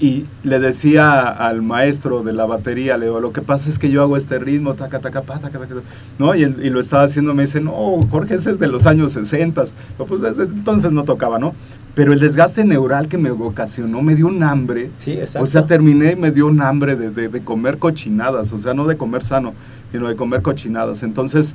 y 0.00 0.24
le 0.42 0.58
decía 0.58 1.20
al 1.28 1.62
maestro 1.62 2.24
de 2.24 2.32
la 2.32 2.46
batería, 2.46 2.98
le 2.98 3.06
digo, 3.06 3.20
lo 3.20 3.32
que 3.32 3.42
pasa 3.42 3.68
es 3.68 3.78
que 3.78 3.90
yo 3.92 4.02
hago 4.02 4.16
este 4.16 4.40
ritmo, 4.40 4.74
taca, 4.74 4.98
taca, 4.98 5.22
pa, 5.22 5.38
taca, 5.38 5.60
taca, 5.60 5.74
¿no? 6.18 6.34
Y, 6.34 6.42
él- 6.42 6.56
y 6.64 6.70
lo 6.70 6.80
estaba 6.80 7.04
haciendo, 7.04 7.32
me 7.32 7.44
dice, 7.44 7.60
no, 7.60 8.00
Jorge, 8.10 8.34
ese 8.34 8.50
es 8.50 8.58
de 8.58 8.66
los 8.66 8.86
años 8.88 9.12
60, 9.12 9.64
Yo, 9.98 10.04
pues 10.04 10.20
desde 10.20 10.42
entonces 10.44 10.90
no 10.90 11.04
tocaba, 11.04 11.38
¿no? 11.38 11.54
Pero 11.94 12.12
el 12.12 12.18
desgaste 12.18 12.64
neural 12.64 13.06
que 13.06 13.18
me 13.18 13.30
ocasionó 13.30 14.02
me 14.02 14.16
dio 14.16 14.26
un 14.26 14.42
hambre, 14.42 14.90
Sí, 14.96 15.12
exacto. 15.12 15.44
o 15.44 15.46
sea, 15.46 15.64
terminé 15.64 16.12
y 16.12 16.16
me 16.16 16.32
dio 16.32 16.48
un 16.48 16.60
hambre 16.60 16.96
de, 16.96 17.10
de- 17.10 17.28
de 17.28 17.40
comer 17.44 17.78
cochinadas, 17.78 18.52
o 18.52 18.58
sea, 18.58 18.74
no 18.74 18.88
de 18.88 18.96
comer 18.96 19.22
sano, 19.22 19.54
sino 19.92 20.08
de 20.08 20.16
comer 20.16 20.42
cochinadas. 20.42 21.04
Entonces, 21.04 21.54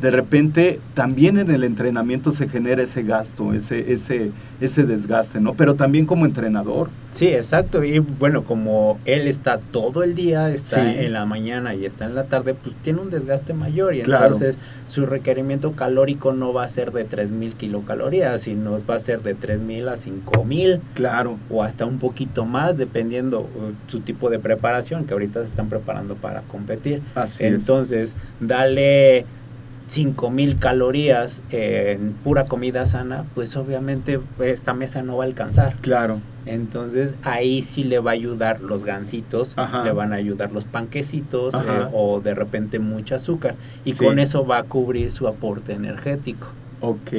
de 0.00 0.10
repente 0.10 0.80
también 0.94 1.38
en 1.38 1.50
el 1.50 1.64
entrenamiento 1.64 2.30
se 2.32 2.48
genera 2.48 2.82
ese 2.82 3.02
gasto, 3.02 3.54
ese, 3.54 3.92
ese, 3.92 4.30
ese 4.60 4.84
desgaste, 4.84 5.40
¿no? 5.40 5.54
Pero 5.54 5.74
también 5.74 6.04
como 6.04 6.26
entrenador. 6.26 6.90
Sí, 7.12 7.28
exacto. 7.28 7.82
Y 7.82 7.98
bueno, 8.00 8.44
como 8.44 8.98
él 9.06 9.26
está 9.26 9.58
todo 9.58 10.02
el 10.02 10.14
día, 10.14 10.50
está 10.50 10.82
Sí. 10.84 10.96
en 10.98 11.14
la 11.14 11.24
mañana 11.24 11.74
y 11.74 11.86
está 11.86 12.04
en 12.04 12.14
la 12.14 12.24
tarde, 12.24 12.52
pues 12.52 12.74
tiene 12.82 13.00
un 13.00 13.08
desgaste 13.08 13.54
mayor 13.54 13.94
y 13.94 14.02
Claro. 14.02 14.26
entonces 14.26 14.58
su 14.88 15.06
requerimiento 15.06 15.72
calórico 15.72 16.32
no 16.34 16.52
va 16.52 16.64
a 16.64 16.68
ser 16.68 16.92
de 16.92 17.04
3.000 17.08 17.54
kilocalorías, 17.54 18.42
sino 18.42 18.78
va 18.84 18.96
a 18.96 18.98
ser 18.98 19.22
de 19.22 19.34
3.000 19.34 19.88
a 19.88 19.96
5.000 19.96 20.80
Claro. 20.94 21.38
o 21.48 21.62
hasta 21.62 21.86
un 21.86 21.98
poquito 21.98 22.44
más, 22.44 22.76
dependiendo 22.76 23.40
uh, 23.40 23.72
su 23.86 24.00
tipo 24.00 24.28
de 24.28 24.38
preparación, 24.38 25.06
que 25.06 25.14
ahorita 25.14 25.40
se 25.42 25.48
están 25.48 25.70
preparando 25.70 26.16
para 26.16 26.42
competir. 26.42 27.00
Así 27.14 27.42
es. 27.44 27.52
Entonces, 27.54 28.14
dale 28.40 29.24
5000 29.86 30.58
calorías 30.58 31.42
en 31.50 32.12
pura 32.24 32.44
comida 32.44 32.86
sana, 32.86 33.24
pues 33.34 33.56
obviamente 33.56 34.18
esta 34.40 34.74
mesa 34.74 35.02
no 35.02 35.16
va 35.16 35.24
a 35.24 35.26
alcanzar. 35.26 35.76
Claro. 35.76 36.20
Entonces, 36.44 37.14
ahí 37.22 37.62
sí 37.62 37.82
le 37.84 37.98
va 37.98 38.12
a 38.12 38.14
ayudar 38.14 38.60
los 38.60 38.84
gansitos, 38.84 39.54
Ajá. 39.56 39.82
le 39.84 39.92
van 39.92 40.12
a 40.12 40.16
ayudar 40.16 40.52
los 40.52 40.64
panquecitos 40.64 41.54
eh, 41.54 41.58
o 41.92 42.20
de 42.20 42.34
repente 42.34 42.78
mucho 42.78 43.16
azúcar. 43.16 43.56
Y 43.84 43.94
Sí. 43.94 44.04
con 44.04 44.18
eso 44.20 44.46
va 44.46 44.58
a 44.58 44.62
cubrir 44.62 45.10
su 45.10 45.26
aporte 45.26 45.72
energético. 45.72 46.46
Ok. 46.80 47.12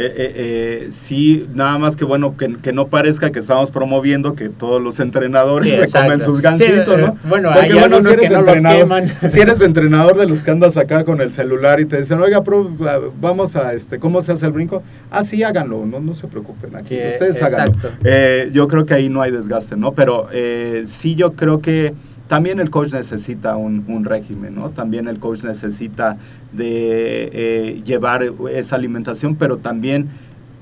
Eh, 0.00 0.14
eh, 0.16 0.32
eh, 0.36 0.88
sí, 0.92 1.48
nada 1.54 1.76
más 1.76 1.96
que 1.96 2.04
bueno, 2.04 2.36
que, 2.36 2.56
que 2.62 2.72
no 2.72 2.86
parezca 2.86 3.30
que 3.32 3.40
estamos 3.40 3.72
promoviendo 3.72 4.34
que 4.36 4.48
todos 4.48 4.80
los 4.80 5.00
entrenadores 5.00 5.72
Sí, 5.72 5.76
se 5.90 5.98
comen 6.00 6.20
sus 6.20 6.40
gansitos, 6.40 6.84
Sí, 6.94 7.00
eh, 7.02 7.04
¿no? 7.04 7.18
bueno, 7.28 7.50
Porque, 7.52 7.72
hay 7.72 7.78
algunos 7.78 8.04
si 8.04 8.04
que 8.20 8.26
eres 8.26 8.30
no 8.30 8.42
los 8.42 8.56
entrenador- 8.56 8.78
queman. 8.78 9.08
Si 9.28 9.40
eres 9.40 9.60
entrenador 9.60 10.16
de 10.16 10.28
los 10.28 10.44
que 10.44 10.52
andas 10.52 10.76
acá 10.76 11.02
con 11.02 11.20
el 11.20 11.32
celular 11.32 11.80
y 11.80 11.84
te 11.84 11.98
dicen, 11.98 12.20
oiga, 12.20 12.44
pro, 12.44 12.70
vamos 13.20 13.56
a, 13.56 13.72
este, 13.74 13.98
¿cómo 13.98 14.22
se 14.22 14.30
hace 14.30 14.46
el 14.46 14.52
brinco? 14.52 14.84
Ah, 15.10 15.24
sí, 15.24 15.42
háganlo, 15.42 15.84
no, 15.84 15.98
no 15.98 16.14
se 16.14 16.28
preocupen 16.28 16.76
aquí, 16.76 16.94
Sí, 16.94 17.00
ustedes 17.14 17.42
háganlo. 17.42 17.74
Eh, 18.04 18.50
yo 18.52 18.68
creo 18.68 18.86
que 18.86 18.94
ahí 18.94 19.08
no 19.08 19.20
hay 19.20 19.32
desgaste, 19.32 19.76
¿no? 19.76 19.92
Pero 19.94 20.28
eh, 20.32 20.84
sí 20.86 21.16
yo 21.16 21.32
creo 21.32 21.60
que 21.60 21.92
también 22.28 22.60
el 22.60 22.70
coach 22.70 22.92
necesita 22.92 23.56
un, 23.56 23.84
un 23.88 24.04
régimen, 24.04 24.54
¿no? 24.54 24.70
También 24.70 25.08
el 25.08 25.18
coach 25.18 25.42
necesita 25.44 26.18
de 26.52 27.30
eh, 27.32 27.82
llevar 27.84 28.32
esa 28.52 28.76
alimentación, 28.76 29.34
pero 29.36 29.56
también 29.56 30.08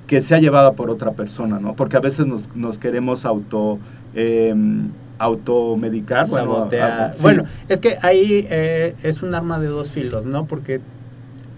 que 0.06 0.20
sea 0.20 0.38
llevada 0.38 0.72
por 0.72 0.88
otra 0.90 1.12
persona, 1.12 1.58
¿no? 1.60 1.74
Porque 1.74 1.96
a 1.96 2.00
veces 2.00 2.26
nos, 2.26 2.48
nos 2.54 2.78
queremos 2.78 3.24
auto... 3.24 3.78
Eh, 4.14 4.54
automedicar 5.18 6.26
bueno, 6.28 6.54
Sabotear. 6.56 7.00
a- 7.00 7.12
sí. 7.14 7.22
Bueno, 7.22 7.44
es 7.68 7.80
que 7.80 7.96
ahí 8.02 8.46
eh, 8.50 8.94
es 9.02 9.22
un 9.22 9.34
arma 9.34 9.58
de 9.58 9.66
dos 9.68 9.90
filos, 9.90 10.26
¿no? 10.26 10.44
Porque 10.46 10.80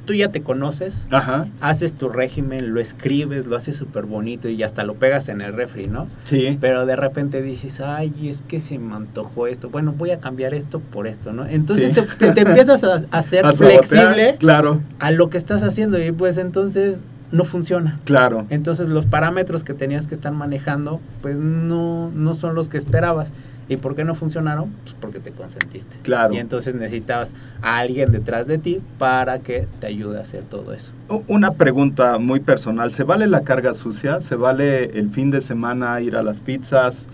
tú 0.08 0.14
ya 0.14 0.28
te 0.32 0.40
conoces, 0.42 1.06
ajá 1.10 1.48
haces 1.60 1.92
tu 1.92 2.08
régimen, 2.08 2.72
lo 2.72 2.80
escribes, 2.80 3.44
lo 3.44 3.56
haces 3.56 3.76
súper 3.76 4.06
bonito 4.06 4.48
y 4.48 4.62
hasta 4.62 4.82
lo 4.84 4.94
pegas 4.94 5.28
en 5.28 5.42
el 5.42 5.52
refri, 5.52 5.86
¿no? 5.86 6.06
sí 6.24 6.56
Pero 6.62 6.86
de 6.86 6.96
repente 6.96 7.42
dices, 7.42 7.82
ay, 7.82 8.10
es 8.30 8.42
que 8.48 8.58
se 8.58 8.78
me 8.78 8.94
antojó 8.96 9.46
esto. 9.46 9.68
Bueno, 9.68 9.92
voy 9.92 10.10
a 10.12 10.18
cambiar 10.18 10.54
esto 10.54 10.80
por 10.80 11.06
esto, 11.06 11.34
¿no? 11.34 11.44
Entonces 11.44 11.92
Sí. 11.94 12.02
te, 12.18 12.30
te 12.32 12.40
empiezas 12.40 12.82
a, 12.84 13.02
a 13.10 13.20
ser 13.22 13.44
A 13.46 13.52
flexible 13.52 14.36
claro 14.38 14.80
a 14.98 15.10
lo 15.10 15.28
que 15.28 15.36
estás 15.36 15.62
haciendo 15.62 16.02
y 16.02 16.10
pues 16.12 16.38
entonces 16.38 17.02
no 17.30 17.44
funciona. 17.44 18.00
claro 18.04 18.46
Entonces 18.48 18.88
los 18.88 19.04
parámetros 19.04 19.62
que 19.62 19.74
tenías 19.74 20.06
que 20.06 20.14
estar 20.14 20.32
manejando, 20.32 21.00
pues 21.20 21.38
no, 21.38 22.10
no 22.14 22.32
son 22.32 22.54
los 22.54 22.68
que 22.70 22.78
esperabas. 22.78 23.30
¿Y 23.68 23.76
por 23.76 23.94
qué 23.94 24.04
no 24.04 24.14
funcionaron? 24.14 24.70
Pues 24.82 24.94
porque 24.98 25.20
te 25.20 25.32
consentiste. 25.32 25.96
Claro. 26.02 26.34
Y 26.34 26.38
entonces 26.38 26.74
necesitabas 26.74 27.34
a 27.60 27.78
alguien 27.78 28.10
detrás 28.12 28.46
de 28.46 28.58
ti 28.58 28.80
para 28.98 29.38
que 29.38 29.68
te 29.80 29.86
ayude 29.86 30.18
a 30.18 30.22
hacer 30.22 30.44
todo 30.44 30.72
eso. 30.72 30.92
Una 31.26 31.52
pregunta 31.52 32.18
muy 32.18 32.40
personal. 32.40 32.92
¿Se 32.92 33.04
vale 33.04 33.26
la 33.26 33.42
carga 33.42 33.74
sucia? 33.74 34.20
¿Se 34.22 34.36
vale 34.36 34.98
el 34.98 35.10
fin 35.10 35.30
de 35.30 35.40
semana 35.40 36.00
ir 36.00 36.16
a 36.16 36.22
las 36.22 36.40
pizzas, 36.40 37.08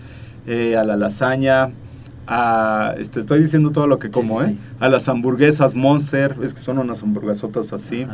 eh, 0.47 0.77
a 0.77 0.83
la 0.83 0.95
lasaña? 0.95 1.71
A, 2.27 2.95
este, 2.97 3.19
estoy 3.19 3.39
diciendo 3.39 3.69
todo 3.69 3.85
lo 3.85 3.99
que 3.99 4.09
como, 4.09 4.41
sí, 4.41 4.47
¿eh? 4.47 4.49
sí. 4.53 4.59
A 4.79 4.89
las 4.89 5.07
hamburguesas 5.09 5.75
Monster, 5.75 6.35
es 6.41 6.55
que 6.55 6.61
son 6.61 6.79
unas 6.79 7.03
hamburguesotas 7.03 7.71
así. 7.71 8.07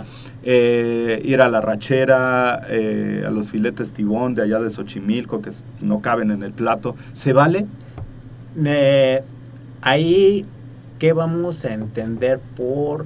Eh, 0.43 1.21
ir 1.23 1.41
a 1.41 1.47
la 1.47 1.61
rachera, 1.61 2.61
eh, 2.69 3.23
a 3.25 3.29
los 3.29 3.51
filetes 3.51 3.93
tibón 3.93 4.35
de 4.35 4.41
allá 4.41 4.59
de 4.59 4.69
Xochimilco, 4.69 5.41
que 5.41 5.51
no 5.79 6.01
caben 6.01 6.31
en 6.31 6.43
el 6.43 6.51
plato. 6.51 6.95
¿Se 7.13 7.31
vale? 7.31 7.67
Eh, 8.63 9.21
ahí, 9.81 10.45
¿qué 10.99 11.13
vamos 11.13 11.63
a 11.65 11.73
entender 11.73 12.39
por 12.55 13.05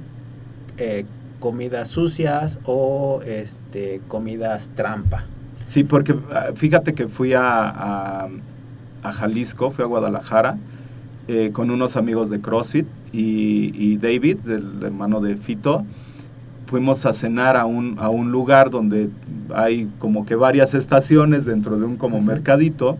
eh, 0.78 1.04
comidas 1.40 1.88
sucias 1.88 2.58
o 2.64 3.20
este, 3.24 4.00
comidas 4.08 4.70
trampa? 4.74 5.24
Sí, 5.64 5.84
porque 5.84 6.14
ah, 6.32 6.46
fíjate 6.54 6.94
que 6.94 7.08
fui 7.08 7.32
a, 7.34 7.42
a- 7.68 8.28
a 9.02 9.12
Jalisco, 9.12 9.70
fui 9.70 9.84
a 9.84 9.86
Guadalajara 9.86 10.58
eh, 11.28 11.50
con 11.52 11.70
unos 11.70 11.96
amigos 11.96 12.28
de 12.30 12.40
CrossFit 12.40 12.86
y, 13.12 13.72
y 13.76 13.96
David, 13.98 14.38
el 14.48 14.82
hermano 14.82 15.20
de 15.20 15.36
Fito. 15.36 15.84
Fuimos 16.66 17.06
a 17.06 17.12
cenar 17.12 17.56
a 17.56 17.64
un, 17.66 17.96
a 18.00 18.08
un 18.10 18.32
lugar 18.32 18.70
donde 18.70 19.08
hay 19.54 19.88
como 20.00 20.26
que 20.26 20.34
varias 20.34 20.74
estaciones 20.74 21.44
dentro 21.44 21.78
de 21.78 21.84
un 21.84 21.96
como 21.96 22.20
mercadito, 22.20 22.98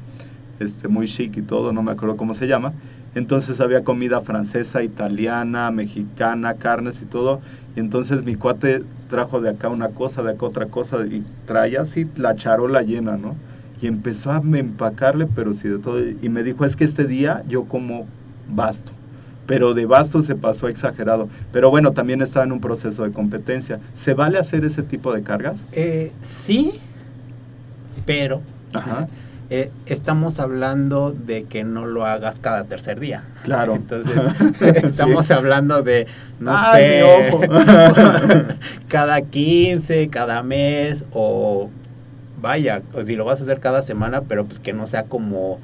este, 0.61 0.89
muy 0.89 1.07
chic 1.07 1.37
y 1.37 1.43
todo, 1.43 1.73
no 1.73 1.83
me 1.83 1.93
acuerdo 1.93 2.17
cómo 2.17 2.35
se 2.35 2.47
llama. 2.47 2.73
Entonces 3.15 3.61
había 3.61 3.83
comida 3.83 4.21
francesa, 4.21 4.83
italiana, 4.83 5.71
mexicana, 5.71 6.55
carnes 6.55 7.01
y 7.01 7.07
todo. 7.07 7.41
Y 7.75 7.81
entonces 7.81 8.25
mi 8.25 8.35
cuate 8.35 8.83
trajo 9.09 9.41
de 9.41 9.51
acá 9.51 9.69
una 9.69 9.89
cosa, 9.89 10.23
de 10.23 10.33
acá 10.33 10.47
otra 10.47 10.67
cosa, 10.67 11.07
y 11.07 11.25
traía 11.47 11.81
así 11.81 12.07
la 12.17 12.35
charola 12.37 12.83
llena, 12.83 13.17
¿no? 13.17 13.35
Y 13.81 13.87
empezó 13.87 14.33
a 14.33 14.39
empacarle, 14.39 15.27
pero 15.27 15.55
sí 15.55 15.69
de 15.69 15.79
todo. 15.79 15.99
Y 16.01 16.29
me 16.29 16.43
dijo, 16.43 16.65
es 16.65 16.77
que 16.77 16.85
este 16.85 17.05
día 17.05 17.43
yo 17.49 17.65
como 17.65 18.07
basto. 18.49 18.93
Pero 19.47 19.75
de 19.75 19.87
basto 19.87 20.21
se 20.23 20.35
pasó 20.35 20.69
exagerado. 20.69 21.29
Pero 21.53 21.71
bueno, 21.71 21.93
también 21.93 22.21
estaba 22.21 22.45
en 22.45 22.53
un 22.53 22.61
proceso 22.61 23.05
de 23.05 23.13
competencia. 23.13 23.81
¿Se 23.95 24.13
vale 24.13 24.39
hacer 24.39 24.65
ese 24.65 24.83
tipo 24.83 25.13
de 25.13 25.23
cargas? 25.23 25.65
Eh, 25.73 26.13
sí, 26.21 26.73
pero 28.05 28.43
Ajá. 28.75 29.09
Eh, 29.49 29.71
estamos 29.87 30.41
hablando 30.41 31.13
de 31.13 31.45
que 31.45 31.63
no 31.63 31.87
lo 31.87 32.05
hagas 32.05 32.41
cada 32.41 32.65
tercer 32.65 32.99
día. 32.99 33.25
Claro. 33.45 33.75
Entonces, 33.77 34.21
estamos 34.83 35.31
hablando 35.31 35.83
de, 35.83 36.07
no 36.41 36.55
Ay, 36.57 36.83
sé, 36.83 37.03
ojo. 37.05 37.41
cada 38.89 39.21
15, 39.21 40.09
cada 40.09 40.43
mes 40.43 41.05
o 41.13 41.71
vaya, 42.41 42.83
o 42.93 43.03
si 43.03 43.17
lo 43.17 43.25
vas 43.25 43.41
a 43.41 43.45
hacer 43.45 43.61
cada 43.61 43.83
semana, 43.83 44.23
pero 44.23 44.45
pues 44.45 44.61
que 44.61 44.73
no 44.73 44.87
sea 44.87 45.05
como 45.05 45.59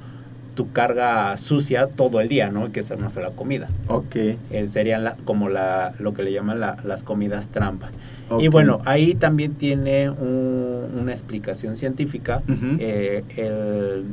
tu 0.55 0.71
carga 0.73 1.37
sucia 1.37 1.87
todo 1.87 2.21
el 2.21 2.29
día, 2.29 2.51
¿no? 2.51 2.71
Que 2.73 2.81
es 2.81 2.91
una 2.91 3.09
sola 3.09 3.31
comida. 3.31 3.69
Ok. 3.89 4.17
Eh, 4.17 4.39
serían 4.69 5.05
la- 5.05 5.17
como 5.25 5.49
la, 5.49 5.95
lo 5.99 6.13
que 6.15 6.23
le 6.23 6.33
llaman 6.33 6.61
la- 6.61 6.77
las 6.85 7.03
comidas 7.03 7.49
trampa. 7.49 7.91
Y 8.39 8.49
bueno, 8.49 8.81
ahí 8.85 9.15
también 9.15 9.55
tiene 9.55 10.09
un- 10.11 10.89
una 11.01 11.13
explicación 11.13 11.77
científica. 11.77 12.43
Eh, 12.81 13.25
el- 13.37 14.05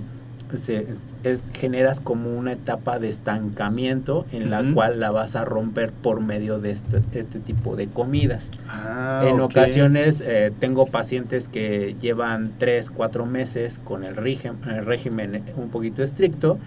se- 0.57 0.87
es- 1.23 1.51
generas 1.53 1.99
como 1.99 2.35
una 2.37 2.53
etapa 2.53 2.97
de 2.99 3.09
estancamiento 3.09 4.25
en 4.31 4.49
la 4.49 4.63
cual 4.73 4.99
la 4.99 5.11
vas 5.11 5.35
a 5.35 5.45
romper 5.45 5.91
por 5.91 6.21
medio 6.21 6.59
de 6.59 6.71
este, 6.71 7.01
este 7.13 7.39
tipo 7.39 7.75
de 7.75 7.87
comidas. 7.87 8.49
Ah, 8.67 9.21
en 9.25 9.39
ocasiones 9.39 10.21
eh, 10.21 10.51
tengo 10.59 10.85
pacientes 10.85 11.47
que 11.47 11.95
llevan 12.01 12.51
3, 12.57 12.89
4 12.89 13.25
meses 13.25 13.79
con 13.83 14.03
el, 14.03 14.15
régim- 14.15 14.65
el 14.67 14.85
régimen 14.85 15.43
un 15.57 15.69
poquito 15.69 16.01
estricto 16.03 16.57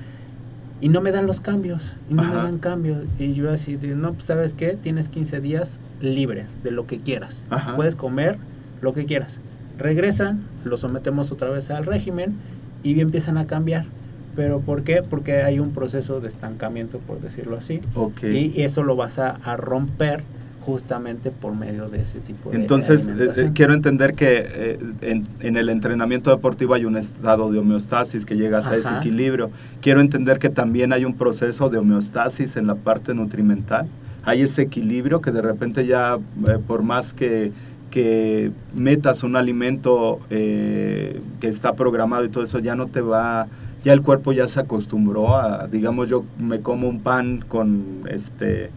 y 0.81 0.89
no 0.89 1.01
me 1.01 1.13
dan 1.13 1.27
los 1.27 1.41
cambios, 1.41 1.93
y 2.11 2.15
no 2.15 2.23
me 2.25 2.35
dan 2.35 2.59
cambios. 2.59 3.05
Y 3.19 3.35
yo 3.35 3.51
así 3.51 3.77
de, 3.77 3.95
no, 3.95 4.15
pues 4.15 4.25
sabes 4.25 4.53
qué, 4.55 4.75
tienes 4.81 5.09
15 5.09 5.41
días 5.41 5.79
libres 6.01 6.47
de 6.65 6.73
lo 6.73 6.87
que 6.89 6.99
quieras. 6.99 7.47
Ajá. 7.51 7.77
Puedes 7.77 7.95
comer 7.95 8.37
lo 8.81 8.93
que 8.93 9.07
quieras. 9.07 9.39
Regresan, 9.79 10.43
lo 10.65 10.77
sometemos 10.77 11.31
otra 11.33 11.51
vez 11.51 11.71
al 11.71 11.87
régimen 11.87 12.35
y 12.83 13.01
empiezan 13.01 13.39
a 13.39 13.47
cambiar. 13.47 13.87
¿Pero 14.35 14.61
por 14.61 14.83
qué? 14.83 15.03
Porque 15.03 15.43
hay 15.43 15.59
un 15.59 15.73
proceso 15.73 16.21
de 16.21 16.29
estancamiento, 16.29 16.99
por 16.99 17.21
decirlo 17.21 17.57
así. 17.57 17.81
Ok. 17.95 18.25
Y 18.25 18.63
eso 18.63 18.83
lo 18.83 18.97
vas 18.97 19.19
a, 19.19 19.31
a 19.31 19.57
romper 19.57 20.25
justamente 20.65 21.31
por 21.31 21.55
medio 21.55 21.89
de 21.89 22.01
ese 22.01 22.21
tipo 22.21 22.51
de 22.51 22.57
Entonces, 22.57 23.09
eh, 23.09 23.31
eh, 23.37 23.51
quiero 23.53 23.75
entender 23.75 24.13
que 24.13 24.47
eh, 24.47 24.79
en, 25.01 25.27
en 25.41 25.57
el 25.57 25.69
entrenamiento 25.69 26.31
deportivo 26.31 26.75
hay 26.75 26.85
un 26.85 26.97
estado 26.97 27.51
de 27.51 27.59
homeostasis 27.59 28.25
que 28.25 28.37
llegas 28.37 28.69
a 28.69 28.77
ese 28.77 28.89
Ajá. 28.89 28.99
equilibrio. 28.99 29.51
Quiero 29.81 30.01
entender 30.01 30.39
que 30.39 30.49
también 30.51 30.93
hay 30.93 31.05
un 31.05 31.15
proceso 31.15 31.69
de 31.69 31.79
homeostasis 31.79 32.57
en 32.57 32.69
la 32.69 32.77
parte 32.77 33.13
nutrimental. 33.13 33.89
Hay 34.25 34.43
ese 34.43 34.63
equilibrio 34.63 35.21
que 35.21 35.33
de 35.33 35.43
repente 35.43 35.85
ya, 35.85 36.17
eh, 36.47 36.59
por 36.65 36.83
más 36.83 37.13
que, 37.13 37.51
que 37.93 38.51
metas 38.75 39.23
un 39.23 39.37
alimento 39.37 40.19
eh, 40.31 41.21
que 41.41 41.47
está 41.47 41.75
programado 41.75 42.25
y 42.25 42.31
todo 42.31 42.43
eso, 42.43 42.59
ya 42.59 42.75
no 42.75 42.89
te 42.89 43.03
va, 43.03 43.47
ya 43.85 43.93
el 43.93 44.03
cuerpo 44.03 44.33
ya 44.33 44.49
se 44.49 44.59
acostumbró 44.59 45.37
a, 45.37 45.69
digamos, 45.69 46.09
yo 46.09 46.25
me 46.41 46.61
como 46.61 46.89
un 46.89 47.01
pan 47.01 47.45
con 47.47 48.03
este 48.11 48.71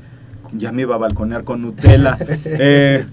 ya 0.53 0.71
me 0.71 0.83
iba 0.83 0.95
a 0.95 0.99
balconear 0.99 1.43
con 1.43 1.61
Nutella. 1.61 2.17
Eh, 2.45 3.05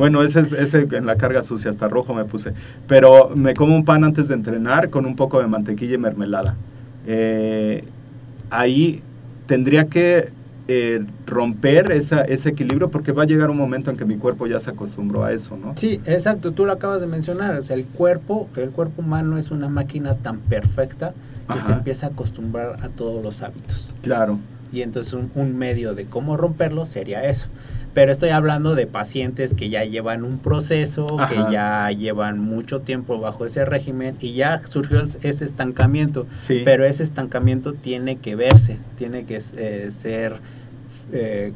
Bueno, 0.00 0.22
ese, 0.22 0.40
es, 0.40 0.52
ese 0.52 0.88
en 0.92 1.04
la 1.04 1.16
carga 1.16 1.42
sucia, 1.42 1.68
hasta 1.70 1.86
rojo 1.86 2.14
me 2.14 2.24
puse. 2.24 2.54
Pero 2.86 3.32
me 3.34 3.52
como 3.52 3.76
un 3.76 3.84
pan 3.84 4.02
antes 4.02 4.28
de 4.28 4.34
entrenar 4.34 4.88
con 4.88 5.04
un 5.04 5.14
poco 5.14 5.40
de 5.40 5.46
mantequilla 5.46 5.96
y 5.96 5.98
mermelada. 5.98 6.56
Eh, 7.06 7.84
ahí 8.48 9.02
tendría 9.44 9.88
que 9.88 10.30
eh, 10.72 11.04
romper 11.26 11.90
esa, 11.90 12.20
ese 12.22 12.50
equilibrio 12.50 12.92
porque 12.92 13.10
va 13.10 13.24
a 13.24 13.26
llegar 13.26 13.50
un 13.50 13.56
momento 13.56 13.90
en 13.90 13.96
que 13.96 14.04
mi 14.04 14.16
cuerpo 14.16 14.46
ya 14.46 14.60
se 14.60 14.70
acostumbró 14.70 15.24
a 15.24 15.32
eso, 15.32 15.56
¿no? 15.56 15.72
Sí, 15.76 16.00
exacto, 16.04 16.52
tú 16.52 16.64
lo 16.64 16.70
acabas 16.70 17.00
de 17.00 17.08
mencionar, 17.08 17.58
o 17.58 17.62
sea, 17.64 17.74
el 17.74 17.84
cuerpo, 17.84 18.48
el 18.54 18.70
cuerpo 18.70 19.02
humano 19.02 19.36
es 19.36 19.50
una 19.50 19.68
máquina 19.68 20.14
tan 20.14 20.38
perfecta 20.38 21.12
que 21.48 21.54
Ajá. 21.58 21.66
se 21.66 21.72
empieza 21.72 22.06
a 22.06 22.10
acostumbrar 22.10 22.76
a 22.84 22.88
todos 22.88 23.20
los 23.20 23.42
hábitos. 23.42 23.88
Claro. 24.02 24.38
Y 24.72 24.82
entonces 24.82 25.12
un, 25.12 25.32
un 25.34 25.58
medio 25.58 25.96
de 25.96 26.04
cómo 26.04 26.36
romperlo 26.36 26.86
sería 26.86 27.24
eso. 27.24 27.48
Pero 27.92 28.12
estoy 28.12 28.28
hablando 28.30 28.76
de 28.76 28.86
pacientes 28.86 29.52
que 29.52 29.68
ya 29.68 29.84
llevan 29.84 30.24
un 30.24 30.38
proceso, 30.38 31.08
Ajá. 31.18 31.28
que 31.48 31.52
ya 31.52 31.90
llevan 31.90 32.38
mucho 32.38 32.82
tiempo 32.82 33.18
bajo 33.18 33.44
ese 33.44 33.64
régimen 33.64 34.16
y 34.20 34.34
ya 34.34 34.60
surgió 34.68 35.02
ese 35.22 35.44
estancamiento. 35.44 36.28
Sí. 36.36 36.62
Pero 36.64 36.84
ese 36.84 37.02
estancamiento 37.02 37.72
tiene 37.72 38.18
que 38.18 38.36
verse, 38.36 38.78
tiene 38.96 39.24
que 39.24 39.42
eh, 39.56 39.88
ser 39.90 40.34
eh, 41.12 41.52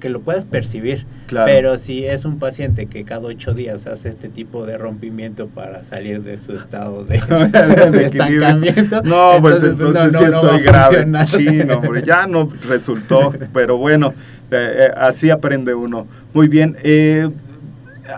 que 0.00 0.10
lo 0.10 0.20
puedas 0.20 0.44
percibir. 0.44 1.06
Claro. 1.26 1.46
Pero 1.46 1.78
si 1.78 2.04
es 2.04 2.26
un 2.26 2.38
paciente 2.38 2.86
que 2.86 3.04
cada 3.04 3.22
ocho 3.26 3.54
días 3.54 3.86
hace 3.86 4.10
este 4.10 4.28
tipo 4.28 4.66
de 4.66 4.76
rompimiento 4.76 5.48
para 5.48 5.82
salir 5.84 6.22
de 6.22 6.36
su 6.36 6.52
estado 6.52 7.04
de, 7.04 7.18
De 7.90 8.04
estancamiento, 8.04 9.02
No, 9.02 9.38
pues 9.40 9.62
entonces 9.62 10.12
no, 10.12 10.18
sí 10.18 10.24
no 10.26 10.36
estoy 10.36 10.62
grave. 10.62 11.06
Chino, 11.24 11.78
hombre, 11.78 12.02
ya 12.02 12.26
no 12.26 12.50
resultó, 12.68 13.32
pero 13.54 13.78
bueno, 13.78 14.12
eh, 14.50 14.88
eh, 14.88 14.90
así 14.94 15.30
aprende 15.30 15.74
uno. 15.74 16.06
Muy 16.34 16.48
bien. 16.48 16.76
eh, 16.82 17.30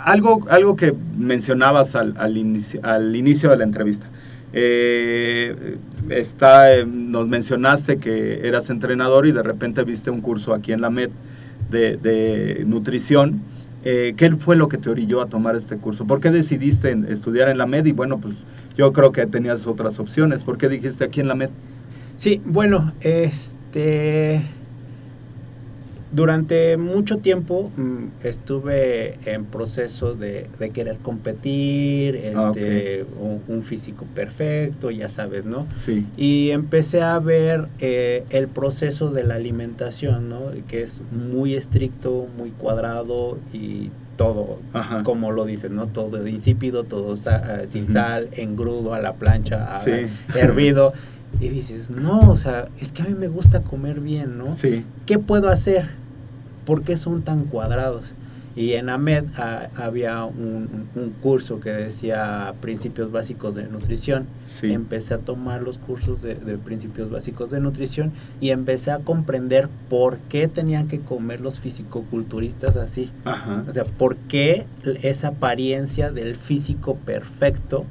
algo, 0.04 0.44
algo 0.50 0.74
que 0.74 0.92
mencionabas 1.16 1.94
al, 1.94 2.14
al, 2.18 2.36
inicio, 2.36 2.80
al 2.82 3.14
inicio 3.14 3.50
de 3.50 3.56
la 3.58 3.64
entrevista. 3.64 4.08
Eh, 4.52 5.76
está, 6.10 6.74
eh, 6.74 6.86
nos 6.86 7.28
mencionaste 7.28 7.98
que 7.98 8.46
eras 8.46 8.70
entrenador 8.70 9.26
y 9.26 9.32
de 9.32 9.42
repente 9.42 9.82
viste 9.84 10.10
un 10.10 10.20
curso 10.20 10.54
aquí 10.54 10.72
en 10.72 10.80
la 10.80 10.90
MED 10.90 11.10
de, 11.70 12.64
nutrición. 12.66 13.40
Eh, 13.84 14.14
¿Qué 14.16 14.30
fue 14.36 14.56
lo 14.56 14.68
que 14.68 14.78
te 14.78 14.90
orilló 14.90 15.20
a 15.20 15.26
tomar 15.26 15.54
este 15.54 15.76
curso? 15.76 16.06
¿Por 16.06 16.20
qué 16.20 16.30
decidiste 16.30 16.96
estudiar 17.08 17.48
en 17.48 17.58
la 17.58 17.66
MED? 17.66 17.86
Y 17.86 17.92
bueno, 17.92 18.18
pues 18.18 18.36
yo 18.76 18.92
creo 18.92 19.12
que 19.12 19.26
tenías 19.26 19.66
otras 19.66 19.98
opciones. 19.98 20.44
¿Por 20.44 20.58
qué 20.58 20.68
dijiste 20.68 21.04
aquí 21.04 21.20
en 21.20 21.28
la 21.28 21.34
MED? 21.34 21.50
Sí, 22.16 22.40
bueno, 22.44 22.92
este. 23.00 24.42
Durante 26.16 26.78
mucho 26.78 27.18
tiempo 27.18 27.70
mm, 27.76 28.04
estuve 28.24 29.18
en 29.26 29.44
proceso 29.44 30.14
de, 30.14 30.46
de 30.58 30.70
querer 30.70 30.96
competir, 30.96 32.32
Ah, 32.34 32.52
este, 32.54 33.04
un, 33.20 33.42
un 33.48 33.62
físico 33.62 34.06
perfecto, 34.14 34.90
ya 34.90 35.10
sabes, 35.10 35.44
¿no? 35.44 35.66
Sí. 35.74 36.06
Y 36.16 36.52
empecé 36.52 37.02
a 37.02 37.18
ver 37.18 37.68
eh, 37.80 38.24
el 38.30 38.48
proceso 38.48 39.10
de 39.10 39.24
la 39.24 39.34
alimentación, 39.34 40.30
¿no? 40.30 40.40
Que 40.68 40.82
es 40.82 41.02
muy 41.12 41.52
estricto, 41.52 42.28
muy 42.38 42.48
cuadrado 42.50 43.36
y 43.52 43.90
todo, 44.16 44.58
Ajá. 44.72 45.02
como 45.02 45.32
lo 45.32 45.44
dices, 45.44 45.70
¿no? 45.70 45.86
Todo 45.86 46.26
insípido, 46.26 46.84
todo 46.84 47.18
sa- 47.18 47.60
eh, 47.60 47.66
sin 47.68 47.84
Ujú. 47.84 47.92
sal, 47.92 48.28
engrudo, 48.32 48.94
a 48.94 49.00
la 49.02 49.16
plancha, 49.16 49.76
a- 49.76 49.80
Sí. 49.80 49.90
hervido. 50.34 50.94
Y 51.42 51.50
dices, 51.50 51.90
no, 51.90 52.20
o 52.30 52.36
sea, 52.38 52.68
es 52.80 52.90
que 52.92 53.02
a 53.02 53.04
mí 53.04 53.12
me 53.12 53.28
gusta 53.28 53.60
comer 53.60 54.00
bien, 54.00 54.38
¿no? 54.38 54.54
Sí. 54.54 54.86
¿Qué 55.04 55.18
puedo 55.18 55.50
hacer? 55.50 55.90
¿Por 56.66 56.82
qué 56.82 56.98
son 56.98 57.22
tan 57.22 57.44
cuadrados? 57.44 58.12
Y 58.56 58.72
en 58.72 58.88
AMED 58.88 59.24
ah, 59.36 59.68
había 59.76 60.24
un, 60.24 60.88
un 60.94 61.10
curso 61.22 61.60
que 61.60 61.70
decía 61.70 62.54
principios 62.62 63.12
básicos 63.12 63.54
de 63.54 63.64
nutrición. 63.68 64.26
Sí. 64.46 64.72
Empecé 64.72 65.12
a 65.12 65.18
tomar 65.18 65.60
los 65.60 65.76
cursos 65.76 66.22
de, 66.22 66.36
de 66.36 66.56
principios 66.56 67.10
básicos 67.10 67.50
de 67.50 67.60
nutrición 67.60 68.12
y 68.40 68.50
empecé 68.50 68.92
a 68.92 69.00
comprender 69.00 69.68
por 69.90 70.16
qué 70.30 70.48
tenían 70.48 70.88
que 70.88 71.00
comer 71.00 71.42
los 71.42 71.60
fisicoculturistas 71.60 72.76
así. 72.76 73.12
Ajá. 73.26 73.62
O 73.68 73.72
sea, 73.72 73.84
por 73.84 74.16
qué 74.16 74.64
esa 75.02 75.28
apariencia 75.28 76.10
del 76.10 76.34
físico 76.34 76.96
perfecto 76.96 77.84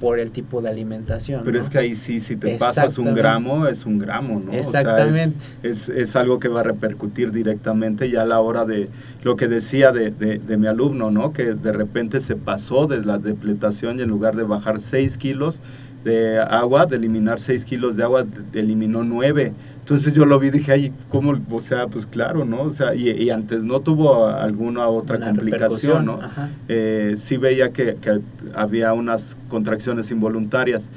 por 0.00 0.18
el 0.18 0.30
tipo 0.30 0.62
de 0.62 0.70
alimentación. 0.70 1.42
Pero 1.44 1.58
¿no? 1.58 1.62
es 1.64 1.68
que 1.70 1.78
ahí 1.78 1.94
sí, 1.94 2.20
si 2.20 2.34
te 2.36 2.56
pasas 2.56 2.96
un 2.98 3.08
Exactamente. 3.08 3.20
gramo, 3.20 3.66
es 3.66 3.84
un 3.84 3.98
gramo, 3.98 4.40
¿no? 4.40 4.48
O 4.48 4.52
sea, 4.52 4.60
es- 4.60 4.66
Exactamente. 4.68 5.36
es, 5.62 5.88
es 5.90 6.16
algo 6.16 6.38
que 6.40 6.48
va 6.48 6.60
a 6.60 6.62
repercutir 6.64 7.30
directamente 7.32 8.10
ya 8.10 8.22
a 8.22 8.24
la 8.24 8.40
hora 8.40 8.64
de 8.64 8.88
lo 9.22 9.36
que 9.36 9.46
decía 9.46 9.92
de, 9.92 10.10
de- 10.10 10.38
de 10.38 10.56
mi 10.56 10.66
alumno, 10.66 11.10
¿no? 11.10 11.32
Que 11.34 11.52
de 11.54 11.72
repente 11.72 12.18
se 12.20 12.34
pasó 12.36 12.86
de 12.86 13.04
la 13.04 13.18
depletación 13.18 13.98
y 13.98 14.02
en 14.02 14.08
lugar 14.08 14.34
de 14.36 14.42
bajar 14.44 14.80
6 14.80 15.18
kilos 15.18 15.60
de 16.02 16.38
agua, 16.38 16.86
de 16.86 16.96
eliminar 16.96 17.38
6 17.40 17.66
kilos 17.66 17.94
de 17.94 18.02
agua, 18.04 18.24
eliminó 18.54 19.04
9. 19.04 19.52
Entonces 19.90 20.14
yo 20.14 20.24
lo 20.24 20.38
vi 20.38 20.46
y 20.46 20.50
dije, 20.52 20.70
ay, 20.70 20.92
¿cómo? 21.08 21.34
O 21.50 21.58
sea, 21.58 21.88
pues 21.88 22.06
claro, 22.06 22.44
¿no? 22.44 22.62
O 22.62 22.70
sea, 22.70 22.94
y, 22.94 23.10
y 23.10 23.30
antes 23.30 23.64
no 23.64 23.80
tuvo 23.80 24.24
alguna 24.28 24.86
otra 24.86 25.16
Una 25.16 25.26
complicación, 25.30 26.06
¿no? 26.06 26.20
eh, 26.68 27.14
sí 27.16 27.38
veía 27.38 27.72
que, 27.72 27.96
que 27.96 28.20
había 28.54 28.92
unas 28.92 29.36
contracciones 29.48 30.12
involuntarias, 30.12 30.92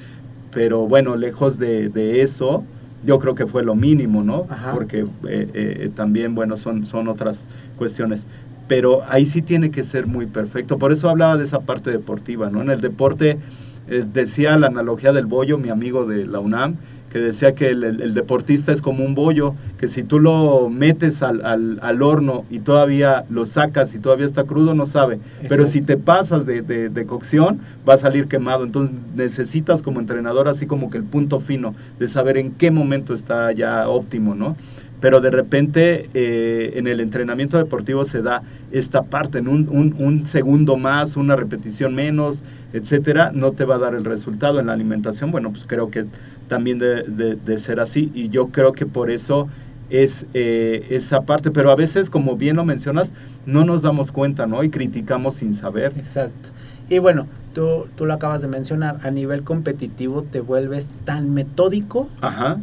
pero 0.51 0.85
bueno, 0.87 1.15
lejos 1.15 1.57
de, 1.57 1.89
de 1.89 2.21
eso, 2.21 2.65
yo 3.03 3.17
creo 3.17 3.33
que 3.33 3.47
fue 3.47 3.63
lo 3.63 3.73
mínimo, 3.73 4.23
¿no? 4.23 4.45
Ajá. 4.47 4.69
Porque 4.69 5.07
eh, 5.27 5.49
eh, 5.55 5.91
también, 5.95 6.35
bueno, 6.35 6.55
son, 6.55 6.85
son 6.85 7.07
otras 7.07 7.47
cuestiones. 7.79 8.27
Pero 8.67 9.01
ahí 9.09 9.25
sí 9.25 9.41
tiene 9.41 9.71
que 9.71 9.81
ser 9.83 10.05
muy 10.05 10.27
perfecto. 10.27 10.77
Por 10.77 10.91
eso 10.91 11.09
hablaba 11.09 11.35
de 11.35 11.45
esa 11.45 11.61
parte 11.61 11.89
deportiva, 11.89 12.51
¿no? 12.51 12.61
En 12.61 12.69
el 12.69 12.79
deporte 12.79 13.39
eh, 13.87 14.05
decía 14.13 14.55
la 14.59 14.67
analogía 14.67 15.11
del 15.13 15.25
bollo, 15.25 15.57
mi 15.57 15.69
amigo 15.69 16.05
de 16.05 16.27
la 16.27 16.39
UNAM, 16.39 16.75
que 17.13 17.19
decía 17.19 17.53
que 17.53 17.69
el, 17.69 17.83
el- 17.83 18.01
el 18.01 18.13
deportista 18.15 18.71
es 18.71 18.81
como 18.81 19.05
un 19.05 19.13
bollo, 19.13 19.53
que 19.77 19.87
si 19.87 20.01
tú 20.03 20.19
lo 20.19 20.67
metes 20.69 21.21
al, 21.21 21.45
al- 21.45 21.79
al 21.83 22.01
horno 22.01 22.43
y 22.49 22.57
todavía 22.59 23.23
lo 23.29 23.45
sacas 23.45 23.93
y 23.93 23.99
todavía 23.99 24.25
está 24.25 24.43
crudo, 24.45 24.73
no 24.73 24.85
sabe. 24.87 25.19
Pero 25.47 25.65
si 25.67 25.81
te 25.81 25.95
pasas 25.95 26.45
de, 26.47 26.63
de- 26.63 26.89
de 26.89 27.05
cocción, 27.05 27.59
va 27.87 27.93
a 27.93 27.97
salir 27.97 28.27
quemado. 28.27 28.63
Entonces 28.65 28.95
necesitas 29.15 29.83
como 29.83 29.99
entrenador 29.99 30.47
así 30.47 30.65
como 30.65 30.89
que 30.89 30.97
el 30.97 31.03
punto 31.03 31.39
fino 31.39 31.75
de 31.99 32.09
saber 32.09 32.37
en 32.37 32.51
qué 32.51 32.71
momento 32.71 33.13
está 33.13 33.51
ya 33.51 33.87
óptimo, 33.87 34.33
¿no? 34.35 34.57
Pero 35.03 35.19
de 35.19 35.31
repente 35.31 36.09
eh, 36.13 36.73
en 36.77 36.87
el 36.87 37.01
entrenamiento 37.01 37.57
deportivo 37.57 38.05
se 38.05 38.21
da 38.21 38.41
esta 38.71 39.03
parte, 39.03 39.39
en 39.39 39.49
un, 39.49 39.67
un- 39.69 39.95
un 39.99 40.25
segundo 40.25 40.77
más, 40.77 41.17
una 41.17 41.35
repetición 41.35 41.93
menos, 41.93 42.45
etcétera, 42.71 43.31
no 43.33 43.51
te 43.51 43.65
va 43.65 43.75
a 43.75 43.79
dar 43.79 43.95
el 43.95 44.05
resultado. 44.05 44.61
En 44.61 44.67
la 44.67 44.73
alimentación, 44.73 45.29
bueno, 45.29 45.51
pues 45.51 45.65
creo 45.67 45.91
que 45.91 46.05
también 46.47 46.79
de, 46.79 47.03
de- 47.03 47.35
de 47.35 47.57
ser 47.57 47.81
así 47.81 48.11
y 48.15 48.29
yo 48.29 48.47
creo 48.47 48.71
que 48.71 48.85
por 48.85 49.11
eso 49.11 49.49
es 49.89 50.25
eh, 50.33 50.87
esa 50.89 51.23
parte, 51.23 51.51
pero 51.51 51.69
a 51.69 51.75
veces, 51.75 52.09
como 52.09 52.37
bien 52.37 52.55
lo 52.55 52.63
mencionas, 52.63 53.11
no 53.45 53.65
nos 53.65 53.81
damos 53.81 54.13
cuenta, 54.13 54.47
¿no? 54.47 54.63
Y 54.63 54.69
criticamos 54.69 55.35
sin 55.35 55.53
saber. 55.53 55.91
Exacto. 55.97 56.49
Y 56.89 56.99
bueno, 56.99 57.27
tú, 57.53 57.87
tú 57.97 58.05
lo 58.05 58.13
acabas 58.13 58.41
de 58.41 58.47
mencionar, 58.47 58.99
a 59.03 59.11
nivel 59.11 59.43
competitivo 59.43 60.23
te 60.23 60.39
vuelves 60.39 60.89
tan 61.03 61.33
metódico 61.33 62.07
Ajá, 62.21 62.57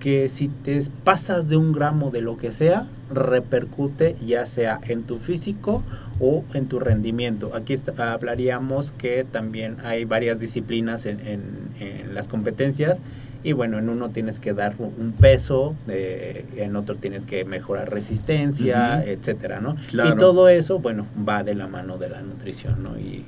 que 0.00 0.28
si 0.28 0.48
te 0.48 0.80
pasas 1.04 1.48
de 1.48 1.56
un 1.56 1.72
gramo 1.72 2.10
de 2.10 2.20
lo 2.20 2.36
que 2.36 2.52
sea, 2.52 2.86
repercute 3.10 4.14
ya 4.24 4.46
sea 4.46 4.80
en 4.86 5.02
tu 5.02 5.18
físico 5.18 5.82
o 6.20 6.44
en 6.54 6.66
tu 6.66 6.78
rendimiento. 6.80 7.50
Aquí 7.54 7.72
está- 7.72 8.12
hablaríamos 8.12 8.92
que 8.92 9.24
también 9.24 9.76
hay 9.84 10.04
varias 10.04 10.40
disciplinas 10.40 11.06
en, 11.06 11.20
en- 11.26 11.68
en 11.80 12.14
las 12.14 12.28
competencias 12.28 13.00
y 13.44 13.52
bueno, 13.52 13.78
en 13.78 13.88
uno 13.88 14.10
tienes 14.10 14.40
que 14.40 14.52
dar 14.52 14.74
un 14.78 15.12
peso, 15.12 15.76
eh, 15.88 16.44
en 16.56 16.74
otro 16.76 16.96
tienes 16.96 17.24
que 17.24 17.44
mejorar 17.44 17.88
resistencia, 17.90 19.04
etcétera, 19.04 19.60
¿no? 19.60 19.76
Claro. 19.88 20.14
Y 20.16 20.18
todo 20.18 20.48
eso, 20.48 20.80
bueno, 20.80 21.06
va 21.28 21.44
de 21.44 21.54
la 21.54 21.68
mano 21.68 21.98
de 21.98 22.08
la 22.08 22.20
nutrición, 22.22 22.82
¿no? 22.82 22.98
Y, 22.98 23.24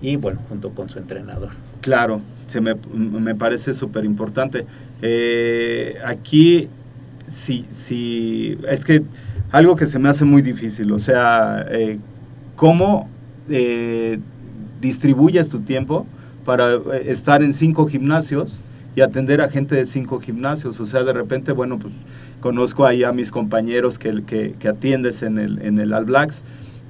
y 0.00 0.14
bueno, 0.16 0.40
junto 0.48 0.70
con 0.70 0.88
su 0.88 0.98
entrenador. 1.00 1.50
claro, 1.80 2.20
se 2.46 2.60
me, 2.60 2.74
me 2.94 3.34
parece 3.34 3.74
súper 3.74 4.04
importante. 4.04 4.64
Eh, 5.02 5.96
aquí, 6.04 6.68
sí, 7.26 7.66
sí, 7.70 8.58
es 8.68 8.84
que 8.84 9.02
algo 9.50 9.76
que 9.76 9.86
se 9.86 9.98
me 9.98 10.08
hace 10.08 10.24
muy 10.24 10.42
difícil, 10.42 10.92
o 10.92 10.98
sea, 10.98 11.64
eh, 11.70 11.98
¿cómo 12.56 13.08
eh, 13.48 14.18
distribuyes 14.80 15.48
tu 15.48 15.60
tiempo 15.60 16.06
para 16.44 16.74
eh, 16.74 17.04
estar 17.06 17.42
en 17.42 17.52
cinco 17.52 17.86
gimnasios 17.86 18.60
y 18.96 19.00
atender 19.00 19.40
a 19.40 19.48
gente 19.48 19.74
de 19.74 19.86
cinco 19.86 20.20
gimnasios? 20.20 20.80
O 20.80 20.86
sea, 20.86 21.04
de 21.04 21.12
repente, 21.12 21.52
bueno, 21.52 21.78
pues 21.78 21.94
conozco 22.40 22.84
ahí 22.84 23.04
a 23.04 23.12
mis 23.12 23.30
compañeros 23.30 23.98
que, 23.98 24.22
que, 24.24 24.54
que 24.58 24.68
atiendes 24.68 25.22
en 25.22 25.38
el, 25.38 25.62
en 25.62 25.78
el 25.78 25.92
All 25.92 26.04
Blacks, 26.04 26.42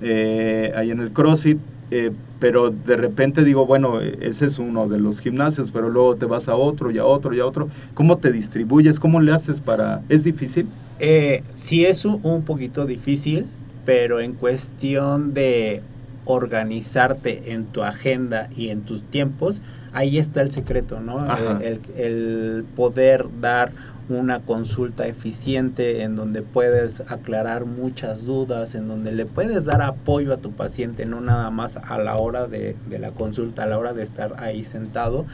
eh, 0.03 0.73
ahí 0.77 0.91
en 0.91 1.01
el 1.01 1.13
CrossFit, 1.13 1.59
eh, 1.91 2.13
pero 2.39 2.71
de 2.71 2.97
repente 2.97 3.45
digo, 3.45 3.67
bueno, 3.67 4.01
eh, 4.01 4.19
ese 4.21 4.47
es 4.47 4.59
uno 4.59 4.89
de 4.89 4.99
los 4.99 5.21
gimnasios, 5.21 5.71
pero 5.71 5.89
luego 5.89 6.17
te 6.17 6.27
vas 6.27 6.49
a 6.49 6.55
otro 6.55 6.91
y 6.91 6.99
a 6.99 7.05
otro 7.05 7.35
y 7.35 7.41
a 7.41 7.47
otro. 7.47 7.69
¿Cómo 7.95 8.19
te 8.19 8.33
distribuyes? 8.33 9.01
¿Cómo 9.01 9.21
le 9.21 9.33
haces 9.33 9.61
para...? 9.61 10.03
¿Es 10.09 10.25
difícil? 10.25 10.69
Eh, 10.99 11.43
sí 11.55 11.85
es 11.85 12.05
un, 12.05 12.21
un 12.23 12.43
poquito 12.43 12.87
difícil, 12.87 13.47
pero 13.85 14.21
en 14.21 14.35
cuestión 14.35 15.35
de 15.35 15.83
organizarte 16.25 17.53
en 17.53 17.65
tu 17.67 17.83
agenda 17.83 18.51
y 18.55 18.69
en 18.69 18.83
tus 18.83 19.03
tiempos, 19.03 19.63
ahí 19.93 20.19
está 20.19 20.43
el 20.43 20.53
secreto, 20.53 21.01
¿no? 21.01 21.27
El, 21.61 21.81
el 21.97 22.65
poder 22.77 23.27
dar 23.41 23.73
una 24.09 24.41
consulta 24.41 25.07
eficiente 25.07 26.03
en 26.03 26.17
donde 26.17 26.43
puedes 26.43 27.01
aclarar 27.01 27.67
muchas 27.67 28.25
dudas, 28.25 28.75
en 28.75 28.89
donde 28.89 29.13
le 29.13 29.27
puedes 29.27 29.65
dar 29.67 29.83
apoyo 29.83 30.33
a 30.33 30.39
tu 30.39 30.53
paciente, 30.53 31.05
no 31.07 31.21
nada 31.21 31.51
más 31.51 31.77
a 31.77 31.99
la 31.99 32.17
hora 32.17 32.47
de, 32.47 32.75
de 32.89 32.99
la 32.99 33.11
consulta, 33.11 33.65
a 33.65 33.67
la 33.67 33.79
hora 33.79 33.93
de 33.93 34.03
estar 34.03 34.33
ahí 34.39 34.65
sentado. 34.65 35.27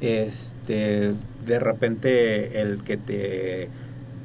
Este, 0.00 1.14
de 1.46 1.58
repente 1.60 2.60
el 2.60 2.82
que 2.82 2.96
te, 2.96 3.68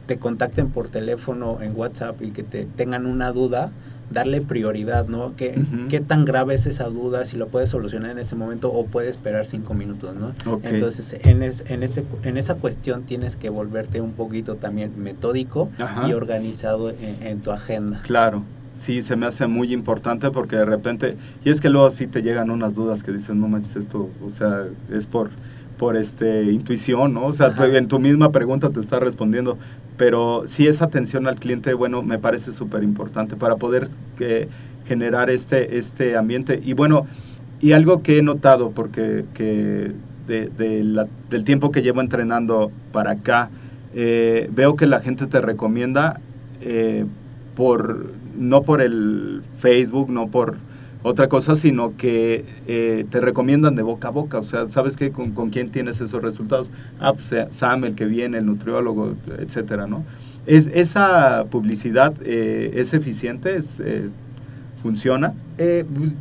te 0.07 0.17
contacten 0.17 0.71
por 0.71 0.89
teléfono 0.89 1.61
en 1.61 1.75
WhatsApp 1.75 2.21
y 2.21 2.31
que 2.31 2.41
te 2.43 2.65
tengan 2.65 3.05
una 3.05 3.31
duda, 3.31 3.71
darle 4.09 4.41
prioridad, 4.41 5.07
¿no? 5.07 5.35
¿Qué. 5.35 5.59
¿Qué 5.89 5.99
tan 5.99 6.23
grave 6.25 6.53
es 6.55 6.65
esa 6.65 6.85
duda? 6.85 7.25
Si 7.25 7.35
lo 7.37 7.47
puedes 7.47 7.69
solucionar 7.69 8.11
en 8.11 8.19
ese 8.19 8.35
momento 8.35 8.71
o 8.71 8.85
puede 8.85 9.09
esperar 9.09 9.45
cinco 9.45 9.73
minutos, 9.73 10.15
¿no? 10.15 10.33
Ok. 10.51 10.63
Entonces, 10.65 11.17
en, 11.25 11.43
es- 11.43 11.63
en, 11.67 11.83
ese, 11.83 12.05
en 12.23 12.37
esa 12.37 12.55
cuestión 12.55 13.03
tienes 13.03 13.35
que 13.35 13.49
volverte 13.49 13.99
un 14.01 14.13
poquito 14.13 14.55
también 14.55 14.91
metódico 14.97 15.69
Ajá. 15.79 16.07
y 16.07 16.13
organizado 16.13 16.89
en, 16.91 17.17
en 17.21 17.39
tu 17.41 17.51
agenda. 17.51 18.01
Claro, 18.03 18.43
sí, 18.75 19.01
se 19.01 19.15
me 19.17 19.25
hace 19.25 19.47
muy 19.47 19.73
importante 19.73 20.31
porque 20.31 20.55
de 20.55 20.65
repente, 20.65 21.17
y 21.43 21.49
es 21.49 21.59
que 21.59 21.69
luego 21.69 21.91
sí 21.91 22.07
te 22.07 22.21
llegan 22.21 22.49
unas 22.49 22.75
dudas 22.75 23.03
que 23.03 23.11
dices, 23.11 23.35
no 23.35 23.47
manches, 23.47 23.75
esto, 23.75 24.09
o 24.25 24.29
sea, 24.29 24.65
es 24.91 25.05
por, 25.05 25.31
por 25.77 25.95
este, 25.95 26.43
intuición, 26.51 27.13
¿no? 27.13 27.27
O 27.27 27.33
sea, 27.33 27.53
tú- 27.55 27.63
en 27.63 27.87
tu 27.87 27.99
misma 27.99 28.31
pregunta 28.31 28.69
te 28.69 28.79
está 28.79 28.99
respondiendo, 28.99 29.57
pero 29.97 30.43
sí 30.47 30.67
esa 30.67 30.85
atención 30.85 31.27
al 31.27 31.35
cliente, 31.39 31.73
bueno, 31.73 32.01
me 32.03 32.17
parece 32.19 32.51
súper 32.51 32.83
importante 32.83 33.35
para 33.35 33.55
poder 33.57 33.89
eh, 34.19 34.47
generar 34.85 35.29
este, 35.29 35.77
este 35.77 36.15
ambiente. 36.17 36.61
Y 36.63 36.73
bueno, 36.73 37.05
y 37.61 37.71
algo 37.73 38.01
que 38.03 38.17
he 38.17 38.21
notado, 38.21 38.71
porque 38.71 39.25
que 39.33 39.91
de, 40.27 40.49
de 40.49 40.83
la- 40.83 41.07
del 41.29 41.43
tiempo 41.43 41.71
que 41.71 41.81
llevo 41.81 42.01
entrenando 42.01 42.71
para 42.91 43.11
acá, 43.11 43.49
eh, 43.93 44.49
veo 44.53 44.75
que 44.75 44.85
la 44.87 44.99
gente 44.99 45.27
te 45.27 45.41
recomienda 45.41 46.19
eh, 46.61 47.05
por 47.55 48.11
no 48.37 48.61
por 48.61 48.81
el 48.81 49.41
Facebook, 49.59 50.09
no 50.09 50.27
por 50.27 50.57
otra 51.03 51.29
cosa, 51.29 51.55
sino 51.55 51.95
que 51.95 52.45
eh, 52.67 53.05
te 53.09 53.21
recomiendan 53.21 53.75
de 53.75 53.83
boca 53.83 54.09
a 54.09 54.11
boca. 54.11 54.39
O 54.39 54.43
sea, 54.43 54.67
¿sabes 54.67 54.95
qué? 54.95 55.11
¿Con, 55.11 55.31
con 55.31 55.49
quién 55.49 55.69
tienes 55.69 56.01
esos 56.01 56.21
resultados? 56.21 56.69
Ah, 56.99 57.13
pues 57.13 57.31
eh, 57.31 57.47
Sam, 57.51 57.85
el 57.85 57.95
que 57.95 58.05
viene, 58.05 58.39
el 58.39 58.45
nutriólogo, 58.45 59.15
etcétera, 59.37 59.87
¿no? 59.87 60.03
Es, 60.45 60.67
¿Esa 60.73 61.45
publicidad 61.49 62.13
eh, 62.23 62.71
es 62.75 62.93
eficiente? 62.93 63.55
Es, 63.55 63.79
eh, 63.79 64.09
¿Funciona? 64.81 65.33
Eh, 65.57 65.85
pues, 65.93 66.13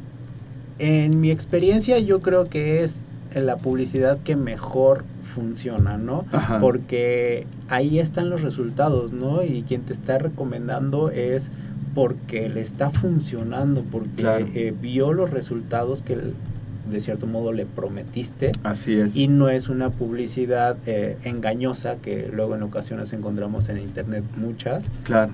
en 0.79 1.20
mi 1.20 1.31
experiencia 1.31 1.99
yo 1.99 2.20
creo 2.20 2.49
que 2.49 2.83
es 2.83 3.03
la 3.35 3.57
publicidad 3.57 4.18
que 4.18 4.37
mejor 4.37 5.05
funciona, 5.35 5.97
¿no? 5.99 6.24
Ajá. 6.33 6.59
Porque 6.59 7.47
ahí 7.68 7.99
están 7.99 8.31
los 8.31 8.43
resultados, 8.43 9.12
¿no? 9.12 9.43
Y 9.43 9.62
quien 9.62 9.83
te 9.83 9.93
está 9.93 10.18
recomendando 10.18 11.11
es 11.11 11.51
porque 11.97 12.51
le 12.51 12.61
está 12.61 12.91
funcionando, 12.91 13.83
porque 13.91 14.11
Claro. 14.19 14.47
eh, 14.55 14.75
vio 14.81 15.15
los 15.15 15.31
resultados 15.31 16.03
que 16.03 16.13
el- 16.13 16.35
de 16.91 17.01
cierto 17.01 17.27
modo 17.27 17.53
le 17.53 17.65
prometiste 17.65 18.53
Así 18.63 18.95
es. 19.01 19.17
y 19.17 19.27
no 19.29 19.49
es 19.49 19.69
una 19.71 19.89
publicidad 19.91 20.77
eh, 20.87 21.17
engañosa 21.25 21.97
que 21.97 22.29
luego 22.33 22.55
en 22.55 22.63
ocasiones 22.63 23.13
encontramos 23.15 23.71
en 23.71 23.79
internet 23.79 24.23
muchas. 24.37 24.87
Claro. 25.05 25.33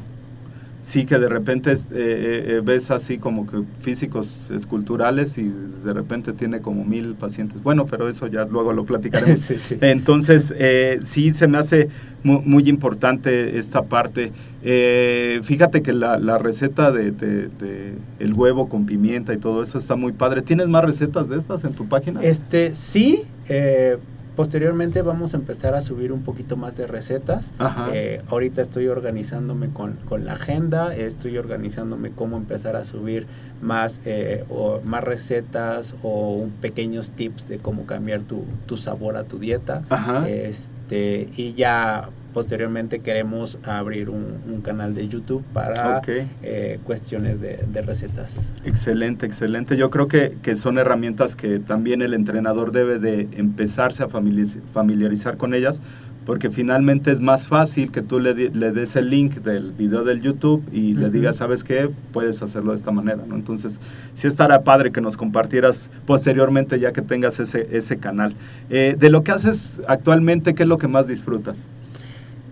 Sí, 0.84 1.06
que 1.06 1.16
de 1.20 1.28
repente 1.28 1.70
eh, 1.72 1.76
eh, 1.92 2.60
ves 2.64 2.90
así 2.90 3.18
como 3.18 3.46
que 3.46 3.62
físicos 3.80 4.50
esculturales 4.50 5.38
y 5.38 5.48
de 5.84 5.92
repente 5.92 6.32
tiene 6.32 6.60
como 6.60 6.84
mil 6.84 7.14
pacientes. 7.14 7.62
Bueno, 7.62 7.86
pero 7.86 8.08
eso 8.08 8.26
ya 8.26 8.44
luego 8.46 8.72
lo 8.72 8.84
platicaremos. 8.84 9.38
Sí, 9.40 9.58
sí. 9.58 9.78
Entonces, 9.80 10.52
eh, 10.58 10.98
sí 11.02 11.32
se 11.32 11.46
me 11.46 11.58
hace 11.58 11.88
mu- 12.24 12.42
muy, 12.44 12.68
importante 12.68 13.58
esta 13.58 13.82
parte. 13.84 14.32
Eh, 14.64 15.40
fíjate 15.44 15.82
que 15.82 15.92
la, 15.92 16.18
la 16.18 16.38
receta 16.38 16.90
de, 16.90 17.12
de- 17.12 17.48
de 17.48 17.92
el 18.18 18.32
huevo 18.34 18.68
con 18.68 18.84
pimienta 18.86 19.32
y 19.34 19.38
todo 19.38 19.62
eso 19.62 19.78
está 19.78 19.94
muy 19.94 20.12
padre. 20.12 20.42
¿Tienes 20.42 20.66
más 20.66 20.84
recetas 20.84 21.28
de 21.28 21.38
estas 21.38 21.62
en 21.64 21.74
tu 21.74 21.86
página? 21.88 22.22
Este, 22.22 22.74
sí, 22.74 23.22
eh, 23.48 23.98
posteriormente 24.36 25.02
vamos 25.02 25.34
a 25.34 25.36
empezar 25.36 25.74
a 25.74 25.80
subir 25.80 26.12
un 26.12 26.22
poquito 26.22 26.56
más 26.56 26.76
de 26.76 26.86
recetas. 26.86 27.52
Ajá. 27.58 27.88
Eh, 27.92 28.22
ahorita 28.28 28.62
estoy 28.62 28.88
organizándome 28.88 29.70
con, 29.70 29.94
con 30.08 30.24
la 30.24 30.32
agenda, 30.34 30.94
estoy 30.94 31.38
organizándome 31.38 32.10
cómo 32.10 32.36
empezar 32.36 32.76
a 32.76 32.84
subir 32.84 33.26
más, 33.60 34.00
eh, 34.04 34.44
o 34.50 34.80
más 34.84 35.04
recetas 35.04 35.94
o 36.02 36.32
un- 36.32 36.50
pequeños 36.50 37.10
tips 37.10 37.48
de 37.48 37.58
cómo 37.58 37.86
cambiar 37.86 38.20
tu, 38.22 38.44
tu 38.66 38.76
sabor 38.76 39.16
a 39.16 39.24
tu 39.24 39.38
dieta. 39.38 39.82
Ajá. 39.88 40.28
Este, 40.28 41.28
y 41.36 41.54
ya 41.54 42.08
posteriormente 42.32 43.00
queremos 43.00 43.58
abrir 43.64 44.10
un, 44.10 44.38
un 44.52 44.60
canal 44.62 44.94
de 44.94 45.08
YouTube 45.08 45.42
para 45.52 45.98
Ok. 45.98 46.08
eh, 46.42 46.78
cuestiones 46.84 47.40
de, 47.40 47.64
de 47.72 47.82
recetas. 47.82 48.50
Excelente, 48.64 49.26
excelente. 49.26 49.76
Yo 49.76 49.90
creo 49.90 50.08
que, 50.08 50.36
que 50.42 50.56
son 50.56 50.78
herramientas 50.78 51.36
que 51.36 51.58
también 51.58 52.02
el 52.02 52.14
entrenador 52.14 52.72
debe 52.72 52.98
de 52.98 53.28
empezarse 53.36 54.02
a 54.02 54.08
familiariz- 54.08 54.58
familiarizar 54.72 55.36
con 55.36 55.54
ellas, 55.54 55.80
porque 56.24 56.50
finalmente 56.50 57.10
es 57.10 57.20
más 57.20 57.48
fácil 57.48 57.90
que 57.90 58.00
tú 58.00 58.20
le, 58.20 58.32
le 58.50 58.70
des 58.70 58.94
el 58.94 59.10
link 59.10 59.38
del 59.38 59.72
video 59.72 60.04
del 60.04 60.20
YouTube 60.22 60.62
y 60.72 60.92
le 60.92 61.06
Ujú. 61.06 61.12
digas, 61.14 61.36
¿sabes 61.38 61.64
qué? 61.64 61.90
Puedes 62.12 62.40
hacerlo 62.42 62.70
de 62.70 62.76
esta 62.76 62.92
manera, 62.92 63.18
¿no? 63.26 63.34
Entonces, 63.34 63.80
sí 64.14 64.28
estará 64.28 64.62
padre 64.62 64.92
que 64.92 65.00
nos 65.00 65.16
compartieras 65.16 65.90
posteriormente 66.06 66.78
ya 66.78 66.92
que 66.92 67.02
tengas 67.02 67.40
ese, 67.40 67.66
ese 67.72 67.96
canal. 67.96 68.34
Eh, 68.70 68.94
de 68.96 69.10
lo 69.10 69.24
que 69.24 69.32
haces 69.32 69.72
actualmente, 69.88 70.54
¿qué 70.54 70.62
es 70.62 70.68
lo 70.68 70.78
que 70.78 70.86
más 70.86 71.08
disfrutas? 71.08 71.66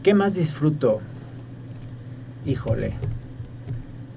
¿Qué 0.02 0.14
más 0.14 0.34
disfruto? 0.34 1.00
Híjole, 2.46 2.94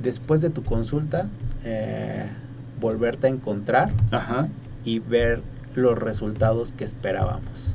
después 0.01 0.41
de 0.41 0.49
tu 0.49 0.63
consulta, 0.63 1.27
eh, 1.65 2.25
volverte 2.79 3.27
a 3.27 3.29
encontrar 3.29 3.91
Ajá, 4.11 4.47
y 4.86 4.99
ver 4.99 5.41
los 5.75 5.97
resultados 5.97 6.71
que 6.71 6.86
esperábamos. 6.86 7.67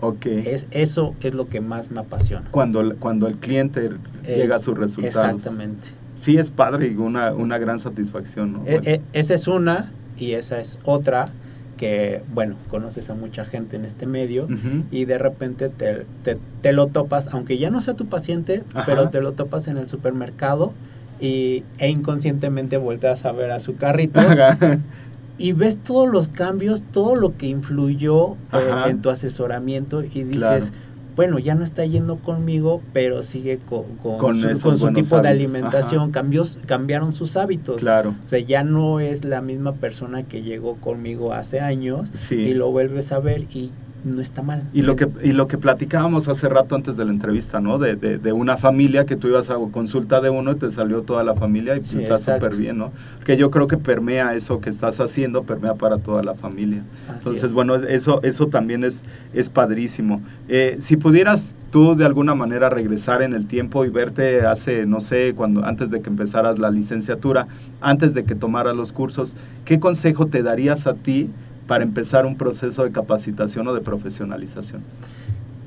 ok. 0.00 0.26
Es, 0.26 0.66
eso 0.70 1.14
es 1.20 1.34
lo 1.34 1.48
que 1.48 1.60
más 1.60 1.90
me 1.90 2.00
apasiona. 2.00 2.46
Cuando, 2.50 2.96
cuando 2.96 3.26
el 3.26 3.36
cliente 3.36 3.90
Eh, 4.24 4.36
llega 4.36 4.56
a 4.56 4.58
sus 4.60 4.76
resultados. 4.78 5.16
Exactamente. 5.36 5.88
Sí, 6.14 6.36
es 6.36 6.50
padre 6.50 6.88
y 6.88 6.96
una, 6.96 7.32
una 7.32 7.58
gran 7.58 7.78
satisfacción, 7.78 8.52
¿no? 8.52 8.58
E- 8.66 8.72
Bueno, 8.74 8.82
e- 8.84 9.00
esa 9.12 9.34
es 9.34 9.48
una 9.48 9.92
y 10.16 10.32
esa 10.32 10.60
es 10.60 10.78
otra 10.84 11.26
que, 11.78 12.22
bueno, 12.34 12.56
conoces 12.68 13.08
a 13.08 13.14
mucha 13.14 13.46
gente 13.46 13.76
en 13.76 13.86
este 13.86 14.04
medio 14.04 14.46
y 14.90 15.06
de 15.06 15.16
repente 15.16 15.70
te, 15.70 16.04
te- 16.22 16.36
te 16.60 16.72
lo 16.74 16.86
topas, 16.88 17.28
aunque 17.28 17.56
ya 17.56 17.70
no 17.70 17.80
sea 17.80 17.94
tu 17.94 18.04
paciente, 18.06 18.64
Ajá. 18.74 18.84
pero 18.84 19.08
te 19.08 19.22
lo 19.22 19.32
topas 19.32 19.66
en 19.68 19.78
el 19.78 19.88
supermercado 19.88 20.72
y, 21.20 21.64
e 21.78 21.88
inconscientemente 21.88 22.76
volteas 22.76 23.24
a 23.24 23.32
ver 23.32 23.50
a 23.52 23.60
su 23.60 23.76
carrito 23.76 24.20
y 25.38 25.52
ves 25.52 25.76
todos 25.82 26.08
los 26.08 26.28
cambios, 26.28 26.82
todo 26.82 27.14
lo 27.14 27.36
que 27.36 27.46
influyó 27.46 28.32
eh, 28.52 28.70
en 28.88 29.00
tu 29.02 29.08
asesoramiento 29.10 30.02
y 30.02 30.24
dices, 30.24 30.70
Claro. 30.70 30.87
Bueno, 31.18 31.40
ya 31.40 31.56
no 31.56 31.64
está 31.64 31.84
yendo 31.84 32.18
conmigo, 32.18 32.80
pero 32.92 33.22
sigue 33.24 33.58
co- 33.58 33.84
con, 34.04 34.18
Con 34.18 34.36
su, 34.56 34.78
con 34.78 34.94
tipo 34.94 35.20
de 35.20 35.28
alimentación, 35.28 36.02
ajá. 36.04 36.12
cambió, 36.12 36.44
cambiaron 36.64 37.12
sus 37.12 37.36
hábitos. 37.36 37.78
Claro, 37.78 38.14
O 38.24 38.28
sea, 38.28 38.38
ya 38.38 38.62
no 38.62 39.00
es 39.00 39.24
la 39.24 39.40
misma 39.42 39.72
persona 39.74 40.22
que 40.22 40.42
llegó 40.42 40.76
conmigo 40.76 41.32
hace 41.34 41.58
años 41.58 42.08
sí. 42.14 42.36
y 42.36 42.54
lo 42.54 42.70
vuelves 42.70 43.10
a 43.10 43.18
ver 43.18 43.42
y 43.52 43.72
no 44.04 44.20
está 44.20 44.42
mal. 44.42 44.68
Y 44.72 44.82
lo, 44.82 44.96
que, 44.96 45.08
y 45.22 45.32
lo 45.32 45.48
que 45.48 45.58
platicábamos 45.58 46.28
hace 46.28 46.48
rato 46.48 46.74
antes 46.74 46.96
de 46.96 47.04
la 47.04 47.10
entrevista, 47.10 47.60
¿no? 47.60 47.78
De, 47.78 47.96
de, 47.96 48.18
de 48.18 48.32
una 48.32 48.56
familia 48.56 49.06
que 49.06 49.16
tú 49.16 49.28
ibas 49.28 49.50
a 49.50 49.56
consulta 49.72 50.20
de 50.20 50.30
uno 50.30 50.52
y 50.52 50.54
te 50.56 50.70
salió 50.70 51.02
toda 51.02 51.24
la 51.24 51.34
familia 51.34 51.74
y 51.76 51.80
pues 51.80 51.90
Sí, 51.90 51.98
está 52.02 52.16
súper 52.16 52.56
bien, 52.56 52.78
¿no? 52.78 52.92
Porque 53.16 53.36
yo 53.36 53.50
creo 53.50 53.66
que 53.66 53.76
permea 53.76 54.34
eso 54.34 54.60
que 54.60 54.70
estás 54.70 55.00
haciendo, 55.00 55.42
permea 55.42 55.74
para 55.74 55.98
toda 55.98 56.22
la 56.22 56.34
familia. 56.34 56.84
Así 57.08 57.18
Entonces, 57.18 57.44
es. 57.44 57.52
bueno, 57.52 57.74
eso, 57.74 58.20
eso 58.22 58.46
también 58.46 58.84
es, 58.84 59.02
es 59.34 59.50
padrísimo. 59.50 60.22
Eh, 60.48 60.76
si 60.78 60.96
pudieras 60.96 61.56
tú 61.70 61.94
de 61.94 62.04
alguna 62.04 62.34
manera 62.34 62.70
regresar 62.70 63.22
en 63.22 63.34
el 63.34 63.46
tiempo 63.46 63.84
y 63.84 63.90
verte 63.90 64.46
hace, 64.46 64.86
no 64.86 65.00
sé, 65.00 65.34
cuando 65.36 65.64
antes 65.64 65.90
de 65.90 66.00
que 66.00 66.08
empezaras 66.08 66.58
la 66.58 66.70
licenciatura, 66.70 67.48
antes 67.80 68.14
de 68.14 68.24
que 68.24 68.34
tomaras 68.34 68.76
los 68.76 68.92
cursos, 68.92 69.34
¿qué 69.64 69.78
consejo 69.80 70.26
te 70.26 70.42
darías 70.42 70.86
a 70.86 70.94
ti 70.94 71.28
para 71.68 71.84
empezar 71.84 72.26
un 72.26 72.36
proceso 72.36 72.82
de 72.82 72.90
capacitación 72.90 73.68
o 73.68 73.74
de 73.74 73.80
profesionalización? 73.80 74.82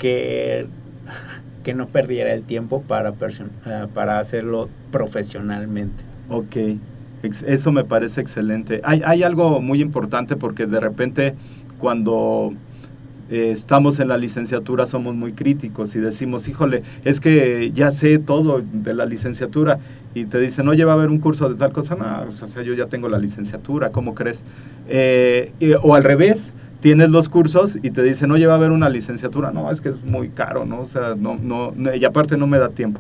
que, 0.02 0.66
que 1.64 1.76
no 1.76 1.88
perdiera 1.88 2.34
el 2.34 2.44
tiempo 2.44 2.82
para, 2.82 3.10
eh, 3.10 3.88
para 3.94 4.18
hacerlo 4.18 4.68
profesionalmente. 4.92 6.04
Ok, 6.28 6.58
eso 7.22 7.72
me 7.72 7.84
parece 7.84 8.20
excelente. 8.20 8.82
Hay, 8.84 9.04
hay 9.06 9.22
algo 9.22 9.62
muy 9.62 9.80
importante 9.80 10.36
porque 10.36 10.66
de 10.66 10.80
repente 10.80 11.36
cuando 11.78 12.52
eh, 13.32 13.50
estamos 13.52 14.00
en 14.00 14.10
la 14.10 14.18
licenciatura 14.18 14.86
somos 14.86 15.16
muy 15.16 15.34
críticos 15.34 15.96
y 15.96 16.00
decimos, 16.00 16.48
híjole, 16.48 16.84
es 17.06 17.20
que 17.20 17.72
ya 17.74 17.92
sé 17.92 18.20
todo 18.20 18.62
de 18.74 18.94
la 18.94 19.06
licenciatura 19.06 19.80
y 20.14 20.26
te 20.26 20.40
dicen, 20.40 20.68
oye, 20.68 20.84
va 20.86 20.92
a 20.92 20.96
haber 20.96 21.10
un 21.10 21.20
curso 21.20 21.50
de 21.50 21.56
tal 21.56 21.72
cosa, 21.72 21.96
no, 21.96 22.06
o 22.28 22.48
sea, 22.48 22.62
yo 22.64 22.74
ya 22.74 22.86
tengo 22.88 23.08
la 23.10 23.18
licenciatura, 23.18 23.92
¿cómo 23.92 24.14
crees? 24.14 24.44
Eh, 24.90 25.54
y- 25.60 25.72
o 25.82 25.96
al 25.96 26.04
revés, 26.04 26.54
tienes 26.82 27.10
los 27.10 27.30
cursos 27.30 27.80
y 27.82 27.92
te 27.92 28.04
dicen, 28.04 28.32
oye, 28.32 28.46
va 28.48 28.54
a 28.54 28.56
haber 28.58 28.72
una 28.72 28.90
licenciatura, 28.90 29.52
no, 29.52 29.72
es 29.72 29.82
que 29.82 29.90
es 29.90 30.04
muy 30.04 30.30
caro, 30.30 30.66
¿no? 30.66 30.82
O 30.82 30.86
sea, 30.86 31.16
no, 31.18 31.38
no, 31.42 31.72
no- 31.76 31.96
y 31.96 32.04
aparte 32.06 32.38
no 32.38 32.48
me 32.48 32.58
da 32.60 32.70
tiempo. 32.70 33.00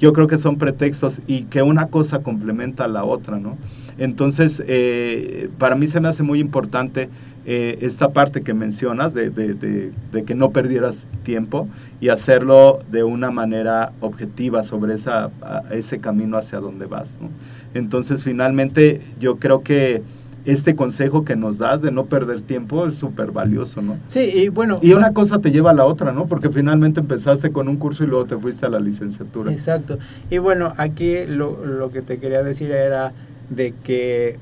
Yo 0.00 0.12
creo 0.14 0.26
que 0.26 0.38
son 0.38 0.56
pretextos 0.56 1.20
y 1.26 1.42
que 1.44 1.60
una 1.62 1.88
cosa 1.88 2.22
complementa 2.22 2.84
a 2.84 2.88
la 2.88 3.04
otra, 3.04 3.38
¿no? 3.38 3.56
Entonces, 3.98 4.62
eh, 4.66 5.50
para 5.58 5.76
mí 5.76 5.86
se 5.88 6.00
me 6.00 6.08
hace 6.08 6.22
muy 6.22 6.40
importante 6.40 7.10
eh, 7.46 7.78
esta 7.80 8.10
parte 8.10 8.42
que 8.42 8.52
mencionas 8.54 9.14
de, 9.14 9.30
de- 9.30 9.54
de- 9.54 9.92
de 10.12 10.24
que 10.24 10.34
no 10.34 10.50
perdieras 10.50 11.06
tiempo 11.22 11.68
y 12.00 12.08
hacerlo 12.08 12.80
de 12.90 13.02
una 13.04 13.30
manera 13.30 13.92
objetiva 14.00 14.62
sobre 14.62 14.94
esa, 14.94 15.30
ese 15.70 15.98
camino 16.00 16.36
hacia 16.36 16.58
donde 16.60 16.86
vas. 16.86 17.14
¿no? 17.20 17.28
Entonces, 17.74 18.22
finalmente, 18.22 19.00
yo 19.18 19.36
creo 19.36 19.62
que 19.62 20.02
este 20.46 20.74
consejo 20.74 21.24
que 21.24 21.36
nos 21.36 21.58
das 21.58 21.82
de 21.82 21.90
no 21.92 22.06
perder 22.06 22.40
tiempo 22.40 22.86
es 22.86 22.94
súper 22.94 23.30
valioso, 23.30 23.82
¿no? 23.82 23.98
Sí, 24.06 24.20
y 24.20 24.48
bueno. 24.48 24.78
Y 24.80 24.94
una 24.94 25.12
cosa 25.12 25.38
te 25.38 25.50
lleva 25.50 25.70
a 25.70 25.74
la 25.74 25.84
otra, 25.84 26.12
¿no? 26.12 26.26
Porque 26.26 26.48
finalmente 26.48 27.00
empezaste 27.00 27.52
con 27.52 27.68
un 27.68 27.76
curso 27.76 28.04
y 28.04 28.06
luego 28.06 28.24
te 28.24 28.38
fuiste 28.38 28.64
a 28.64 28.70
la 28.70 28.80
licenciatura. 28.80 29.52
Exacto. 29.52 29.98
Y 30.30 30.38
bueno, 30.38 30.72
aquí 30.78 31.26
lo, 31.26 31.62
lo 31.66 31.90
que 31.90 32.00
te 32.00 32.18
quería 32.18 32.42
decir 32.42 32.70
era 32.70 33.12
de 33.50 33.74
que 33.84 34.38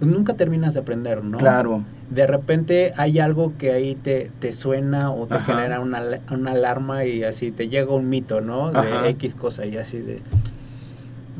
nunca 0.00 0.34
terminas 0.34 0.74
de 0.74 0.80
aprender, 0.80 1.22
¿no? 1.24 1.38
Claro. 1.38 1.82
De 2.10 2.26
repente 2.26 2.92
hay 2.96 3.18
algo 3.18 3.52
que 3.58 3.72
ahí 3.72 3.94
te, 3.94 4.30
te 4.40 4.52
suena 4.52 5.12
o 5.12 5.26
te 5.26 5.36
Ajá. 5.36 5.44
genera 5.44 5.80
una, 5.80 6.02
una 6.32 6.52
alarma 6.52 7.04
y 7.04 7.22
así 7.22 7.50
te 7.52 7.68
llega 7.68 7.92
un 7.94 8.08
mito, 8.08 8.40
¿no? 8.40 8.70
De 8.70 8.78
Ajá. 8.78 9.08
X 9.08 9.34
cosa 9.34 9.64
y 9.66 9.76
así 9.76 9.98
de... 9.98 10.20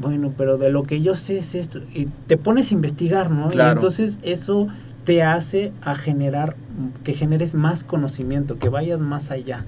Bueno, 0.00 0.32
pero 0.36 0.56
de 0.56 0.70
lo 0.70 0.84
que 0.84 1.00
yo 1.02 1.14
sé 1.14 1.38
es 1.38 1.54
esto. 1.54 1.80
Y 1.94 2.06
te 2.26 2.36
pones 2.36 2.70
a 2.70 2.74
investigar, 2.74 3.30
¿no? 3.30 3.48
Claro. 3.48 3.70
Y 3.70 3.72
entonces 3.74 4.18
eso 4.22 4.68
te 5.04 5.22
hace 5.22 5.72
a 5.82 5.94
generar, 5.94 6.56
que 7.04 7.12
generes 7.14 7.54
más 7.54 7.84
conocimiento, 7.84 8.58
que 8.58 8.68
vayas 8.68 9.00
más 9.00 9.30
allá. 9.30 9.64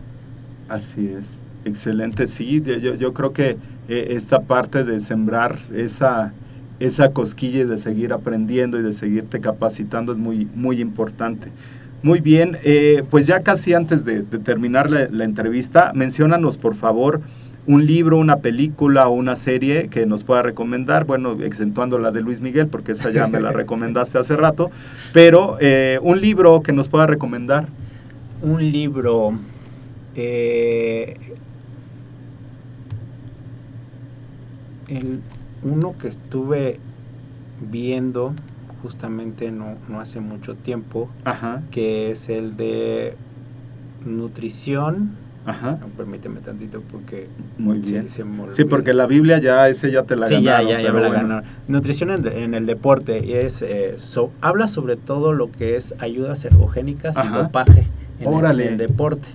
Así 0.69 1.09
es. 1.09 1.39
Excelente, 1.65 2.27
sí, 2.27 2.61
yo, 2.61 2.75
yo- 2.79 2.95
yo 2.95 3.13
creo 3.13 3.33
que 3.33 3.57
eh, 3.89 4.07
esta 4.11 4.41
parte 4.41 4.85
de 4.85 5.01
sembrar 5.01 5.59
esa, 5.75 6.33
esa 6.87 7.13
cosquilla 7.13 7.65
de 7.65 7.79
seguir 7.79 8.13
aprendiendo 8.13 8.79
y 8.79 8.83
de 8.83 8.93
seguirte 8.93 9.41
capacitando 9.41 10.13
es 10.13 10.19
muy, 10.19 10.49
muy 10.55 10.81
importante. 10.81 11.49
Muy 12.03 12.21
bien, 12.21 12.59
eh, 12.65 13.05
pues 13.11 13.27
ya 13.27 13.41
casi 13.41 13.75
antes 13.75 14.05
de, 14.05 14.23
de 14.23 14.39
terminar 14.39 14.91
la, 14.91 15.09
la 15.09 15.25
entrevista, 15.25 15.93
menciónanos 15.95 16.59
por 16.59 16.75
favor 16.75 17.21
un 17.67 17.87
libro, 17.87 18.19
una 18.19 18.39
película 18.39 19.09
o 19.09 19.13
una 19.13 19.37
serie 19.37 19.89
que 19.89 20.05
nos 20.05 20.25
pueda 20.25 20.43
recomendar, 20.43 21.05
bueno, 21.05 21.37
exentuando 21.43 21.99
la 21.99 22.11
de 22.11 22.21
Luis 22.21 22.41
Miguel, 22.41 22.67
porque 22.67 22.93
esa 22.93 23.11
ya 23.11 23.29
me 23.29 23.41
la 23.41 23.53
recomendaste 23.53 24.19
hace 24.19 24.37
rato, 24.37 24.71
pero 25.13 25.59
eh, 25.61 25.99
un 26.03 26.21
libro 26.21 26.63
que 26.63 26.73
nos 26.73 26.89
pueda 26.89 27.07
recomendar. 27.07 27.67
un 28.43 28.59
libro 28.73 29.39
eh, 30.17 31.15
el 34.89 35.21
uno 35.65 35.95
que 35.99 36.09
estuve 36.09 36.79
viendo 37.71 38.35
justamente 38.83 39.51
no, 39.53 39.77
no 39.89 40.01
hace 40.01 40.21
mucho 40.21 40.55
tiempo 40.57 41.09
Ajá, 41.25 41.63
que 41.71 42.11
es 42.11 42.29
el 42.29 42.57
de 42.57 43.15
nutrición 44.05 45.11
ajá. 45.45 45.79
No, 45.81 45.87
permíteme 45.89 46.41
tantito 46.41 46.83
porque 46.91 47.29
Muy 47.59 47.79
bien. 47.81 48.09
se 48.09 48.25
Sí, 48.53 48.65
porque 48.65 48.93
la 48.93 49.07
Biblia 49.07 49.39
ya, 49.39 49.69
ese 49.69 49.91
ya 49.91 50.05
te 50.05 50.15
la 50.17 50.27
Sí, 50.29 50.41
ya, 50.43 50.53
ganaron. 50.63 50.69
ya, 50.71 50.79
ya 50.79 50.83
pero 50.83 50.95
me 50.95 51.01
la 51.01 51.09
bueno. 51.09 51.23
ganaron. 51.29 51.45
Nutrición 51.69 52.11
en, 52.11 52.27
en 52.27 52.55
el 52.55 52.67
deporte 52.67 53.45
es 53.45 53.63
eh, 53.63 53.95
so- 53.99 54.31
habla 54.41 54.69
sobre 54.69 54.97
todo 54.97 55.33
lo 55.33 55.51
que 55.51 55.77
es 55.77 55.95
ayudas 55.99 56.45
ergogénicas 56.45 57.17
y 57.25 57.29
dopaje 57.29 57.87
en 58.21 58.29
el, 58.29 58.35
Órale. 58.35 58.67
en 58.67 58.73
el 58.73 58.79
deporte. 58.79 59.29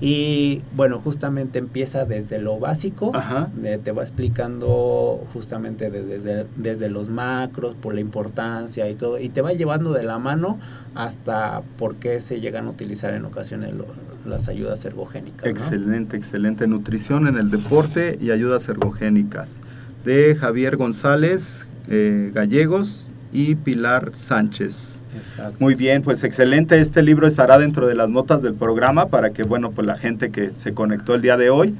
Y 0.00 0.62
bueno, 0.74 1.00
justamente 1.04 1.58
empieza 1.58 2.06
desde 2.06 2.38
lo 2.38 2.58
básico, 2.58 3.12
Ajá. 3.14 3.50
de- 3.54 3.76
te 3.78 3.92
va 3.92 4.02
explicando 4.02 5.26
justamente 5.32 5.90
de- 5.90 6.02
desde, 6.04 6.46
desde 6.56 6.88
los 6.88 7.08
macros, 7.10 7.74
por 7.74 7.92
la 7.94 8.00
importancia 8.00 8.88
y 8.88 8.94
todo, 8.94 9.18
y 9.18 9.28
te 9.28 9.42
va 9.42 9.52
llevando 9.52 9.92
de 9.92 10.02
la 10.02 10.18
mano 10.18 10.58
hasta 10.94 11.62
por 11.78 11.96
qué 11.96 12.20
se 12.20 12.40
llegan 12.40 12.66
a 12.66 12.70
utilizar 12.70 13.12
en 13.14 13.24
ocasiones 13.26 13.74
lo- 13.74 13.86
las 14.26 14.48
ayudas 14.48 14.84
ergogénicas. 14.84 15.44
¿no? 15.44 15.50
Excelente, 15.50 16.16
excelente. 16.16 16.66
Nutrición 16.66 17.26
en 17.28 17.36
el 17.36 17.50
deporte 17.50 18.18
y 18.20 18.30
ayudas 18.30 18.68
ergogénicas. 18.68 19.60
De 20.04 20.34
Javier 20.34 20.76
González 20.76 21.66
eh, 21.88 22.30
Gallegos 22.34 23.09
y 23.32 23.54
Pilar 23.54 24.12
Sánchez. 24.14 25.02
Exacto. 25.16 25.56
Muy 25.58 25.74
bien, 25.74 26.02
pues 26.02 26.24
excelente. 26.24 26.80
Este 26.80 27.02
libro 27.02 27.26
estará 27.26 27.58
dentro 27.58 27.86
de 27.86 27.94
las 27.94 28.10
notas 28.10 28.42
del 28.42 28.54
programa 28.54 29.06
para 29.06 29.30
que, 29.30 29.42
bueno, 29.42 29.70
pues 29.70 29.86
la 29.86 29.96
gente 29.96 30.30
que 30.30 30.50
se 30.54 30.74
conectó 30.74 31.14
el 31.14 31.22
día 31.22 31.36
de 31.36 31.50
hoy, 31.50 31.74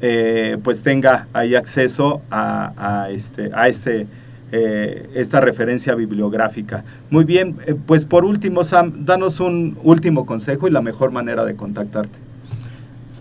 eh, 0.00 0.58
pues 0.62 0.82
tenga 0.82 1.28
ahí 1.32 1.54
acceso 1.54 2.22
a, 2.30 2.72
a 3.04 3.10
este, 3.10 3.50
a 3.54 3.68
este, 3.68 4.06
eh, 4.52 5.08
esta 5.14 5.40
referencia 5.40 5.94
bibliográfica. 5.94 6.84
Muy 7.10 7.24
bien, 7.24 7.56
eh, 7.66 7.74
pues 7.74 8.04
por 8.04 8.24
último, 8.24 8.64
Sam, 8.64 9.04
danos 9.04 9.40
un 9.40 9.78
último 9.82 10.26
consejo 10.26 10.68
y 10.68 10.70
la 10.70 10.82
mejor 10.82 11.10
manera 11.10 11.44
de 11.44 11.56
contactarte. 11.56 12.18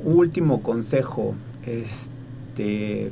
Último 0.03 0.61
consejo, 0.61 1.35
este 1.65 3.11